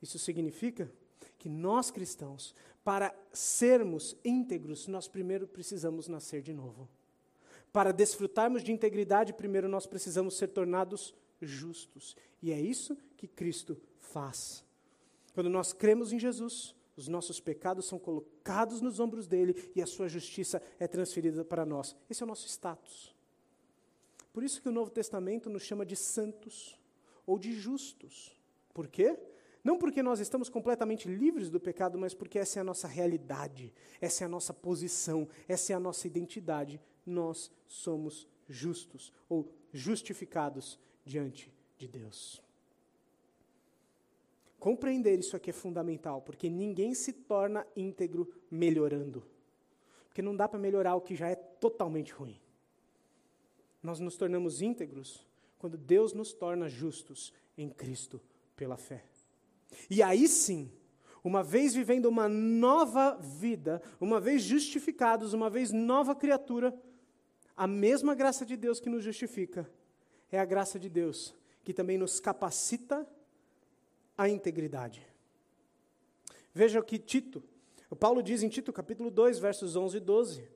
Isso 0.02 0.20
significa 0.20 0.92
que 1.40 1.50
nós 1.50 1.90
cristãos, 1.90 2.54
para 2.84 3.16
sermos 3.32 4.16
íntegros, 4.24 4.88
nós 4.88 5.08
primeiro 5.08 5.48
precisamos 5.48 6.08
nascer 6.08 6.42
de 6.42 6.54
novo. 6.54 6.88
Para 7.72 7.92
desfrutarmos 7.92 8.64
de 8.64 8.72
integridade, 8.72 9.34
primeiro 9.34 9.68
nós 9.68 9.86
precisamos 9.86 10.38
ser 10.38 10.50
tornados 10.50 11.14
justos. 11.42 12.16
E 12.42 12.52
é 12.52 12.60
isso 12.60 12.98
que 13.18 13.28
Cristo 13.28 13.82
faz. 14.00 14.64
Quando 15.34 15.50
nós 15.50 15.74
cremos 15.74 16.14
em 16.14 16.20
Jesus, 16.20 16.76
os 16.96 17.08
nossos 17.08 17.40
pecados 17.40 17.86
são 17.86 17.98
colocados 17.98 18.82
nos 18.82 19.00
ombros 19.00 19.28
dele 19.28 19.72
e 19.76 19.82
a 19.82 19.88
sua 19.88 20.08
justiça 20.08 20.62
é 20.80 20.88
transferida 20.88 21.44
para 21.44 21.66
nós. 21.66 21.96
Esse 22.10 22.22
é 22.22 22.26
o 22.26 22.28
nosso 22.28 22.48
status. 22.48 23.16
Por 24.32 24.44
isso 24.44 24.62
que 24.62 24.70
o 24.70 24.72
Novo 24.72 24.92
Testamento 24.92 25.50
nos 25.50 25.64
chama 25.64 25.86
de 25.86 25.96
santos 25.96 26.80
ou 27.26 27.38
de 27.38 27.52
justos. 27.54 28.40
Por 28.74 28.88
quê? 28.88 29.18
Não 29.64 29.78
porque 29.78 30.04
nós 30.04 30.20
estamos 30.20 30.50
completamente 30.50 31.08
livres 31.08 31.50
do 31.50 31.60
pecado, 31.60 31.98
mas 31.98 32.14
porque 32.14 32.38
essa 32.38 32.60
é 32.60 32.62
a 32.62 32.66
nossa 32.66 32.88
realidade, 32.88 33.74
essa 34.02 34.24
é 34.24 34.26
a 34.26 34.30
nossa 34.30 34.54
posição, 34.54 35.28
essa 35.48 35.72
é 35.72 35.76
a 35.76 35.80
nossa 35.80 36.06
identidade. 36.06 36.82
Nós 37.06 37.50
somos 37.66 38.28
justos 38.50 39.14
ou 39.30 39.50
justificados 39.72 40.78
diante 41.06 41.52
de 41.78 41.88
Deus. 41.88 42.42
Compreender 44.64 45.20
isso 45.20 45.36
aqui 45.36 45.50
é 45.50 45.54
fundamental, 45.54 46.22
porque 46.22 46.50
ninguém 46.50 46.94
se 46.94 47.12
torna 47.12 47.68
íntegro 47.76 48.34
melhorando. 48.50 49.22
Porque 50.08 50.22
não 50.22 50.34
dá 50.34 50.48
para 50.48 50.58
melhorar 50.58 50.96
o 50.96 51.02
que 51.02 51.18
já 51.18 51.28
é 51.28 51.36
totalmente 51.36 52.14
ruim. 52.14 52.40
Nós 53.84 54.00
nos 54.00 54.16
tornamos 54.16 54.62
íntegros 54.62 55.28
quando 55.60 55.78
Deus 55.78 56.14
nos 56.14 56.32
torna 56.32 56.70
justos 56.70 57.34
em 57.58 57.70
Cristo 57.70 58.22
pela 58.56 58.78
fé. 58.78 59.04
E 59.90 60.02
aí 60.02 60.30
sim, 60.30 60.72
uma 61.22 61.44
vez 61.44 61.76
vivendo 61.76 62.06
uma 62.06 62.30
nova 62.30 63.18
vida, 63.18 63.82
uma 64.00 64.22
vez 64.22 64.44
justificados, 64.44 65.34
uma 65.34 65.50
vez 65.50 65.74
nova 65.74 66.16
criatura, 66.16 66.74
a 67.54 67.68
mesma 67.68 68.16
graça 68.16 68.46
de 68.46 68.56
Deus 68.56 68.80
que 68.80 68.88
nos 68.90 69.04
justifica 69.04 69.70
é 70.32 70.40
a 70.40 70.46
graça 70.46 70.80
de 70.80 70.88
Deus 70.88 71.36
que 71.66 71.74
também 71.74 71.98
nos 71.98 72.22
capacita 72.22 73.06
à 74.18 74.30
integridade. 74.30 75.06
Veja 76.54 76.80
o 76.80 76.84
que 76.84 77.00
Tito, 77.00 77.44
o 77.90 77.96
Paulo 77.96 78.24
diz 78.24 78.42
em 78.42 78.50
Tito 78.50 78.74
capítulo 78.74 79.12
2, 79.12 79.40
versos 79.40 79.76
11 79.76 79.98
e 79.98 80.00
12. 80.00 80.48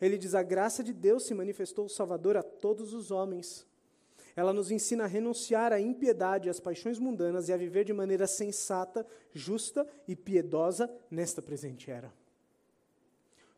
Ele 0.00 0.18
diz: 0.18 0.34
A 0.34 0.42
graça 0.42 0.82
de 0.82 0.92
Deus 0.92 1.24
se 1.24 1.32
manifestou 1.32 1.88
Salvador 1.88 2.36
a 2.36 2.42
todos 2.42 2.92
os 2.92 3.10
homens. 3.10 3.66
Ela 4.34 4.52
nos 4.52 4.70
ensina 4.70 5.04
a 5.04 5.06
renunciar 5.06 5.72
à 5.72 5.80
impiedade, 5.80 6.48
às 6.48 6.60
paixões 6.60 6.98
mundanas 6.98 7.48
e 7.48 7.52
a 7.52 7.56
viver 7.56 7.84
de 7.84 7.92
maneira 7.92 8.26
sensata, 8.26 9.06
justa 9.32 9.86
e 10.08 10.16
piedosa 10.16 10.90
nesta 11.10 11.40
presente 11.40 11.90
era. 11.90 12.08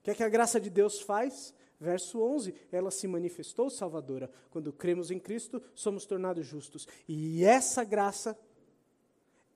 O 0.01 0.05
que 0.05 0.11
é 0.11 0.15
que 0.15 0.23
a 0.23 0.29
graça 0.29 0.61
de 0.61 0.69
Deus 0.71 1.01
faz? 1.01 1.55
Verso 1.81 2.21
11, 2.23 2.55
ela 2.71 2.91
se 2.91 3.09
manifestou 3.09 3.69
salvadora. 3.69 4.31
Quando 4.51 4.73
cremos 4.73 5.11
em 5.11 5.19
Cristo, 5.19 5.63
somos 5.75 6.05
tornados 6.07 6.47
justos. 6.47 6.87
E 7.09 7.45
essa 7.45 7.85
graça, 7.85 8.39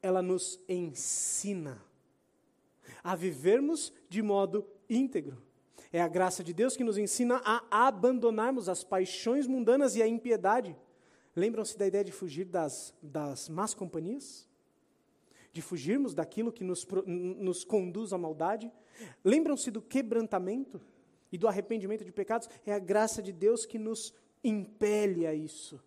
ela 0.02 0.22
nos 0.22 0.60
ensina 0.68 1.82
a 3.02 3.14
vivermos 3.14 3.92
de 4.08 4.22
modo 4.22 4.66
íntegro. 4.88 5.42
É 5.92 6.00
a 6.00 6.08
graça 6.08 6.44
de 6.44 6.52
Deus 6.52 6.76
que 6.76 6.84
nos 6.84 6.98
ensina 6.98 7.40
a 7.44 7.86
abandonarmos 7.86 8.68
as 8.68 8.84
paixões 8.84 9.46
mundanas 9.46 9.96
e 9.96 10.02
a 10.02 10.06
impiedade. 10.06 10.76
Lembram-se 11.34 11.78
da 11.78 11.86
ideia 11.86 12.04
de 12.04 12.12
fugir 12.12 12.44
das, 12.44 12.94
das 13.02 13.48
más 13.48 13.74
companhias? 13.74 14.46
De 15.52 15.62
fugirmos 15.62 16.14
daquilo 16.14 16.52
que 16.52 16.64
nos, 16.64 16.86
nos 17.06 17.64
conduz 17.64 18.12
à 18.12 18.18
maldade? 18.18 18.70
Lembram-se 19.24 19.70
do 19.70 19.80
quebrantamento? 19.80 20.80
e 21.30 21.38
do 21.38 21.48
arrependimento 21.48 22.04
de 22.04 22.12
pecados, 22.12 22.48
é 22.66 22.72
a 22.72 22.78
graça 22.78 23.22
de 23.22 23.32
Deus 23.32 23.66
que 23.66 23.78
nos 23.78 24.14
impele 24.42 25.26
a 25.26 25.34
isso. 25.34 25.80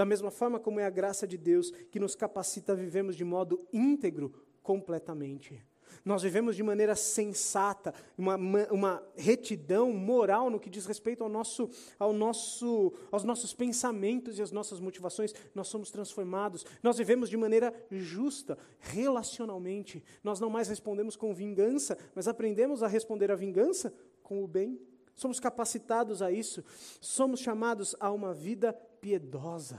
Da 0.00 0.06
mesma 0.06 0.30
forma 0.30 0.58
como 0.58 0.80
é 0.80 0.86
a 0.86 0.88
graça 0.88 1.26
de 1.26 1.36
Deus 1.36 1.70
que 1.90 2.00
nos 2.00 2.14
capacita 2.14 2.72
a 2.72 2.74
vivermos 2.74 3.14
de 3.14 3.22
modo 3.22 3.68
íntegro 3.70 4.32
completamente. 4.62 5.62
Nós 6.02 6.22
vivemos 6.22 6.56
de 6.56 6.62
maneira 6.62 6.96
sensata, 6.96 7.92
uma, 8.16 8.36
uma 8.70 9.06
retidão 9.14 9.92
moral 9.92 10.48
no 10.48 10.58
que 10.58 10.70
diz 10.70 10.86
respeito 10.86 11.22
ao 11.22 11.28
nosso, 11.28 11.68
ao 11.98 12.14
nosso, 12.14 12.94
aos 13.12 13.24
nossos 13.24 13.52
pensamentos 13.52 14.38
e 14.38 14.42
às 14.42 14.50
nossas 14.50 14.80
motivações. 14.80 15.34
Nós 15.54 15.68
somos 15.68 15.90
transformados. 15.90 16.64
Nós 16.82 16.96
vivemos 16.96 17.28
de 17.28 17.36
maneira 17.36 17.70
justa, 17.90 18.56
relacionalmente. 18.78 20.02
Nós 20.24 20.40
não 20.40 20.48
mais 20.48 20.66
respondemos 20.66 21.14
com 21.14 21.34
vingança, 21.34 21.98
mas 22.14 22.26
aprendemos 22.26 22.82
a 22.82 22.88
responder 22.88 23.30
à 23.30 23.34
vingança 23.34 23.92
com 24.22 24.42
o 24.42 24.48
bem. 24.48 24.80
Somos 25.20 25.38
capacitados 25.38 26.22
a 26.22 26.32
isso. 26.32 26.64
Somos 26.98 27.40
chamados 27.40 27.94
a 28.00 28.10
uma 28.10 28.32
vida 28.32 28.72
piedosa, 28.72 29.78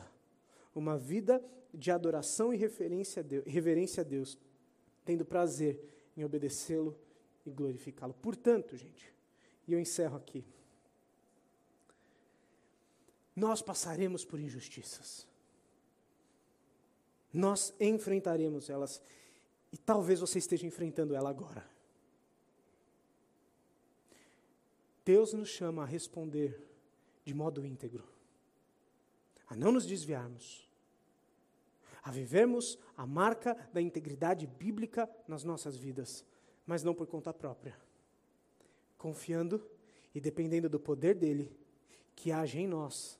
uma 0.75 0.99
vida 0.99 1.43
de 1.73 1.89
adoração 1.89 2.53
e 2.53 2.57
referência 2.57 3.21
a 3.21 3.23
Deus, 3.23 3.43
reverência 3.47 4.01
a 4.01 4.03
Deus, 4.03 4.37
tendo 5.03 5.25
prazer 5.25 5.83
em 6.15 6.23
obedecê-lo 6.23 6.95
e 7.43 7.49
glorificá-lo. 7.49 8.13
Portanto, 8.21 8.77
gente, 8.77 9.11
e 9.67 9.73
eu 9.73 9.79
encerro 9.79 10.15
aqui. 10.15 10.45
Nós 13.35 13.63
passaremos 13.63 14.23
por 14.23 14.39
injustiças. 14.39 15.25
Nós 17.33 17.73
enfrentaremos 17.79 18.69
elas. 18.69 19.01
E 19.73 19.77
talvez 19.77 20.19
você 20.19 20.37
esteja 20.37 20.67
enfrentando 20.67 21.15
ela 21.15 21.31
agora. 21.31 21.67
Deus 25.03 25.33
nos 25.33 25.49
chama 25.49 25.83
a 25.83 25.85
responder 25.85 26.61
de 27.23 27.33
modo 27.33 27.65
íntegro, 27.65 28.03
a 29.47 29.55
não 29.55 29.71
nos 29.71 29.85
desviarmos, 29.85 30.69
a 32.03 32.11
vivermos 32.11 32.77
a 32.97 33.05
marca 33.05 33.55
da 33.73 33.81
integridade 33.81 34.47
bíblica 34.47 35.09
nas 35.27 35.43
nossas 35.43 35.75
vidas, 35.77 36.25
mas 36.65 36.83
não 36.83 36.93
por 36.93 37.07
conta 37.07 37.33
própria, 37.33 37.77
confiando 38.97 39.65
e 40.13 40.19
dependendo 40.19 40.69
do 40.69 40.79
poder 40.79 41.15
dele 41.15 41.55
que 42.15 42.31
age 42.31 42.59
em 42.59 42.67
nós 42.67 43.19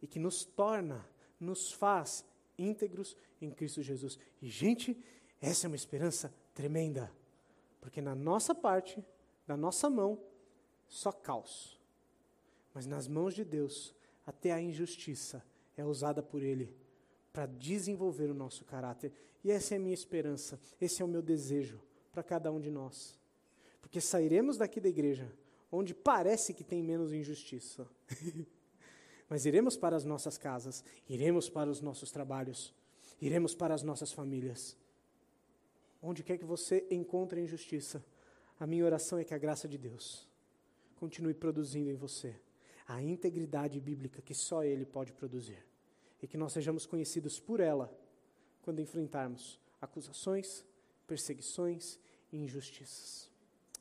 e 0.00 0.06
que 0.06 0.18
nos 0.18 0.44
torna, 0.44 1.08
nos 1.38 1.72
faz 1.72 2.24
íntegros 2.58 3.16
em 3.40 3.50
Cristo 3.50 3.82
Jesus. 3.82 4.18
E, 4.40 4.48
gente, 4.48 5.00
essa 5.40 5.66
é 5.66 5.68
uma 5.68 5.76
esperança 5.76 6.32
tremenda, 6.54 7.12
porque 7.80 8.00
na 8.00 8.14
nossa 8.14 8.54
parte, 8.54 9.04
na 9.46 9.56
nossa 9.56 9.88
mão, 9.90 10.20
só 10.92 11.10
caos. 11.10 11.80
Mas 12.74 12.84
nas 12.84 13.08
mãos 13.08 13.34
de 13.34 13.44
Deus, 13.44 13.94
até 14.26 14.52
a 14.52 14.60
injustiça 14.60 15.42
é 15.74 15.82
usada 15.82 16.22
por 16.22 16.42
Ele 16.42 16.76
para 17.32 17.46
desenvolver 17.46 18.30
o 18.30 18.34
nosso 18.34 18.62
caráter. 18.66 19.10
E 19.42 19.50
essa 19.50 19.74
é 19.74 19.78
a 19.78 19.80
minha 19.80 19.94
esperança, 19.94 20.60
esse 20.78 21.00
é 21.00 21.04
o 21.04 21.08
meu 21.08 21.22
desejo 21.22 21.80
para 22.12 22.22
cada 22.22 22.52
um 22.52 22.60
de 22.60 22.70
nós. 22.70 23.18
Porque 23.80 24.02
sairemos 24.02 24.58
daqui 24.58 24.80
da 24.80 24.88
igreja 24.88 25.32
onde 25.70 25.94
parece 25.94 26.52
que 26.52 26.62
tem 26.62 26.82
menos 26.82 27.14
injustiça. 27.14 27.88
Mas 29.30 29.46
iremos 29.46 29.78
para 29.78 29.96
as 29.96 30.04
nossas 30.04 30.36
casas, 30.36 30.84
iremos 31.08 31.48
para 31.48 31.70
os 31.70 31.80
nossos 31.80 32.10
trabalhos, 32.10 32.74
iremos 33.18 33.54
para 33.54 33.72
as 33.72 33.82
nossas 33.82 34.12
famílias. 34.12 34.76
Onde 36.02 36.22
quer 36.22 36.36
que 36.36 36.44
você 36.44 36.86
encontre 36.90 37.40
injustiça, 37.40 38.04
a 38.60 38.66
minha 38.66 38.84
oração 38.84 39.18
é 39.18 39.24
que 39.24 39.32
a 39.32 39.38
graça 39.38 39.66
de 39.66 39.78
Deus 39.78 40.30
continue 41.02 41.34
produzindo 41.34 41.90
em 41.90 41.96
você 41.96 42.32
a 42.86 43.02
integridade 43.02 43.80
bíblica 43.80 44.22
que 44.22 44.32
só 44.32 44.62
Ele 44.62 44.86
pode 44.86 45.12
produzir. 45.12 45.58
E 46.22 46.28
que 46.28 46.36
nós 46.36 46.52
sejamos 46.52 46.86
conhecidos 46.86 47.40
por 47.40 47.58
ela 47.58 47.92
quando 48.62 48.80
enfrentarmos 48.80 49.58
acusações, 49.80 50.64
perseguições 51.08 51.98
e 52.32 52.36
injustiças. 52.36 53.28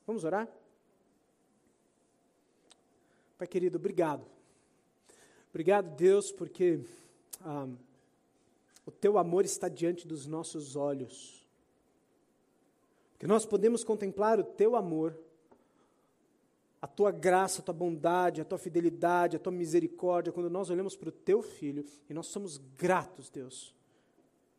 Vamos 0.07 0.23
orar? 0.23 0.49
Pai 3.37 3.45
querido, 3.45 3.77
obrigado. 3.77 4.25
Obrigado, 5.51 5.95
Deus, 5.95 6.31
porque 6.31 6.79
ah, 7.41 7.69
o 8.83 8.89
teu 8.89 9.19
amor 9.19 9.45
está 9.45 9.69
diante 9.69 10.07
dos 10.07 10.25
nossos 10.25 10.75
olhos. 10.75 11.45
Que 13.19 13.27
nós 13.27 13.45
podemos 13.45 13.83
contemplar 13.83 14.39
o 14.39 14.43
teu 14.43 14.75
amor 14.75 15.15
a 16.81 16.87
tua 16.87 17.11
graça, 17.11 17.61
a 17.61 17.63
tua 17.63 17.73
bondade, 17.73 18.41
a 18.41 18.45
tua 18.45 18.57
fidelidade, 18.57 19.35
a 19.35 19.39
tua 19.39 19.51
misericórdia, 19.51 20.33
quando 20.33 20.49
nós 20.49 20.69
olhamos 20.71 20.95
para 20.95 21.09
o 21.09 21.11
teu 21.11 21.43
filho 21.43 21.85
e 22.09 22.13
nós 22.13 22.27
somos 22.27 22.57
gratos, 22.57 23.29
Deus, 23.29 23.75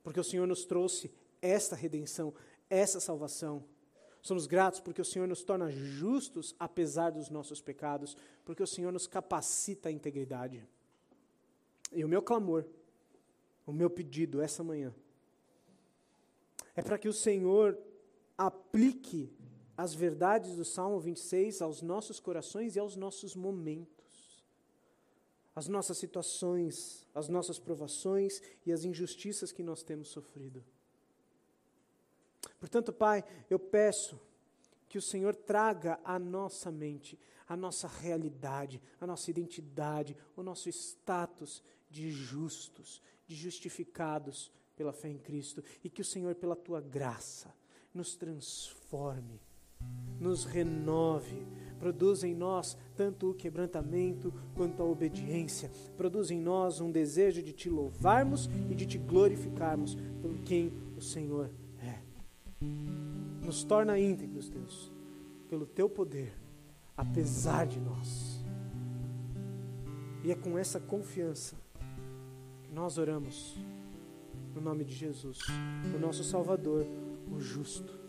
porque 0.04 0.20
o 0.20 0.24
Senhor 0.24 0.46
nos 0.46 0.64
trouxe 0.64 1.10
esta 1.40 1.74
redenção, 1.74 2.32
essa 2.70 3.00
salvação. 3.00 3.64
Somos 4.22 4.46
gratos 4.46 4.78
porque 4.78 5.02
o 5.02 5.04
Senhor 5.04 5.26
nos 5.26 5.42
torna 5.42 5.68
justos 5.68 6.54
apesar 6.60 7.10
dos 7.10 7.28
nossos 7.28 7.60
pecados, 7.60 8.16
porque 8.44 8.62
o 8.62 8.66
Senhor 8.68 8.92
nos 8.92 9.08
capacita 9.08 9.88
à 9.88 9.92
integridade. 9.92 10.64
E 11.90 12.04
o 12.04 12.08
meu 12.08 12.22
clamor, 12.22 12.64
o 13.66 13.72
meu 13.72 13.90
pedido 13.90 14.40
essa 14.40 14.62
manhã, 14.62 14.94
é 16.76 16.82
para 16.82 16.98
que 16.98 17.08
o 17.08 17.12
Senhor 17.12 17.76
aplique 18.38 19.32
as 19.76 19.94
verdades 19.94 20.56
do 20.56 20.64
Salmo 20.64 21.00
26 21.00 21.62
aos 21.62 21.82
nossos 21.82 22.20
corações 22.20 22.76
e 22.76 22.78
aos 22.78 22.96
nossos 22.96 23.34
momentos, 23.34 24.44
as 25.54 25.68
nossas 25.68 25.98
situações, 25.98 27.06
as 27.14 27.28
nossas 27.28 27.58
provações 27.58 28.40
e 28.64 28.72
as 28.72 28.84
injustiças 28.84 29.52
que 29.52 29.62
nós 29.62 29.82
temos 29.82 30.08
sofrido. 30.08 30.64
Portanto, 32.58 32.92
Pai, 32.92 33.24
eu 33.50 33.58
peço 33.58 34.20
que 34.88 34.98
o 34.98 35.02
Senhor 35.02 35.34
traga 35.34 35.98
à 36.04 36.18
nossa 36.18 36.70
mente, 36.70 37.18
a 37.48 37.56
nossa 37.56 37.88
realidade, 37.88 38.80
a 39.00 39.06
nossa 39.06 39.30
identidade, 39.30 40.16
o 40.36 40.42
nosso 40.42 40.68
status 40.68 41.62
de 41.90 42.10
justos, 42.10 43.02
de 43.26 43.34
justificados 43.34 44.50
pela 44.76 44.92
fé 44.92 45.08
em 45.08 45.18
Cristo, 45.18 45.62
e 45.82 45.90
que 45.90 46.02
o 46.02 46.04
Senhor, 46.04 46.34
pela 46.34 46.56
tua 46.56 46.80
graça, 46.80 47.54
nos 47.92 48.16
transforme 48.16 49.40
nos 50.20 50.44
renove, 50.44 51.46
produz 51.78 52.22
em 52.22 52.32
nós 52.32 52.76
tanto 52.94 53.30
o 53.30 53.34
quebrantamento 53.34 54.32
quanto 54.54 54.80
a 54.82 54.86
obediência, 54.86 55.68
produz 55.96 56.30
em 56.30 56.40
nós 56.40 56.80
um 56.80 56.92
desejo 56.92 57.42
de 57.42 57.52
te 57.52 57.68
louvarmos 57.68 58.48
e 58.70 58.74
de 58.74 58.86
te 58.86 58.98
glorificarmos 58.98 59.96
por 60.20 60.38
quem 60.44 60.72
o 60.96 61.00
Senhor 61.00 61.50
é. 61.80 61.98
Nos 63.44 63.64
torna 63.64 63.98
íntegros, 63.98 64.48
Deus, 64.48 64.92
pelo 65.48 65.66
teu 65.66 65.88
poder, 65.88 66.32
apesar 66.96 67.66
de 67.66 67.80
nós. 67.80 68.44
E 70.22 70.30
é 70.30 70.36
com 70.36 70.56
essa 70.56 70.78
confiança 70.78 71.56
que 72.62 72.72
nós 72.72 72.96
oramos 72.96 73.56
no 74.54 74.60
nome 74.60 74.84
de 74.84 74.94
Jesus, 74.94 75.38
o 75.92 75.98
nosso 75.98 76.22
Salvador, 76.22 76.86
o 77.28 77.40
justo 77.40 78.01